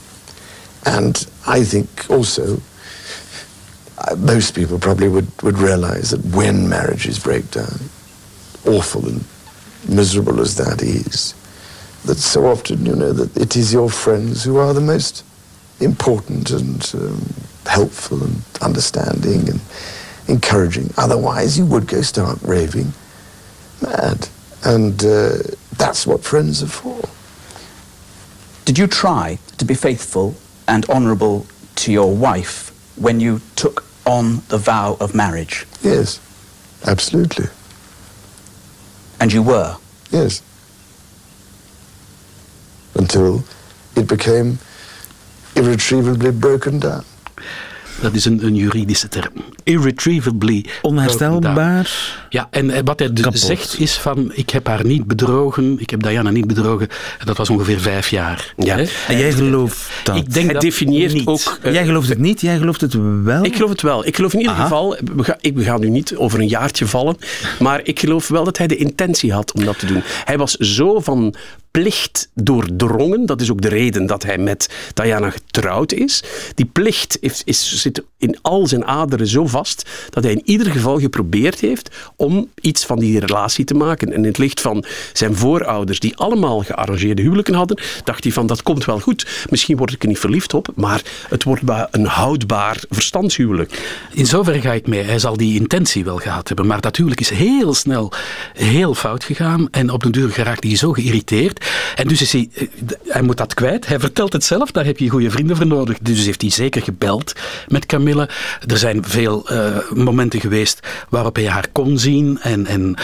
And 0.86 1.28
I 1.48 1.64
think 1.64 2.10
also, 2.10 2.62
uh, 3.98 4.16
most 4.16 4.56
people 4.56 4.80
probably 4.80 5.10
would, 5.10 5.28
would 5.42 5.58
realize 5.58 6.12
that 6.12 6.24
when 6.36 6.70
marriages 6.70 7.20
break 7.20 7.50
down, 7.52 7.80
awful 8.66 9.08
and 9.08 9.24
miserable 9.90 10.40
as 10.40 10.56
that 10.56 10.82
is, 10.82 11.34
that 12.06 12.18
so 12.18 12.46
often, 12.46 12.86
you 12.86 12.96
know, 12.96 13.12
that 13.12 13.36
it 13.36 13.56
is 13.56 13.74
your 13.74 13.90
friends 13.90 14.44
who 14.44 14.58
are 14.58 14.74
the 14.74 14.82
most 14.82 15.26
important 15.80 16.52
and 16.52 16.92
um, 16.96 17.34
helpful 17.66 18.24
and 18.24 18.42
understanding 18.62 19.50
and 19.50 19.60
encouraging. 20.28 20.94
Otherwise, 20.98 21.58
you 21.58 21.66
would 21.66 21.88
go 21.88 22.02
start 22.02 22.40
raving 22.42 22.94
mad. 23.82 24.30
And 24.64 25.04
uh, 25.04 25.38
that's 25.78 26.06
what 26.08 26.24
friends 26.24 26.64
are 26.64 26.68
for. 26.68 27.08
Did 28.66 28.78
you 28.78 28.88
try 28.88 29.40
to 29.58 29.66
be 29.66 29.74
faithful 29.74 30.36
and 30.68 30.88
honourable 30.90 31.46
to 31.76 31.92
your 31.92 32.14
wife 32.14 32.72
when 32.98 33.20
you 33.20 33.42
took 33.56 33.86
on 34.06 34.42
the 34.50 34.58
vow 34.58 34.98
of 35.00 35.16
marriage? 35.16 35.66
Yes, 35.82 36.20
absolutely. 36.86 37.46
And 39.20 39.32
you 39.32 39.42
were? 39.42 39.78
Yes. 40.12 40.42
Until 42.96 43.44
it 43.96 44.08
became 44.08 44.60
irretrievably 45.56 46.32
broken 46.32 46.80
down. 46.80 47.06
Dat 48.02 48.14
is 48.14 48.26
een, 48.26 48.46
een 48.46 48.56
juridische 48.56 49.08
term. 49.08 49.32
Irretrievably. 49.64 50.66
Onherstelbaar. 50.82 52.16
Ja, 52.30 52.48
en 52.52 52.70
eh, 52.70 52.80
wat 52.84 53.00
hij 53.00 53.14
dus 53.14 53.24
Kapot. 53.24 53.40
zegt 53.40 53.80
is 53.80 53.98
van, 53.98 54.32
ik 54.34 54.50
heb 54.50 54.68
haar 54.68 54.86
niet 54.86 55.06
bedrogen, 55.06 55.76
ik 55.80 55.90
heb 55.90 56.04
Diana 56.04 56.30
niet 56.30 56.48
bedrogen. 56.48 56.88
En 57.20 57.26
dat 57.26 57.38
was 57.38 57.50
ongeveer 57.50 57.80
vijf 57.80 58.10
jaar. 58.10 58.54
Ja. 58.58 58.76
Hè? 58.76 58.86
En 59.08 59.18
jij 59.18 59.32
gelooft 59.32 59.90
dat? 60.04 60.16
Ik 60.16 60.34
denk 60.34 60.46
Hij 60.46 60.54
dat 60.54 60.62
definieert 60.62 61.14
niet. 61.14 61.28
ook... 61.28 61.58
eh, 61.62 61.74
jij 61.74 61.86
gelooft 61.86 62.10
het 62.10 62.20
niet, 62.20 62.42
jij 62.42 62.58
gelooft 62.58 62.82
het 62.82 62.94
wel? 63.24 63.46
Ik 63.46 63.56
geloof 63.56 63.70
het 63.70 63.82
wel. 63.82 64.06
Ik 64.08 64.16
geloof 64.16 64.34
in 64.34 64.40
ieder 64.40 64.54
Aha. 64.54 64.64
geval, 64.64 64.98
we 65.16 65.24
gaan, 65.24 65.38
ik, 65.42 65.56
we 65.56 65.64
gaan 65.64 65.80
nu 65.80 65.90
niet 65.90 66.16
over 66.16 66.40
een 66.40 66.48
jaartje 66.48 66.86
vallen, 66.88 67.18
maar 67.60 67.80
ik 67.84 68.00
geloof 68.00 68.28
wel 68.28 68.44
dat 68.44 68.58
hij 68.58 68.68
de 68.68 68.76
intentie 68.78 69.34
had 69.34 69.54
om 69.54 69.66
dat 69.66 69.80
te 69.80 69.86
doen. 69.86 70.02
Hij 70.26 70.38
was 70.38 70.52
zo 70.56 71.00
van 71.00 71.36
plicht 71.82 72.30
doordrongen, 72.34 73.26
dat 73.26 73.42
is 73.42 73.52
ook 73.52 73.62
de 73.62 73.68
reden 73.68 74.06
dat 74.06 74.24
hij 74.24 74.38
met 74.38 74.70
Diana 74.94 75.30
getrouwd 75.30 75.92
is. 75.92 76.24
Die 76.56 76.66
plicht 76.66 77.18
is, 77.22 77.42
is, 77.46 77.82
zit 77.82 78.04
in 78.18 78.38
al 78.42 78.68
zijn 78.68 78.86
aderen 78.86 79.28
zo 79.28 79.48
vast 79.48 79.90
dat 80.10 80.24
hij 80.24 80.34
in 80.34 80.42
ieder 80.46 80.72
geval 80.72 81.00
geprobeerd 81.00 81.60
heeft 81.60 81.96
om 82.16 82.50
iets 82.62 82.86
van 82.86 83.00
die 83.00 83.20
relatie 83.20 83.66
te 83.66 83.74
maken. 83.74 84.08
En 84.08 84.18
in 84.18 84.24
het 84.26 84.38
licht 84.38 84.62
van 84.62 84.86
zijn 85.14 85.36
voorouders, 85.36 86.00
die 86.00 86.16
allemaal 86.18 86.62
gearrangeerde 86.64 87.22
huwelijken 87.22 87.54
hadden, 87.54 87.82
dacht 88.04 88.24
hij 88.24 88.34
van 88.34 88.48
dat 88.48 88.64
komt 88.64 88.86
wel 88.86 89.00
goed. 89.00 89.46
Misschien 89.50 89.78
word 89.78 89.94
ik 89.94 90.02
er 90.02 90.08
niet 90.08 90.20
verliefd 90.20 90.54
op, 90.54 90.68
maar 90.76 91.02
het 91.30 91.44
wordt 91.44 91.62
ba- 91.62 91.88
een 91.92 92.06
houdbaar 92.06 92.84
verstandshuwelijk. 92.90 94.06
In 94.12 94.26
zoverre 94.26 94.62
ga 94.62 94.74
ik 94.74 94.88
mee. 94.88 95.04
Hij 95.04 95.20
zal 95.20 95.38
die 95.38 95.60
intentie 95.60 96.04
wel 96.04 96.18
gehad 96.18 96.48
hebben. 96.48 96.68
Maar 96.68 96.82
dat 96.82 96.96
huwelijk 96.96 97.22
is 97.22 97.30
heel 97.30 97.74
snel 97.74 98.12
heel 98.54 98.94
fout 98.94 99.24
gegaan. 99.24 99.68
En 99.72 99.90
op 99.90 100.04
den 100.04 100.12
duur 100.12 100.30
geraakt 100.30 100.64
hij 100.64 100.76
zo 100.76 100.92
geïrriteerd. 100.92 101.66
En 101.96 102.08
dus 102.08 102.22
is 102.22 102.32
hij, 102.32 102.50
eh, 102.54 102.68
hij 103.08 103.22
moet 103.22 103.38
dat 103.38 103.54
kwijt. 103.54 103.88
Hij 103.88 104.00
vertelt 104.00 104.34
het 104.34 104.44
zelf, 104.44 104.72
daar 104.72 104.86
heb 104.86 104.98
je 104.98 105.10
goede 105.10 105.32
vrienden 105.32 105.56
voor 105.56 105.68
nodig. 105.68 105.98
Dus 106.02 106.26
heeft 106.26 106.42
hij 106.42 106.52
zeker 106.52 106.82
gebeld 106.82 107.34
met 107.68 107.86
Camille. 107.86 108.30
Er 108.68 108.78
zijn 108.78 109.04
veel 109.06 109.50
eh, 109.50 109.78
momenten 109.94 110.40
geweest 110.40 110.80
waarop 111.10 111.36
hij 111.36 111.48
haar 111.48 111.68
kon 111.72 112.00
zien. 112.00 112.40
En, 112.42 112.66
en 112.66 112.96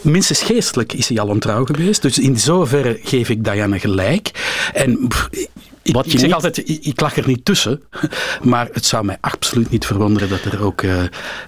minstens 0.00 0.42
geestelijk 0.42 0.92
is 0.92 1.08
hij 1.08 1.18
al 1.18 1.28
ontrouw 1.28 1.64
geweest. 1.64 2.02
Dus 2.02 2.18
in 2.18 2.38
zoverre 2.38 2.98
geef 3.02 3.28
ik 3.28 3.44
Diana 3.44 3.78
gelijk. 3.78 4.30
En 4.72 5.08
Wat 5.92 6.06
ik 6.06 6.12
je 6.12 6.18
zeg 6.18 6.26
niet- 6.26 6.34
altijd, 6.34 6.68
ik, 6.68 6.84
ik 6.84 7.00
lag 7.00 7.16
er 7.16 7.26
niet 7.26 7.44
tussen. 7.44 7.82
Maar 8.42 8.68
het 8.72 8.86
zou 8.86 9.04
mij 9.04 9.16
absoluut 9.20 9.70
niet 9.70 9.86
verwonderen 9.86 10.28
dat, 10.28 10.44
er 10.44 10.62
ook, 10.62 10.82
eh, 10.82 11.02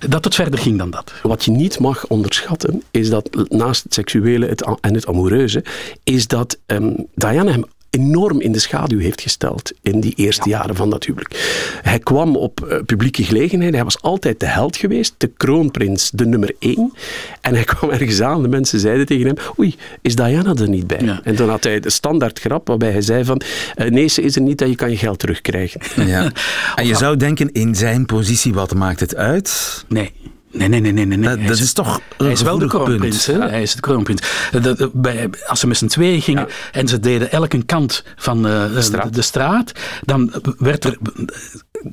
dat 0.08 0.24
het 0.24 0.34
verder 0.34 0.58
ging 0.58 0.78
dan 0.78 0.90
dat. 0.90 1.12
Wat 1.22 1.44
je 1.44 1.50
niet 1.50 1.78
mag 1.78 2.06
onderschatten, 2.06 2.82
is 2.90 3.10
dat 3.10 3.28
naast 3.48 3.82
het 3.82 3.94
seksuele 3.94 4.46
het, 4.46 4.64
en 4.80 4.94
het 4.94 5.06
amoureuze, 5.06 5.64
is 6.04 6.26
dat 6.26 6.58
ehm, 6.66 6.92
Diana 7.14 7.50
hem 7.50 7.64
enorm 7.92 8.40
in 8.40 8.52
de 8.52 8.58
schaduw 8.58 8.98
heeft 8.98 9.20
gesteld 9.20 9.72
in 9.82 10.00
die 10.00 10.12
eerste 10.16 10.48
jaren 10.48 10.76
van 10.76 10.90
dat 10.90 11.04
huwelijk. 11.04 11.60
Hij 11.82 11.98
kwam 11.98 12.36
op 12.36 12.64
eh, 12.64 12.78
publieke 12.86 13.24
gelegenheden, 13.24 13.74
hij 13.74 13.84
was 13.84 14.02
altijd 14.02 14.40
de 14.40 14.46
held 14.46 14.76
geweest, 14.76 15.14
de 15.18 15.26
kroonprins, 15.26 16.10
de 16.10 16.26
nummer 16.26 16.54
één. 16.58 16.92
En 17.40 17.54
hij 17.54 17.64
kwam 17.74 17.90
ergens 17.90 18.20
aan, 18.20 18.42
de 18.42 18.48
mensen 18.48 18.80
zeiden 18.80 19.06
tegen 19.06 19.26
hem, 19.26 19.36
oei, 19.58 19.74
is 20.02 20.16
Diana 20.16 20.54
er 20.54 20.68
niet 20.68 20.86
bij? 20.86 21.20
En 21.24 21.36
dan 21.36 21.48
had 21.48 21.64
hij 21.64 21.80
de 21.80 21.90
standaard 21.90 22.38
grap 22.38 22.68
waarbij 22.68 22.90
hij 22.90 23.02
zei 23.02 23.24
van, 23.24 23.40
eh, 23.74 23.90
nee, 23.90 24.08
ze 24.08 24.22
is 24.22 24.36
er 24.36 24.42
niet, 24.42 24.58
dat 24.58 24.68
je 24.68 24.74
kan 24.74 24.90
je 24.90 24.96
geld 24.96 25.18
terugkrijgen. 25.18 25.80
Ja. 26.06 26.30
En 26.74 26.86
je 26.86 26.94
zou 26.94 27.16
denken, 27.16 27.52
in 27.52 27.74
zijn 27.74 28.06
positie, 28.06 28.54
wat 28.54 28.74
maakt 28.74 29.00
het 29.00 29.16
uit? 29.16 29.84
Nee. 29.88 30.12
Nee, 30.52 30.68
nee, 30.68 30.80
nee, 30.80 30.92
nee. 30.92 31.06
nee. 31.06 31.36
Dat, 31.46 31.56
is- 31.56 31.60
is 31.60 31.72
toch 31.72 32.00
een 32.16 32.24
Hij 32.24 32.34
is 32.34 32.42
wel 32.42 32.58
de 32.58 32.66
kroonprins. 32.66 33.26
Hè? 33.26 33.38
Hij 33.38 33.62
is 33.62 33.74
de 33.74 33.80
kroonprins. 33.80 34.22
Dat- 34.62 34.90
bij- 34.92 35.30
als 35.46 35.60
ze 35.60 35.66
met 35.66 35.76
z'n 35.76 35.86
tweeën 35.86 36.22
gingen 36.22 36.46
en 36.72 36.88
ze 36.88 37.00
deden 37.00 37.30
elke 37.30 37.62
kant 37.64 38.04
van 38.16 38.46
eh, 38.46 38.72
de, 38.74 38.82
straat. 38.82 39.14
de 39.14 39.22
straat, 39.22 39.72
dan 40.04 40.32
werd 40.58 40.84
er, 40.84 40.96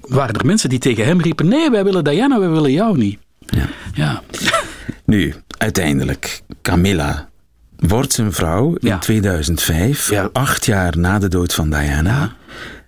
waren 0.02 0.36
er 0.36 0.46
mensen 0.46 0.70
die 0.70 0.80
tegen 0.80 1.06
hem 1.06 1.22
riepen: 1.22 1.48
Nee, 1.48 1.70
wij 1.70 1.84
willen 1.84 2.04
Diana, 2.04 2.40
wij 2.40 2.50
willen 2.50 2.72
jou 2.72 2.98
niet. 2.98 3.20
Ja. 3.46 3.66
Ja. 3.94 4.22
Nu, 5.06 5.34
uiteindelijk, 5.58 6.42
Camilla 6.62 7.30
wordt 7.78 8.14
zijn 8.14 8.34
vrouw 8.34 8.76
in 8.76 9.00
2005, 9.00 10.12
acht 10.34 10.66
jaar 10.66 10.98
na 10.98 11.20
de 11.20 11.28
dood 11.28 11.54
van 11.54 11.70
Diana, 11.70 12.36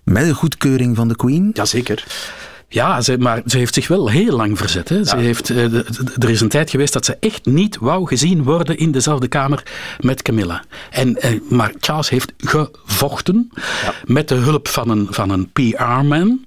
met 0.04 0.26
de 0.26 0.34
goedkeuring 0.34 0.96
van 0.96 1.08
de 1.08 1.16
Queen. 1.16 1.50
Jazeker. 1.54 2.04
Ja, 2.72 3.00
ze, 3.00 3.16
maar 3.18 3.42
ze 3.46 3.58
heeft 3.58 3.74
zich 3.74 3.88
wel 3.88 4.08
heel 4.10 4.36
lang 4.36 4.58
verzet. 4.58 4.88
Hè. 4.88 5.04
Ze 5.04 5.16
heeft, 5.16 5.50
eh, 5.50 5.56
de- 5.56 5.68
de- 5.70 5.84
er 6.18 6.30
is 6.30 6.40
een 6.40 6.48
tijd 6.48 6.70
geweest 6.70 6.92
dat 6.92 7.04
ze 7.04 7.16
echt 7.20 7.46
niet 7.46 7.76
wou 7.80 8.06
gezien 8.06 8.42
worden 8.42 8.78
in 8.78 8.90
dezelfde 8.92 9.28
kamer 9.28 9.62
met 10.00 10.22
Camilla. 10.22 10.62
En, 10.90 11.16
eh, 11.20 11.30
maar 11.48 11.72
Charles 11.80 12.08
heeft 12.08 12.32
gevochten 12.36 13.50
met 14.04 14.28
de 14.28 14.34
hulp 14.34 14.68
van 14.68 14.88
een, 14.90 15.06
van 15.10 15.30
een 15.30 15.50
PR-man. 15.52 16.44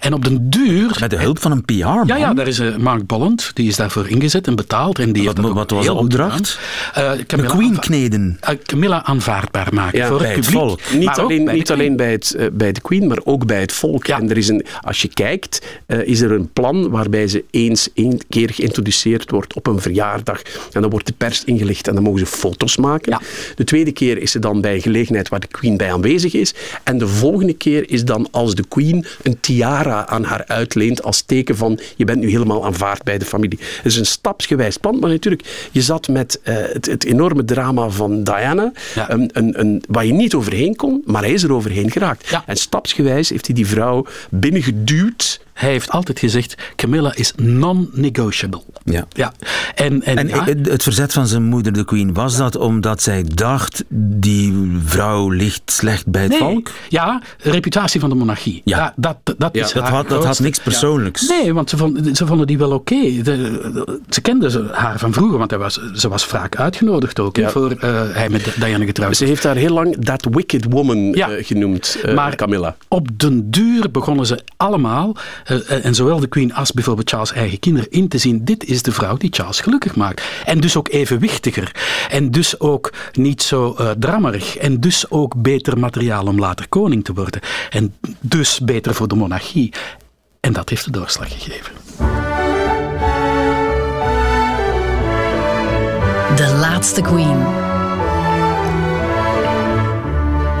En 0.00 0.12
op 0.14 0.24
den 0.24 0.50
duur... 0.50 0.96
Met 1.00 1.10
de 1.10 1.16
hulp 1.18 1.38
van 1.38 1.50
een 1.52 1.64
PR-man? 1.64 2.06
Ja, 2.06 2.16
ja, 2.16 2.34
daar 2.34 2.46
is 2.46 2.58
eh, 2.58 2.76
Mark 2.76 3.06
Bolland, 3.06 3.50
die 3.54 3.68
is 3.68 3.76
daarvoor 3.76 4.08
ingezet 4.08 4.46
en 4.46 4.56
betaald. 4.56 4.98
En 4.98 5.12
die 5.12 5.22
heeft 5.22 5.36
dat 5.36 5.44
ook 5.44 5.54
wat 5.54 5.70
was 5.70 5.84
de 5.86 5.92
opdracht? 5.94 6.58
Eh, 6.94 7.12
Camilla 7.26 7.48
de 7.50 7.56
Queen 7.56 7.78
kneden. 7.78 8.38
Camilla 8.64 9.04
aanvaardbaar 9.04 9.68
maken 9.74 9.98
Ja, 9.98 10.06
voor 10.08 10.18
bij 10.18 10.26
het 10.26 10.36
het 10.36 10.44
publiek. 10.44 10.62
volk. 10.68 10.80
Niet 11.00 11.08
alleen, 11.08 11.44
bij 11.44 11.52
de 11.52 11.58
niet 11.58 11.64
Queen. 11.64 11.78
alleen 11.78 11.96
bij, 11.96 12.12
het, 12.12 12.36
bij 12.52 12.72
de 12.72 12.80
Queen, 12.80 13.06
maar 13.08 13.18
ook 13.24 13.46
bij 13.46 13.60
het 13.60 13.72
volk. 13.72 14.08
En 14.08 14.30
er 14.30 14.36
is 14.36 14.48
een, 14.48 14.64
als 14.80 15.02
je 15.02 15.08
kijkt, 15.08 15.63
eh, 15.86 16.06
is 16.06 16.20
er 16.20 16.32
een 16.32 16.52
plan 16.52 16.90
waarbij 16.90 17.28
ze 17.28 17.44
eens 17.50 17.88
één 17.94 18.20
keer 18.28 18.50
geïntroduceerd 18.50 19.30
wordt 19.30 19.54
op 19.54 19.66
een 19.66 19.80
verjaardag. 19.80 20.42
En 20.72 20.80
dan 20.80 20.90
wordt 20.90 21.06
de 21.06 21.12
pers 21.12 21.44
ingelicht 21.44 21.88
en 21.88 21.94
dan 21.94 22.02
mogen 22.02 22.18
ze 22.18 22.26
foto's 22.26 22.76
maken. 22.76 23.20
De 23.54 23.64
tweede 23.64 23.92
keer 23.92 24.18
is 24.18 24.30
ze 24.30 24.38
dan 24.38 24.60
bij 24.60 24.74
een 24.74 24.82
gelegenheid 24.82 25.28
waar 25.28 25.40
de 25.40 25.46
Queen 25.46 25.76
bij 25.76 25.92
aanwezig 25.92 26.34
is. 26.34 26.54
En 26.82 26.98
de 26.98 27.08
volgende 27.08 27.54
keer 27.54 27.90
is 27.90 28.04
dan 28.04 28.28
als 28.30 28.54
de 28.54 28.64
Queen 28.68 29.04
een 29.22 29.40
tiara 29.40 30.06
aan 30.06 30.24
haar 30.24 30.44
uitleent 30.46 31.02
als 31.02 31.22
teken 31.22 31.56
van 31.56 31.78
je 31.96 32.04
bent 32.04 32.20
nu 32.20 32.30
helemaal 32.30 32.64
aanvaard 32.64 33.02
bij 33.02 33.18
de 33.18 33.24
familie. 33.24 33.58
Het 33.60 33.92
is 33.92 33.96
een 33.96 34.06
stapsgewijs 34.06 34.76
plan, 34.76 34.98
maar 34.98 35.10
natuurlijk, 35.10 35.68
je 35.70 35.82
zat 35.82 36.08
met 36.08 36.40
eh, 36.42 36.54
het, 36.56 36.86
het 36.86 37.04
enorme 37.04 37.44
drama 37.44 37.88
van 37.88 38.24
Diana, 38.24 38.72
een, 39.08 39.30
een, 39.32 39.60
een, 39.60 39.82
waar 39.88 40.06
je 40.06 40.12
niet 40.12 40.34
overheen 40.34 40.76
kon, 40.76 41.02
maar 41.04 41.22
hij 41.22 41.32
is 41.32 41.42
er 41.42 41.52
overheen 41.52 41.90
geraakt. 41.90 42.38
En 42.46 42.56
stapsgewijs 42.56 43.28
heeft 43.28 43.46
hij 43.46 43.54
die 43.54 43.66
vrouw 43.66 44.06
binnengeduwd. 44.30 45.40
Hij 45.54 45.70
heeft 45.70 45.90
altijd 45.90 46.18
gezegd, 46.18 46.54
Camilla 46.76 47.14
is 47.14 47.32
non-negotiable. 47.36 48.62
Ja. 48.84 49.06
Ja. 49.12 49.32
En, 49.74 50.02
en, 50.02 50.16
En 50.16 50.28
ja, 50.28 50.44
het 50.44 50.82
verzet 50.82 51.12
van 51.12 51.26
zijn 51.26 51.42
moeder, 51.42 51.72
de 51.72 51.84
Queen, 51.84 52.14
was 52.14 52.36
dat 52.36 52.56
omdat 52.56 53.02
zij 53.02 53.24
dacht, 53.34 53.84
die 53.88 54.78
vrouw 54.84 55.28
ligt 55.30 55.62
slecht 55.64 56.06
bij 56.06 56.22
het 56.22 56.30
nee. 56.30 56.38
volk? 56.38 56.70
Ja, 56.88 57.22
reputatie 57.38 58.00
van 58.00 58.08
de 58.08 58.14
monarchie. 58.14 58.60
Ja. 58.64 58.92
dat, 58.96 59.16
dat, 59.22 59.34
dat, 59.38 59.50
Ja, 59.54 59.64
is 59.64 59.72
dat 59.72 59.88
had- 59.88 60.08
dat 60.08 60.24
had 60.24 60.40
niks 60.40 60.58
persoonlijks. 60.58 61.28
Nee, 61.28 61.54
want 61.54 61.70
ze 61.70 61.76
vonden, 61.76 62.16
ze 62.16 62.26
vonden 62.26 62.46
die 62.46 62.58
wel 62.58 62.70
oké. 62.72 63.22
Ze 64.08 64.20
kenden 64.22 64.50
ze, 64.50 64.68
haar 64.72 64.98
van 64.98 65.12
vroeger, 65.12 65.38
want 65.38 65.50
hij 65.50 65.58
was, 65.58 65.80
ze 65.94 66.08
was 66.08 66.24
vaak 66.24 66.56
uitgenodigd 66.56 67.20
ook, 67.20 67.38
voor 67.44 67.70
eh, 67.70 68.02
hij 68.12 68.28
met 68.28 68.54
Diana 68.60 68.84
getrouwd 68.84 69.16
Ze 69.16 69.24
heeft 69.24 69.42
haar 69.44 69.56
heel 69.56 69.72
lang 69.72 70.04
That 70.04 70.26
Wicked 70.30 70.64
Woman 70.68 71.14
eh, 71.14 71.26
genoemd, 71.44 71.98
eh, 72.04 72.14
maar 72.14 72.36
Camilla. 72.36 72.76
op 72.88 73.08
den 73.16 73.50
duur 73.50 73.90
begonnen 73.90 74.26
ze 74.26 74.38
allemaal, 74.56 75.16
eh, 75.44 75.84
en 75.84 75.94
zowel 75.94 76.20
de 76.20 76.26
Queen 76.26 76.54
als 76.54 76.72
bijvoorbeeld 76.72 77.10
Charles' 77.10 77.32
eigen 77.32 77.58
kinderen, 77.58 77.90
in 77.90 78.08
te 78.08 78.18
zien: 78.18 78.44
dit 78.44 78.64
is 78.64 78.82
de 78.82 78.92
vrouw 78.92 79.16
die 79.16 79.32
Charles 79.32 79.60
gelukkig 79.60 79.96
maakt. 79.96 80.22
En 80.44 80.60
dus 80.60 80.76
ook 80.76 80.88
evenwichtiger. 80.88 81.70
En 82.08 82.30
dus 82.30 82.60
ook 82.60 82.92
niet 83.12 83.42
zo 83.42 83.74
eh 83.78 83.90
drammerig. 83.98 84.56
En 84.56 84.80
dus 84.80 85.10
ook 85.10 85.42
beter 85.42 85.78
materiaal 85.78 86.26
om 86.26 86.38
later 86.38 86.68
koning 86.68 87.04
te 87.04 87.12
worden. 87.14 87.40
En 87.70 87.94
dus 88.20 88.60
beter 88.60 88.94
voor 88.94 89.08
de 89.08 89.14
monarchie. 89.14 89.72
En 90.40 90.52
dat 90.52 90.68
heeft 90.68 90.84
de 90.84 90.90
doorslag 90.90 91.32
gegeven. 91.32 91.72
De 96.36 96.56
laatste 96.60 97.00
Queen. 97.00 97.72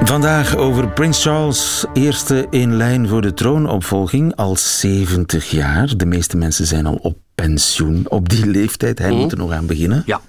Vandaag 0.04 0.56
over 0.56 0.88
Prins 0.88 1.22
Charles, 1.22 1.84
eerste 1.92 2.46
in 2.50 2.76
lijn 2.76 3.08
voor 3.08 3.22
de 3.22 3.34
troonopvolging, 3.34 4.36
al 4.36 4.56
70 4.56 5.50
jaar. 5.50 5.96
De 5.96 6.06
meeste 6.06 6.36
mensen 6.36 6.66
zijn 6.66 6.86
al 6.86 6.94
op 6.94 7.16
pensioen 7.34 8.06
op 8.08 8.28
die 8.28 8.46
leeftijd. 8.46 8.98
Hij 8.98 9.10
moet 9.10 9.32
er 9.32 9.38
nog 9.38 9.52
aan 9.52 9.66
beginnen. 9.66 10.02
Ja. 10.06 10.20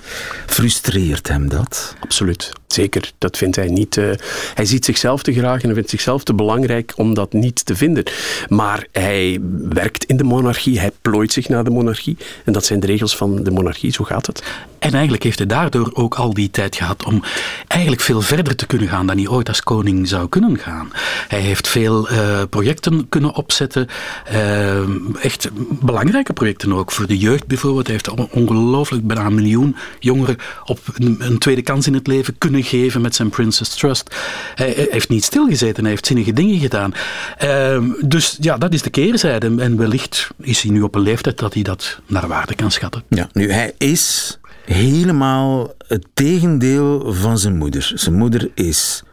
Frustreert 0.45 1.27
hem 1.27 1.49
dat? 1.49 1.95
Absoluut. 1.99 2.51
Zeker, 2.75 3.11
dat 3.17 3.37
vindt 3.37 3.55
hij 3.55 3.67
niet. 3.67 3.97
eh, 3.97 4.05
hij 4.53 4.65
ziet 4.65 4.85
zichzelf 4.85 5.23
te 5.23 5.33
graag 5.33 5.59
en 5.59 5.65
hij 5.65 5.73
vindt 5.73 5.89
zichzelf 5.89 6.23
te 6.23 6.33
belangrijk 6.33 6.93
om 6.95 7.13
dat 7.13 7.33
niet 7.33 7.65
te 7.65 7.75
vinden. 7.75 8.03
Maar 8.47 8.87
hij 8.91 9.39
werkt 9.69 10.03
in 10.03 10.17
de 10.17 10.23
monarchie, 10.23 10.79
hij 10.79 10.91
plooit 11.01 11.33
zich 11.33 11.49
naar 11.49 11.63
de 11.63 11.69
monarchie. 11.69 12.17
En 12.45 12.53
dat 12.53 12.65
zijn 12.65 12.79
de 12.79 12.87
regels 12.87 13.15
van 13.17 13.43
de 13.43 13.51
monarchie, 13.51 13.91
zo 13.91 14.03
gaat 14.03 14.25
het. 14.25 14.43
En 14.79 14.91
eigenlijk 14.93 15.23
heeft 15.23 15.37
hij 15.37 15.47
daardoor 15.47 15.89
ook 15.93 16.15
al 16.15 16.33
die 16.33 16.49
tijd 16.51 16.75
gehad 16.75 17.03
om 17.05 17.21
eigenlijk 17.67 18.01
veel 18.01 18.21
verder 18.21 18.55
te 18.55 18.65
kunnen 18.65 18.87
gaan 18.87 19.07
dan 19.07 19.17
hij 19.17 19.27
ooit 19.27 19.47
als 19.47 19.63
koning 19.63 20.07
zou 20.07 20.29
kunnen 20.29 20.57
gaan. 20.59 20.91
Hij 21.27 21.39
heeft 21.39 21.67
veel 21.67 22.07
eh, 22.09 22.41
projecten 22.49 23.09
kunnen 23.09 23.33
opzetten, 23.35 23.87
eh, 24.25 24.79
echt 25.21 25.49
belangrijke 25.69 26.33
projecten 26.33 26.73
ook 26.73 26.91
voor 26.91 27.07
de 27.07 27.17
jeugd 27.17 27.47
bijvoorbeeld. 27.47 27.87
Hij 27.87 27.95
heeft 27.95 28.09
on- 28.09 28.29
ongelooflijk 28.31 29.07
bijna 29.07 29.25
een 29.25 29.35
miljoen 29.35 29.75
jongeren 29.99 30.37
op 30.65 30.79
een, 30.93 31.15
een 31.19 31.37
tweede 31.37 31.61
kans 31.61 31.87
in 31.87 31.93
het 31.93 32.07
leven 32.07 32.37
kunnen 32.37 32.63
geven 32.65 33.01
met 33.01 33.15
zijn 33.15 33.29
Princess 33.29 33.75
Trust. 33.75 34.15
Hij, 34.55 34.73
hij 34.75 34.87
heeft 34.91 35.09
niet 35.09 35.23
stilgezeten, 35.23 35.81
hij 35.81 35.91
heeft 35.91 36.05
zinnige 36.05 36.33
dingen 36.33 36.59
gedaan. 36.59 36.93
Eh, 37.37 37.83
dus 38.01 38.37
ja, 38.39 38.57
dat 38.57 38.73
is 38.73 38.81
de 38.81 38.89
keerzijde. 38.89 39.53
En 39.57 39.77
wellicht 39.77 40.29
is 40.41 40.61
hij 40.61 40.71
nu 40.71 40.81
op 40.81 40.95
een 40.95 41.01
leeftijd 41.01 41.37
dat 41.39 41.53
hij 41.53 41.63
dat 41.63 41.99
naar 42.07 42.27
waarde 42.27 42.55
kan 42.55 42.71
schatten. 42.71 43.03
Ja, 43.07 43.29
nu 43.33 43.51
hij 43.51 43.73
is 43.77 44.37
helemaal 44.65 45.73
het 45.87 46.07
tegendeel 46.13 47.13
van 47.13 47.37
zijn 47.37 47.57
moeder. 47.57 47.91
Zijn 47.95 48.15
moeder 48.15 48.49
is 48.53 49.03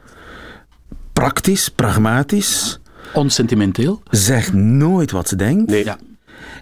praktisch, 1.13 1.69
pragmatisch. 1.69 2.79
Onsentimenteel. 3.13 4.03
Zegt 4.11 4.53
nooit 4.53 5.11
wat 5.11 5.29
ze 5.29 5.37
denkt. 5.37 5.71
Nee. 5.71 5.85
Ja. 5.85 5.99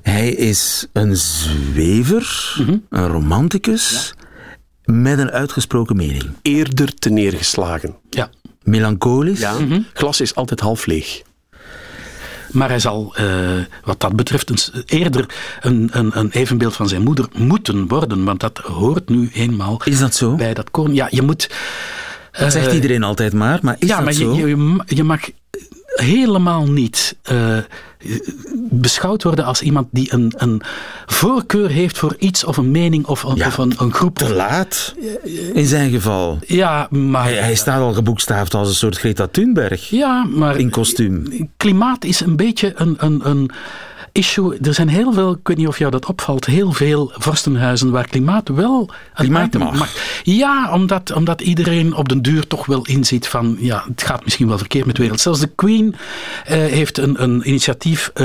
Hij 0.02 0.30
is 0.30 0.86
een 0.92 1.16
zwever, 1.16 2.54
een 2.90 3.08
romanticus, 3.08 4.14
met 4.84 5.18
een 5.18 5.30
uitgesproken 5.30 5.96
mening. 5.96 6.36
Eerder 6.42 6.94
te 6.94 7.10
neergeslagen. 7.10 7.96
Ja. 8.10 8.30
Melancholisch. 8.62 9.40
Ja, 9.40 9.56
glas 9.92 10.20
is 10.20 10.34
altijd 10.34 10.60
half 10.60 10.86
leeg. 10.86 11.22
Maar 12.50 12.68
hij 12.68 12.78
zal, 12.78 13.14
eh, 13.16 13.26
wat 13.84 14.00
dat 14.00 14.16
betreft, 14.16 14.50
een 14.50 14.82
eerder 14.86 15.26
een, 15.60 15.88
een, 15.92 16.18
een 16.18 16.30
evenbeeld 16.30 16.76
van 16.76 16.88
zijn 16.88 17.02
moeder 17.02 17.28
moeten 17.36 17.88
worden. 17.88 18.24
Want 18.24 18.40
dat 18.40 18.58
hoort 18.58 19.08
nu 19.08 19.30
eenmaal 19.32 19.80
Is 19.84 19.98
dat 19.98 20.14
zo? 20.14 20.34
bij 20.34 20.54
dat 20.54 20.70
koning. 20.70 20.96
Ja, 20.96 21.06
je 21.10 21.22
moet... 21.22 21.50
Dat 22.32 22.52
zegt 22.52 22.66
eh, 22.66 22.74
iedereen 22.74 23.02
altijd 23.02 23.32
maar, 23.32 23.58
maar 23.62 23.76
is 23.78 23.88
ja, 23.88 23.96
dat 23.96 24.04
maar 24.04 24.12
zo? 24.12 24.34
je, 24.34 24.82
je 24.86 25.04
mag 25.04 25.20
helemaal 25.94 26.66
niet 26.66 27.16
eh, 27.22 27.56
beschouwd 28.70 29.22
worden 29.22 29.44
als 29.44 29.62
iemand 29.62 29.88
die 29.90 30.12
een, 30.12 30.32
een 30.36 30.62
voorkeur 31.06 31.68
heeft 31.68 31.98
voor 31.98 32.16
iets 32.18 32.44
of 32.44 32.56
een 32.56 32.70
mening 32.70 33.06
of, 33.06 33.22
een- 33.22 33.36
Ja, 33.36 33.46
of 33.46 33.58
een, 33.58 33.72
een 33.78 33.92
groep. 33.94 34.18
Te 34.18 34.34
laat, 34.34 34.94
in 35.52 35.66
zijn 35.66 35.90
geval. 35.90 36.38
Ja, 36.46 36.86
maar, 36.90 37.22
Hij, 37.22 37.34
hij 37.34 37.54
staat 37.54 37.80
al 37.80 37.92
geboekstaafd 37.92 38.54
als 38.54 38.68
een 38.68 38.74
soort 38.74 38.98
Greta 38.98 39.26
Thunberg. 39.26 39.90
ja, 39.90 40.24
maar 40.24 40.56
In 40.56 40.70
kostuum. 40.70 41.50
klimaat 41.56 42.04
is 42.04 42.20
een 42.20 42.36
beetje 42.36 42.72
een, 42.76 42.94
een, 42.98 43.20
een 43.28 43.50
issue. 44.12 44.58
Er 44.62 44.74
zijn 44.74 44.88
heel 44.88 45.12
veel, 45.12 45.32
ik 45.32 45.48
weet 45.48 45.56
niet 45.56 45.66
of 45.66 45.78
jou 45.78 45.90
dat 45.90 46.06
opvalt, 46.06 46.44
heel 46.46 46.72
veel 46.72 47.12
vorstenhuizen 47.14 47.90
waar 47.90 48.06
klimaat 48.08 48.48
wel 48.48 48.80
een 48.80 49.24
Klimaat 49.24 49.46
item 49.46 49.60
mag. 49.60 49.94
Ja, 50.22 50.72
omdat, 50.72 51.12
omdat 51.12 51.40
iedereen 51.40 51.94
op 51.94 52.08
den 52.08 52.22
duur 52.22 52.46
toch 52.46 52.66
wel 52.66 52.86
inziet 52.86 53.28
van, 53.28 53.56
ja, 53.58 53.84
het 53.88 54.02
gaat 54.02 54.24
misschien 54.24 54.48
wel 54.48 54.58
verkeerd 54.58 54.86
met 54.86 54.94
de 54.96 55.02
wereld. 55.02 55.20
Zelfs 55.20 55.40
de 55.40 55.50
Queen 55.54 55.94
eh, 56.44 56.56
heeft 56.58 56.98
een, 56.98 57.22
een 57.22 57.48
initiatief, 57.48 58.10
eh, 58.14 58.24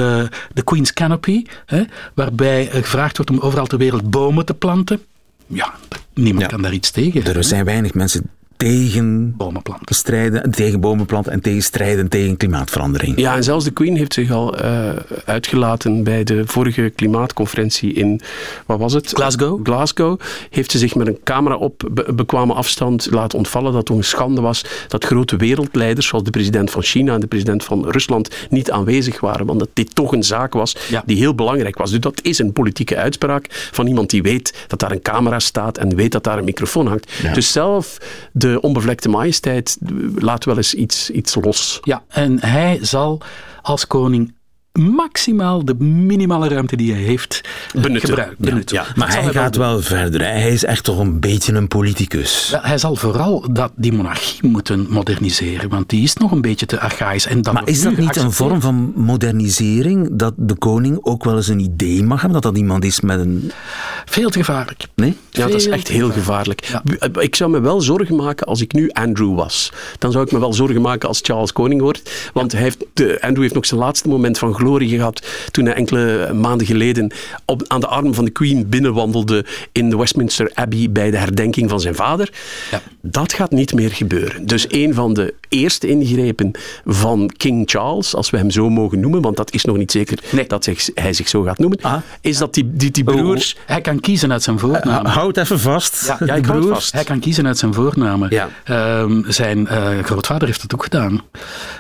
de 0.54 0.64
Queen's 0.64 0.94
Canopy, 0.94 1.44
hè, 1.66 1.84
waarbij 2.14 2.66
gevraagd 2.72 3.18
wordt 3.18 3.32
om 3.32 3.40
overal 3.40 3.66
ter 3.66 3.78
wereld 3.78 4.10
bomen 4.10 4.46
te 4.46 4.54
planten. 4.54 5.02
Ja, 5.48 5.74
niemand 6.14 6.42
Ja. 6.44 6.48
kan 6.48 6.62
daar 6.62 6.74
iets 6.74 6.92
tegen. 6.92 7.36
Er 7.36 7.44
zijn 7.44 7.66
weinig 7.66 7.94
mensen 7.94 8.30
tegen 8.58 9.34
bomen 9.38 9.62
planten. 9.62 9.96
strijden, 9.96 10.52
tegen 10.52 10.80
bomen 10.80 11.06
planten 11.06 11.32
en 11.32 11.42
tegen 11.42 11.62
strijden 11.62 12.08
tegen 12.10 12.38
klimaatverandering. 12.38 13.20
Ja, 13.20 13.36
en 13.36 13.44
zelfs 13.44 13.66
de 13.66 13.72
Queen 13.72 13.98
heeft 13.98 14.14
zich 14.14 14.32
al 14.32 14.58
eh, 14.58 14.90
uitgelaten 15.26 16.04
bij 16.04 16.24
de 16.24 16.42
vorige 16.46 16.92
klimaatconferentie 16.96 17.94
in, 17.94 18.22
wat 18.66 18.80
was 18.80 18.94
het? 18.94 19.10
Glasgow. 19.14 19.60
Glasgow. 19.64 20.20
Heeft 20.50 20.72
ze 20.72 20.78
zich 20.78 20.96
met 20.96 21.08
een 21.08 21.18
camera 21.24 21.56
op 21.56 21.90
be- 21.92 22.14
bekwame 22.14 22.54
afstand 22.54 23.08
laten 23.12 23.38
ontvallen 23.38 23.68
dat 23.68 23.78
het 23.78 23.86
toch 23.86 23.98
een 23.98 24.04
schande 24.04 24.42
was 24.42 24.66
dat 24.88 25.06
grote 25.06 25.36
wereldleiders, 25.36 26.08
zoals 26.08 26.24
de 26.24 26.32
president 26.32 26.72
van 26.72 26.82
China 26.82 27.14
en 27.14 27.20
de 27.20 27.28
president 27.28 27.64
van 27.64 27.90
Rusland, 27.90 28.36
niet 28.50 28.72
aanwezig 28.72 29.20
waren. 29.20 29.46
Want 29.46 29.60
dat 29.60 29.70
dit 29.74 29.96
toch 29.96 30.12
een 30.14 30.24
zaak 30.24 30.54
was 30.54 30.76
Ja. 30.90 31.04
die 31.06 31.18
heel 31.18 31.36
belangrijk 31.36 31.78
was. 31.78 31.92
Dus 31.92 32.00
dat 32.00 32.20
is 32.24 32.40
een 32.40 32.54
politieke 32.54 32.96
uitspraak 32.98 33.70
van 33.72 33.88
iemand 33.88 34.10
die 34.10 34.22
weet 34.22 34.66
dat 34.68 34.80
daar 34.80 34.92
een 34.92 35.02
camera 35.02 35.40
staat 35.40 35.78
en 35.78 35.96
weet 35.96 36.12
dat 36.12 36.24
daar 36.24 36.38
een 36.38 36.44
microfoon 36.44 36.88
hangt. 36.88 37.12
Ja. 37.24 37.34
Dus 37.34 37.52
zelf 37.52 37.98
de 38.32 38.45
onbevlekte 38.54 39.10
majesteit 39.10 39.78
laat 40.16 40.46
wel 40.46 40.58
eens 40.58 40.74
iets, 40.74 41.10
iets 41.10 41.36
los. 41.36 41.80
Ja, 41.82 42.04
en 42.08 42.40
hij 42.40 42.80
zal 42.82 43.22
als 43.62 43.88
koning 43.88 44.34
maximaal 44.80 45.66
de 45.66 45.74
minimale 45.84 46.48
ruimte 46.48 46.76
die 46.76 46.92
hij 46.94 47.02
heeft 47.02 47.42
eh, 47.76 47.82
Benutten. 47.82 48.16
Ja, 48.16 48.30
benutten. 48.38 48.76
ja. 48.78 48.84
Dat 48.84 48.96
Maar 48.96 49.14
hij 49.14 49.24
wel 49.24 49.32
gaat 49.34 49.54
doen. 49.54 49.62
wel 49.62 49.82
verder. 49.82 50.22
hè. 50.22 50.28
Hij 50.28 50.52
is 50.54 50.64
echt 50.66 50.84
toch 50.84 51.00
een 51.00 51.20
beetje 51.20 51.54
een 51.54 51.68
politicus. 51.68 52.54
Hij 52.62 52.78
zal 52.78 52.96
vooral 52.96 53.46
dat, 53.54 53.72
die 53.76 53.94
monarchie 53.94 54.50
moeten 54.50 54.86
moderniseren, 54.90 55.70
want 55.70 55.90
die 55.90 56.04
is 56.04 56.14
nog 56.14 56.32
een 56.32 56.42
beetje 56.42 56.66
te 56.66 56.80
archaïs. 56.80 57.26
En 57.28 57.40
Maar 57.54 57.62
is 57.68 57.82
dat 57.82 57.98
niet 57.98 58.16
een 58.16 58.32
vorm 58.32 58.62
van 58.62 58.94
modernisering? 58.96 60.10
Dat 60.12 60.34
de 60.38 60.56
koning 60.56 60.98
ook 61.02 61.24
wel 61.24 61.36
eens 61.36 61.48
een 61.48 61.60
idee 61.60 62.04
mag 62.04 62.22
hebben? 62.22 62.42
Dat 62.42 62.52
dat 62.54 62.62
iemand 62.62 62.84
is 62.86 63.02
met 63.02 63.20
een... 63.20 63.52
Veel 64.06 64.30
te 64.30 64.38
gevaarlijk. 64.40 64.86
Nee? 64.96 65.18
Ja, 65.30 65.46
dat 65.48 65.54
is 65.56 65.68
echt 65.68 65.88
heel 65.88 66.12
gevaarlijk. 66.12 66.66
gevaarlijk. 66.66 67.02
Ja. 67.02 67.10
B- 67.10 67.22
Ik 67.22 67.36
zou 67.36 67.52
me 67.52 67.60
wel 67.60 67.82
zorgen 67.82 68.16
maken 68.16 68.48
als 68.48 68.62
ik 68.62 68.74
nu 68.74 68.90
Andrew 68.90 69.36
was. 69.36 69.72
Dan 70.00 70.12
zou 70.12 70.26
ik 70.26 70.32
me 70.32 70.40
wel 70.40 70.54
zorgen 70.54 70.82
maken 70.82 71.08
als 71.08 71.20
Charles 71.22 71.52
koning 71.54 71.82
wordt. 71.82 72.30
Want 72.34 72.52
hij 72.52 72.62
heeft, 72.62 72.86
de, 72.94 73.18
Andrew 73.22 73.42
heeft 73.42 73.54
nog 73.54 73.66
zijn 73.66 73.80
laatste 73.80 74.08
moment 74.08 74.38
van 74.38 74.56
glorie 74.66 74.90
gehad 74.90 75.28
toen 75.52 75.66
hij 75.66 75.74
enkele 75.74 76.34
maanden 76.34 76.68
geleden 76.68 77.12
op, 77.46 77.64
aan 77.68 77.80
de 77.80 77.88
arm 77.88 78.14
van 78.14 78.26
de 78.26 78.32
Queen 78.32 78.70
binnenwandelde 78.70 79.46
in 79.72 79.90
de 79.90 79.98
Westminster 79.98 80.52
Abbey 80.54 80.92
bij 80.92 81.12
de 81.12 81.18
herdenking 81.18 81.70
van 81.70 81.80
zijn 81.80 81.96
vader. 81.96 82.34
Ja. 82.72 82.82
Dat 83.02 83.34
gaat 83.34 83.52
niet 83.52 83.74
meer 83.74 83.92
gebeuren. 83.92 84.46
Dus 84.46 84.66
een 84.70 84.94
van 84.94 85.14
de 85.14 85.34
eerste 85.60 85.88
ingrepen 85.88 86.52
van 86.86 87.32
King 87.38 87.70
Charles, 87.70 88.16
als 88.16 88.30
we 88.30 88.38
hem 88.38 88.52
zo 88.52 88.70
mogen 88.70 89.00
noemen, 89.00 89.22
want 89.22 89.38
dat 89.38 89.54
is 89.54 89.66
nog 89.66 89.78
niet 89.78 89.92
zeker 89.92 90.20
dat 90.48 90.64
zich- 90.64 90.90
hij 90.94 91.14
zich 91.14 91.28
zo 91.30 91.42
gaat 91.42 91.58
noemen, 91.58 91.80
Ah. 91.82 91.96
is 92.22 92.38
dat 92.38 92.54
die, 92.54 92.70
die, 92.74 92.92
die 92.92 93.04
broers... 93.04 93.56
Hij 93.66 93.82
kan 93.82 94.00
kiezen 94.00 94.32
uit 94.32 94.44
zijn 94.44 94.60
voornaam. 94.60 95.06
Houd 95.06 95.38
even 95.38 95.60
vast. 95.60 96.14
Ja, 96.26 96.34
ik 96.36 96.42
broers. 96.42 96.66
vast. 96.68 96.92
Hij 96.94 97.04
kan 97.04 97.20
kiezen 97.20 97.48
uit 97.48 97.58
zijn 97.58 97.74
voornamen. 97.74 98.30
Ja. 98.30 98.50
Ehm, 98.64 99.22
zijn 99.32 99.68
eh, 99.68 99.88
grootvader 100.04 100.48
heeft 100.48 100.62
het 100.62 100.74
ook 100.74 100.84
gedaan. 100.84 101.22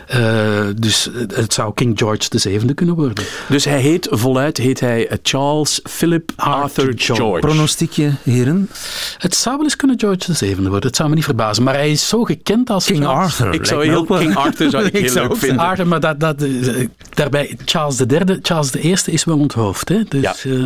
Eh, 0.07 0.65
dus 0.76 1.09
het- 1.28 1.53
zou 1.53 1.73
King 1.73 1.97
George 1.97 2.39
VII 2.39 2.73
kunnen 2.73 2.95
worden. 2.95 3.23
Dus 3.49 3.65
hij 3.65 3.80
heet 3.82 4.07
voluit 4.11 4.57
heet 4.57 4.80
hij 4.80 5.07
eh, 5.07 5.17
Charles 5.23 5.80
Philip 5.84 6.32
Arthur 6.36 6.93
George. 6.95 7.39
Pronostiekje, 7.47 8.11
heren? 8.23 8.69
Het 9.17 9.36
zou 9.36 9.55
wel 9.55 9.63
eens 9.65 9.76
kunnen 9.76 9.99
George 9.99 10.34
VII 10.36 10.55
worden. 10.55 10.88
Het 10.88 10.95
zou 10.95 11.09
me 11.09 11.15
niet 11.15 11.23
verbazen. 11.23 11.63
Maar 11.63 11.73
hij 11.73 11.91
is 11.91 12.07
zo 12.07 12.23
gekend 12.23 12.69
als 12.69 12.86
King 12.86 13.03
Charles- 13.03 13.23
Arthur. 13.39 13.53
Ik 13.53 13.64
zou 13.68 13.86
lijkt 13.86 14.09
me 14.09 14.16
heel 14.18 14.18
ook 14.18 14.26
King 14.26 14.36
Arthur 14.45 14.70
zou 14.70 14.86
ik 14.91 14.93
heel 14.93 15.09
zou 15.09 15.22
leuk 15.22 15.32
ook 15.32 15.38
vinden. 15.39 15.59
Arthur, 15.59 15.88
maar 15.88 15.99
dat, 15.99 16.20
dat, 16.20 16.41
eh, 16.41 16.88
daarbij 17.13 17.57
Charles 17.66 17.99
III, 17.99 18.39
Charles 18.41 18.76
I 18.76 18.95
is 19.07 19.24
wel 19.24 19.38
onthoofd. 19.38 19.89
Hè? 19.89 20.03
Dus, 20.03 20.22
Ja. 20.22 20.51
eh, 20.51 20.63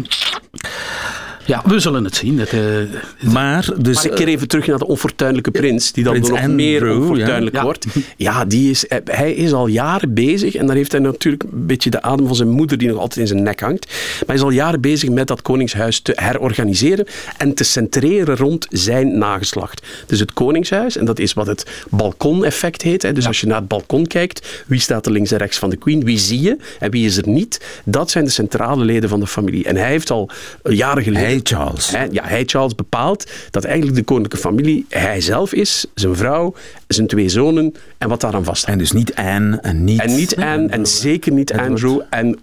ja, 1.50 1.62
we 1.66 1.80
zullen 1.80 2.04
het 2.04 2.16
zien. 2.16 2.39
Het, 2.39 2.50
eh, 2.50 3.32
Maar, 3.32 3.70
dus... 3.78 3.95
Maar 3.95 4.06
ik 4.06 4.12
keer 4.12 4.28
even 4.28 4.47
terug 4.47 4.68
naar 4.68 4.78
de 4.78 4.88
onfortuinlijke 4.88 5.52
prins, 5.52 5.91
die 5.91 6.04
dan 6.04 6.14
Prins 6.14 6.30
nog 6.30 6.38
Andrew, 6.38 6.56
meer 6.56 6.95
onfortuinlijk 6.95 7.56
ja. 7.56 7.64
wordt. 7.64 7.86
Ja, 8.18 8.45
die 8.45 8.70
is, 8.70 8.86
hij 9.04 9.34
is 9.34 9.54
al 9.54 9.68
jaren 9.68 10.14
bezig, 10.14 10.56
en 10.56 10.66
daar 10.66 10.76
heeft 10.76 10.91
hij 10.91 11.02
natuurlijk 11.02 11.43
een 11.43 11.66
beetje 11.66 11.89
de 11.89 12.02
adem 12.02 12.28
van 12.28 12.36
zijn 12.36 12.50
moeder 12.50 12.78
die 12.78 12.88
nog 12.88 12.97
altijd 12.97 13.20
in 13.20 13.28
zijn 13.28 13.43
nek 13.43 13.60
hangt. 13.60 13.86
Maar 13.88 14.24
hij 14.26 14.36
is 14.36 14.41
al 14.41 14.50
jaren 14.50 14.82
bezig 14.82 15.10
met 15.10 15.28
dat 15.28 15.41
koningshuis 15.41 16.00
te 16.00 16.14
herorganiseren 16.16 17.06
en 17.38 17.54
te 17.54 17.64
centreren 17.64 18.38
rond 18.38 18.68
zijn 18.70 19.18
nageslacht. 19.18 19.88
Dus 20.06 20.20
het 20.20 20.34
koningshuis, 20.34 20.97
en 20.97 21.06
dat 21.06 21.20
is 21.20 21.34
wat 21.34 21.47
het 21.47 21.66
balkoneffect 21.89 22.82
heet. 22.82 23.02
Hè. 23.02 23.14
Dus 23.14 23.28
als 23.28 23.41
je 23.41 23.47
naar 23.47 23.60
het 23.60 23.68
balkon 23.68 24.08
kijkt, 24.08 24.64
wie 24.68 24.80
staat 24.80 25.06
er 25.06 25.12
links 25.12 25.32
en 25.32 25.38
rechts 25.38 25.58
van 25.58 25.70
de 25.70 25.78
queen, 25.78 26.04
wie 26.04 26.18
zie 26.20 26.41
je 26.41 26.58
en 26.80 26.91
wie 26.91 27.06
is 27.06 27.18
er 27.18 27.28
niet, 27.28 27.82
dat 27.86 28.12
zijn 28.12 28.24
de 28.24 28.32
centrale 28.32 28.86
leden 28.86 29.10
van 29.10 29.20
de 29.20 29.28
familie. 29.28 29.66
En 29.66 29.76
hij 29.76 29.89
heeft 29.89 30.12
al 30.12 30.30
jaren 30.64 31.04
geleden... 31.04 31.38
Hij 31.39 31.57
Charles. 31.57 31.91
Hij, 31.91 32.07
ja, 32.11 32.23
hij 32.23 32.43
Charles 32.45 32.75
bepaalt 32.75 33.31
dat 33.49 33.63
eigenlijk 33.63 33.97
de 33.97 34.03
koninklijke 34.03 34.47
familie 34.47 34.85
hij 34.89 35.21
zelf 35.21 35.53
is, 35.53 35.85
zijn 35.93 36.15
vrouw, 36.15 36.53
zijn 36.87 37.07
twee 37.07 37.29
zonen 37.29 37.73
en 37.97 38.09
wat 38.09 38.21
daaraan 38.21 38.43
vast. 38.43 38.63
En 38.63 38.77
dus 38.77 38.91
niet 38.91 39.15
Anne 39.15 39.57
en 39.57 39.83
niet... 39.83 40.01
En 40.01 40.15
niet 40.15 40.35
Anne 40.35 40.67
en 40.67 40.85
zeker 40.85 41.31
niet 41.31 41.53
Andrew 41.53 42.01
en 42.09 42.39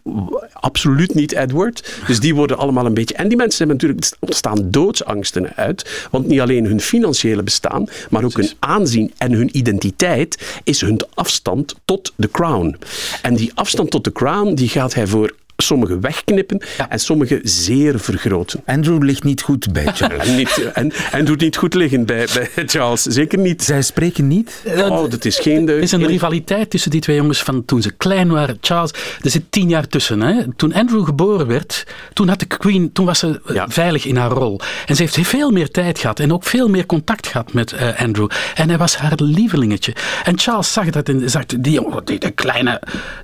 absoluut 0.52 1.14
niet 1.14 1.32
Edward. 1.32 2.00
Dus 2.06 2.20
die 2.20 2.34
worden 2.34 2.58
allemaal 2.58 2.86
een 2.86 2.94
beetje... 2.94 3.14
En 3.14 3.28
die 3.28 3.36
mensen 3.36 3.58
hebben 3.58 3.76
natuurlijk... 3.76 4.16
ontstaan 4.20 4.70
doodsangsten 4.70 5.56
uit. 5.56 6.08
Want 6.10 6.26
niet 6.26 6.40
alleen 6.40 6.64
hun 6.64 6.80
financiële 6.80 7.42
bestaan, 7.42 7.88
maar 8.10 8.24
ook 8.24 8.36
hun 8.36 8.50
aanzien 8.58 9.12
en 9.18 9.32
hun 9.32 9.56
identiteit 9.56 10.60
is 10.64 10.80
hun 10.80 11.00
afstand 11.14 11.74
tot 11.84 12.12
de 12.16 12.30
crown. 12.30 12.76
En 13.22 13.36
die 13.36 13.52
afstand 13.54 13.90
tot 13.90 14.04
de 14.04 14.12
crown, 14.12 14.54
die 14.54 14.68
gaat 14.68 14.94
hij 14.94 15.06
voor 15.06 15.34
sommige 15.56 15.98
wegknippen 15.98 16.60
en 16.88 16.98
sommige 16.98 17.40
zeer 17.42 18.00
vergroten. 18.00 18.62
Andrew 18.66 19.02
ligt 19.02 19.24
niet 19.24 19.42
goed 19.42 19.72
bij 19.72 19.86
Charles. 19.94 20.28
En, 20.28 20.36
niet, 20.36 20.70
en, 20.72 20.92
en 21.12 21.24
doet 21.24 21.40
niet 21.40 21.56
goed 21.56 21.74
liggen 21.74 22.06
bij, 22.06 22.26
bij 22.34 22.66
Charles. 22.66 23.02
Zeker 23.02 23.38
niet. 23.38 23.64
Zij 23.64 23.82
spreken 23.82 24.26
niet? 24.26 24.62
Oh, 24.76 25.10
dat 25.10 25.24
is 25.24 25.38
geen... 25.38 25.68
Er 25.68 25.78
is 25.78 25.92
een 25.92 26.06
rivaliteit 26.06 26.70
tussen 26.70 26.90
die 26.90 27.00
twee 27.00 27.16
jongens 27.16 27.42
van 27.42 27.64
toen 27.64 27.82
ze 27.82 27.90
klein 27.90 28.28
waren. 28.28 28.58
Charles, 28.60 28.90
er 29.22 29.30
zit 29.30 29.44
tien 29.50 29.68
jaar 29.68 29.88
tussen. 29.88 30.20
Hè? 30.20 30.42
Toen 30.56 30.72
Andrew 30.72 31.04
geboren 31.04 31.46
werd, 31.46 31.86
toen 32.12 32.28
had 32.28 32.40
de 32.40 32.46
Queen, 32.46 32.92
toen 32.92 33.06
was 33.06 33.18
ze 33.18 33.40
eh, 33.46 33.62
veilig 33.66 34.04
in 34.04 34.16
haar 34.16 34.30
rol. 34.30 34.60
En 34.86 34.96
ze 34.96 35.02
heeft 35.02 35.18
veel 35.20 35.50
meer 35.50 35.70
tijd 35.70 35.98
gehad 35.98 36.20
en 36.20 36.32
ook 36.32 36.44
veel 36.44 36.68
meer 36.68 36.86
contact 36.86 37.26
gehad 37.26 37.52
met 37.52 37.72
eh, 37.72 38.00
Andrew. 38.00 38.28
En 38.54 38.68
hij 38.68 38.78
was 38.78 38.96
haar 38.96 39.14
lievelingetje. 39.16 39.94
En 40.24 40.38
Charles 40.38 40.72
zag 40.72 40.90
dat 40.90 41.08
en 41.08 41.30
zag, 41.30 41.46
die 41.46 41.72
jongen, 41.72 42.04
die, 42.04 42.18
die 42.18 42.30
kleine, 42.30 42.82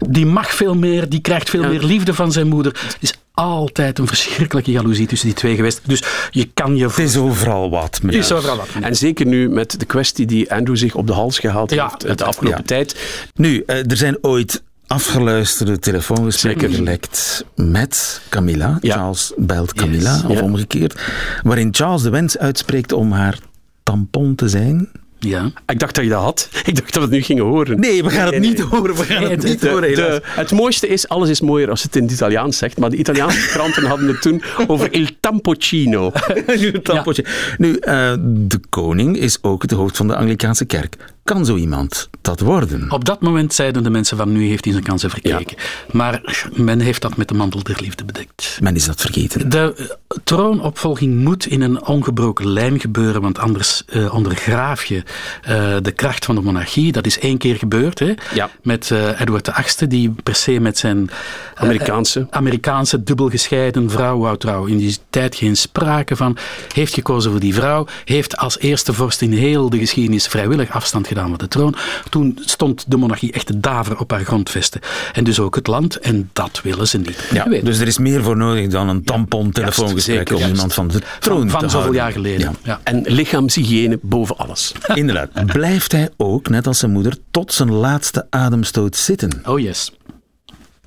die 0.09 0.27
mag 0.27 0.55
veel 0.55 0.75
meer, 0.75 1.09
die 1.09 1.21
krijgt 1.21 1.51
veel 1.51 1.69
meer 1.69 1.83
liefde 1.83 2.15
van 2.15 2.22
zijn 2.31 2.49
moeder. 2.49 2.73
Er 2.75 2.97
is 3.01 3.15
altijd 3.35 3.99
een 3.99 4.07
verschrikkelijke 4.07 4.71
jaloezie 4.71 5.07
tussen 5.07 5.29
die 5.29 5.37
twee 5.37 5.57
geweest. 5.57 5.81
Dus 5.85 6.03
je 6.31 6.51
kan 6.55 6.77
je... 6.77 6.87
Het 6.87 6.99
is 6.99 7.17
overal 7.17 7.71
wat. 7.71 8.01
Het 8.03 8.15
is 8.15 8.33
overal 8.33 8.57
wat. 8.57 8.69
En 8.81 8.97
zeker 8.97 9.27
nu 9.27 9.49
met 9.49 9.81
de 9.81 9.87
kwestie 9.87 10.27
die 10.27 10.53
Andrew 10.53 10.77
zich 10.77 10.95
op 10.95 11.07
de 11.07 11.13
hals 11.13 11.39
gehaald 11.39 11.71
heeft 11.71 12.05
eh, 12.05 12.17
de 12.17 12.25
afgelopen 12.25 12.59
Ja. 12.61 12.67
tijd. 12.67 12.97
Nu, 13.35 13.63
eh, 13.67 13.91
er 13.91 13.97
zijn 13.97 14.19
ooit 14.21 14.63
afgeluisterde 14.87 15.79
telefoongesprekken 15.79 16.73
gelekt 16.73 17.45
met 17.55 18.21
Camilla. 18.29 18.79
Charles 18.81 19.33
belt 19.37 19.73
Camilla, 19.75 20.15
Yes. 20.15 20.25
of 20.25 20.37
Ja. 20.37 20.43
omgekeerd. 20.43 21.01
Waarin 21.43 21.69
Charles 21.75 22.03
de 22.03 22.11
wens 22.11 22.39
uitspreekt 22.39 22.93
om 22.93 23.13
haar 23.13 23.39
tampon 23.83 24.35
te 24.35 24.49
zijn. 24.49 24.89
Ja. 25.27 25.51
Ik 25.67 25.79
dacht 25.79 25.95
dat 25.95 26.05
je 26.05 26.11
dat 26.11 26.23
had. 26.23 26.49
Ik 26.65 26.75
dacht 26.77 26.93
dat 26.93 26.95
we 26.95 27.01
het 27.01 27.11
nu 27.11 27.23
gingen 27.23 27.45
horen. 27.45 27.81
Nee, 27.81 28.03
we 28.03 28.11
gaan 28.11 28.33
het 28.33 28.41
niet 28.41 28.61
horen. 28.61 28.95
We 28.97 29.03
gaan 29.05 29.23
het 29.23 29.43
niet 29.43 29.61
De- 29.61 29.69
horen, 29.69 29.95
de- 29.95 30.21
het 30.25 30.53
mooiste 30.53 30.89
is, 30.89 31.09
alles 31.09 31.29
is 31.29 31.41
mooier 31.41 31.71
als 31.71 31.83
het 31.83 31.97
in 31.97 32.03
het 32.03 32.13
Italiaans 32.13 32.57
zegt, 32.57 32.79
maar 32.79 32.91
de 32.91 32.97
Italiaanse 32.97 33.49
kranten 33.55 33.85
hadden 33.85 34.09
het 34.09 34.23
toen 34.23 34.43
over 34.67 34.93
il 34.93 35.07
tampocino. 35.21 36.13
Tampotje. 36.83 37.25
Nu, 37.59 37.77
eh, 37.77 38.13
de 38.29 38.61
koning 38.69 39.17
is 39.19 39.39
ook 39.43 39.63
het 39.63 39.71
hoofd 39.71 39.97
van 39.97 40.07
de 40.07 40.17
Anglikaanse 40.17 40.65
kerk. 40.65 40.97
Kan 41.25 41.45
zo 41.45 41.57
iemand 41.57 42.09
dat 42.21 42.41
worden? 42.41 42.91
Op 42.91 43.05
dat 43.05 43.21
moment 43.21 43.55
zeiden 43.55 43.83
de 43.83 43.91
mensen 43.91 44.17
van 44.17 44.33
nu 44.33 44.47
heeft 44.47 44.65
hij 44.65 44.73
zijn 44.73 44.85
kansen 44.85 45.11
verkeken. 45.11 45.57
Maar 45.91 46.45
men 46.55 46.81
heeft 46.81 47.03
dat 47.03 47.17
met 47.17 47.29
de 47.29 47.35
mantel 47.35 47.63
der 47.63 47.79
liefde 47.81 48.05
bedekt. 48.05 48.59
Men 48.63 48.75
is 48.75 48.85
dat 48.85 49.01
vergeten. 49.01 49.51
De 49.51 49.75
eh, 49.77 49.87
troonopvolging 50.25 51.15
moet 51.15 51.47
in 51.47 51.61
een 51.61 51.85
ongebroken 51.87 52.49
lijn 52.49 52.81
gebeuren, 52.81 53.23
want 53.23 53.39
anders 53.39 53.85
eh, 53.87 54.15
ondergraaf 54.15 54.85
je 54.85 55.03
eh, 55.43 55.77
de 55.83 55.93
kracht 55.93 56.25
van 56.25 56.35
de 56.35 56.41
monarchie. 56.41 56.93
Dat 56.93 57.07
is 57.07 57.19
één 57.19 57.39
keer 57.39 57.57
gebeurd 57.57 57.99
hè, 57.99 58.15
met 58.63 58.91
eh, 58.91 59.21
Edward 59.21 59.51
VIII, 59.53 59.89
die 59.89 60.15
per 60.23 60.35
se 60.35 60.61
met 60.61 60.79
zijn 60.79 61.11
Amerikaanse. 61.55 62.27
Amerikaanse 62.31 63.03
dubbel 63.03 63.29
gescheiden 63.29 63.91
vrouw 63.91 64.19
wou 64.19 64.39
trouwen. 64.39 64.71
In 64.71 64.79
die 64.79 64.97
tijd 65.11 65.35
geen 65.35 65.57
sprake 65.57 66.17
van. 66.17 66.37
Heeft 66.75 66.95
gekozen 66.95 67.31
voor 67.31 67.41
die 67.41 67.55
vrouw. 67.55 67.87
Heeft 68.05 68.37
als 68.37 68.59
eerste 68.59 68.93
vorst 68.93 69.23
in 69.23 69.33
heel 69.33 69.71
de 69.71 69.79
geschiedenis 69.79 70.27
vrijwillig 70.27 70.71
afstand 70.71 71.07
gedaan 71.13 71.29
van 71.29 71.39
de 71.39 71.49
troon. 71.49 71.75
Toen 72.11 72.39
stond 72.45 72.85
de 72.89 72.97
monarchie 72.97 73.33
echt 73.33 73.47
te 73.47 73.61
daver 73.61 73.99
op 73.99 74.11
haar 74.11 74.25
grondvesten. 74.25 74.81
En 75.13 75.25
dus 75.25 75.41
ook 75.41 75.55
het 75.55 75.67
land. 75.67 75.97
En 75.97 76.31
dat 76.33 76.61
willen 76.63 76.89
ze 76.89 76.99
niet. 76.99 77.29
Ja, 77.33 77.45
dus 77.45 77.79
er 77.79 77.87
is 77.87 77.99
meer 77.99 78.23
voor 78.23 78.37
nodig 78.37 78.69
dan 78.69 78.89
een 78.89 79.05
tampon-telefoongesprek 79.05 80.31
om 80.31 80.43
iemand 80.43 80.75
van 80.75 80.89
de 80.89 81.01
troon 81.21 81.51
van 81.51 81.61
te 81.61 81.67
zoveel 81.67 81.81
houden. 81.81 82.03
jaar 82.03 82.13
geleden. 82.13 82.41
Ja. 82.41 82.53
Ja. 82.63 82.81
En 82.83 83.03
lichaamshygiëne 83.05 83.99
boven 84.03 84.37
alles. 84.37 84.73
Inderdaad. 84.95 85.47
Blijft 85.53 85.93
hij 85.93 86.11
ook, 86.17 86.49
net 86.49 86.67
als 86.67 86.79
zijn 86.79 86.93
moeder, 86.93 87.17
tot 87.31 87.53
zijn 87.53 87.73
laatste 87.73 88.27
ademstoot 88.31 88.97
zitten? 88.97 89.41
Oh 89.45 89.61
yes. 89.61 89.93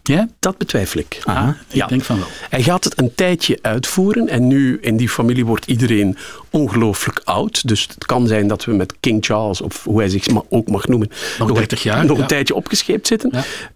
Ja? 0.08 0.28
Dat 0.40 0.58
betwijfel 0.58 1.00
ik. 1.00 1.22
Aha. 1.24 1.58
Ik 1.70 1.88
denk 1.88 2.04
van 2.04 2.18
wel. 2.18 2.28
Hij 2.50 2.64
gaat 2.64 2.84
het 2.84 3.00
een 3.00 3.16
tijdje 3.16 3.60
uitvoeren 3.62 4.28
en 4.28 4.48
nu 4.48 4.78
in 4.82 4.98
die 4.98 5.10
familie 5.10 5.46
wordt 5.46 5.66
iedereen 5.66 6.18
ongelooflijk 6.50 7.22
oud. 7.24 7.68
Dus 7.68 7.82
het 7.82 8.06
kan 8.06 8.28
zijn 8.28 8.48
dat 8.48 8.66
we 8.66 8.74
met 8.74 8.94
King 9.00 9.26
Charles, 9.26 9.62
of 9.62 9.84
hoe 9.84 10.00
hij 10.00 10.10
zich 10.10 10.28
ook 10.50 10.68
mag 10.68 10.88
noemen, 10.88 11.10
Nog 11.40 11.52
30 11.52 11.84
jaar, 11.84 12.06
nog 12.06 12.16
ja. 12.18 12.22
een 12.22 12.30
tijdje 12.30 12.56
opgescheept 12.56 13.08
zitten. 13.08 13.32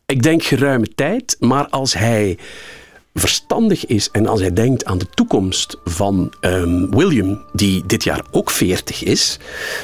Ik 0.06 0.24
denk 0.24 0.44
geruime 0.44 0.88
tijd, 0.96 1.36
maar 1.40 1.68
als 1.68 1.94
hij 1.94 2.38
verstandig 3.20 3.86
is 3.86 4.12
en 4.12 4.28
als 4.28 4.40
hij 4.40 4.54
denkt 4.54 4.86
aan 4.86 4.98
de 4.98 5.10
toekomst 5.14 5.78
van 5.86 6.32
ehm, 6.40 6.90
William, 6.90 7.42
die 7.54 7.84
dit 7.86 8.04
jaar 8.04 8.24
ook 8.32 8.52
40 8.52 9.04
is, 9.04 9.40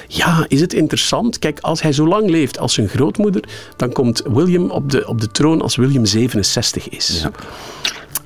ja, 0.07 0.45
is 0.47 0.61
het 0.61 0.73
interessant. 0.73 1.39
Kijk, 1.39 1.59
als 1.59 1.81
hij 1.81 1.91
zo 1.91 2.07
lang 2.07 2.29
leeft 2.29 2.59
als 2.59 2.73
zijn 2.73 2.87
grootmoeder, 2.87 3.43
dan 3.75 3.91
komt 3.91 4.23
William 4.27 4.69
op 4.69 4.91
de, 4.91 5.07
op 5.07 5.21
de 5.21 5.31
troon 5.31 5.61
als 5.61 5.75
William 5.75 6.05
67 6.05 6.89
is. 6.89 7.21
Ja. 7.21 7.31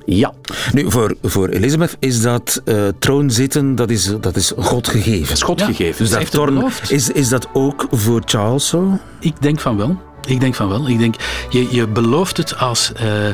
ja. 0.04 0.32
Nu, 0.72 0.90
voor, 0.90 1.16
voor 1.22 1.48
Elizabeth 1.48 1.96
is 1.98 2.22
dat 2.22 2.62
eh, 2.64 2.88
troonzitten, 2.98 3.74
dat 3.74 3.90
is, 3.90 4.12
dat 4.20 4.36
is 4.36 4.52
God 4.56 4.88
gegeven. 4.88 5.20
Dat 5.26 5.36
is 5.36 5.42
God 5.42 5.62
gegeven. 5.62 5.98
Dus 5.98 6.12
Ze 6.12 6.18
dat 6.18 6.30
torn, 6.30 6.64
is, 6.88 7.10
is 7.10 7.28
dat 7.28 7.48
ook 7.52 7.86
voor 7.90 8.22
Charles 8.24 8.68
zo? 8.68 8.98
Ik 9.20 9.42
denk 9.42 9.60
van 9.60 9.76
wel. 9.76 9.96
Ik 10.26 10.40
denk 10.40 10.54
van 10.54 10.68
wel. 10.68 10.88
Ik 10.88 10.98
denk, 10.98 11.14
je, 11.50 11.66
je 11.70 11.88
belooft 11.88 12.36
het 12.36 12.58
als 12.58 12.92
eh 12.92 13.28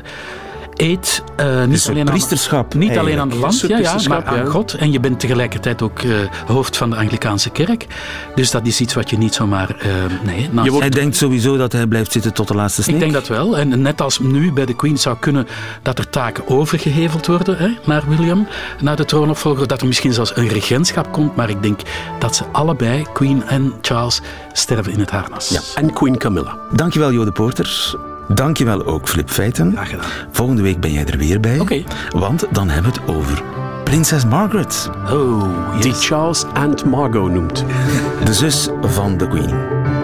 eed, 0.76 1.22
eh, 1.36 1.64
niet, 1.64 1.84
een 1.84 1.90
alleen 1.90 2.06
aan, 2.06 2.14
priesterschap 2.14 2.74
niet 2.74 2.98
alleen 2.98 3.18
aan 3.18 3.28
het 3.30 3.38
land, 3.38 3.60
ja, 3.60 3.68
ja, 3.68 3.74
priesterschap, 3.76 4.24
maar 4.24 4.34
aan 4.38 4.44
ja. 4.44 4.50
God. 4.50 4.74
En 4.74 4.92
je 4.92 5.00
bent 5.00 5.20
tegelijkertijd 5.20 5.82
ook 5.82 5.98
eh, 6.00 6.10
hoofd 6.46 6.76
van 6.76 6.90
de 6.90 6.96
Anglikaanse 6.96 7.50
kerk. 7.50 7.86
Dus 8.34 8.50
dat 8.50 8.66
is 8.66 8.80
iets 8.80 8.94
wat 8.94 9.10
je 9.10 9.18
niet 9.18 9.34
zomaar... 9.34 9.70
eh, 9.78 9.88
nee, 10.24 10.48
naast- 10.52 10.78
Hij 10.78 10.90
denkt 10.90 11.16
sowieso 11.16 11.56
dat 11.56 11.72
hij 11.72 11.86
blijft 11.86 12.12
zitten 12.12 12.32
tot 12.34 12.48
de 12.48 12.54
laatste 12.54 12.82
snik. 12.82 12.94
ik 12.94 13.00
denk 13.00 13.12
dat 13.12 13.28
wel. 13.28 13.58
En 13.58 13.82
net 13.82 14.00
als 14.00 14.18
nu 14.18 14.52
bij 14.52 14.66
de 14.66 14.74
Queen 14.74 14.98
zou 14.98 15.16
kunnen 15.18 15.46
dat 15.82 15.98
er 15.98 16.10
taken 16.10 16.48
overgeheveld 16.48 17.26
worden 17.26 17.56
hè, 17.56 17.68
naar 17.84 18.02
William, 18.08 18.46
naar 18.80 18.96
de 18.96 19.04
troonopvolger, 19.04 19.66
dat 19.66 19.80
er 19.80 19.86
misschien 19.86 20.12
zelfs 20.12 20.36
een 20.36 20.48
regentschap 20.48 21.12
komt. 21.12 21.36
Maar 21.36 21.50
ik 21.50 21.62
denk 21.62 21.80
dat 22.18 22.36
ze 22.36 22.44
allebei, 22.52 23.04
Queen 23.12 23.42
en 23.46 23.72
Charles, 23.80 24.20
sterven 24.52 24.92
in 24.92 25.00
het 25.00 25.10
harnas. 25.10 25.48
Ja, 25.48 25.60
en 25.74 25.92
Queen 25.92 26.16
Camilla. 26.18 26.58
Dankjewel, 26.72 27.12
Jode 27.12 27.32
Poorter. 27.32 27.94
Dankjewel 28.28 28.86
ook, 28.86 29.08
Flip 29.08 29.30
Feiten. 29.30 29.72
Graag 29.72 29.90
gedaan. 29.90 30.10
Volgende 30.30 30.62
week 30.62 30.80
ben 30.80 30.92
jij 30.92 31.06
er 31.06 31.18
weer 31.18 31.40
bij. 31.40 31.58
Oké. 31.58 31.82
Want 32.10 32.44
dan 32.50 32.68
hebben 32.68 32.92
we 32.92 33.00
het 33.00 33.16
over 33.16 33.42
prinses 33.84 34.24
Margaret. 34.24 34.90
Oh, 35.10 35.74
yes. 35.74 35.82
Die 35.82 35.92
Charles 35.92 36.44
Aunt 36.54 36.84
Margot 36.84 37.30
noemt. 37.30 37.64
De 38.24 38.34
zus 38.34 38.68
van 38.82 39.18
de 39.18 39.28
Queen. 39.28 39.95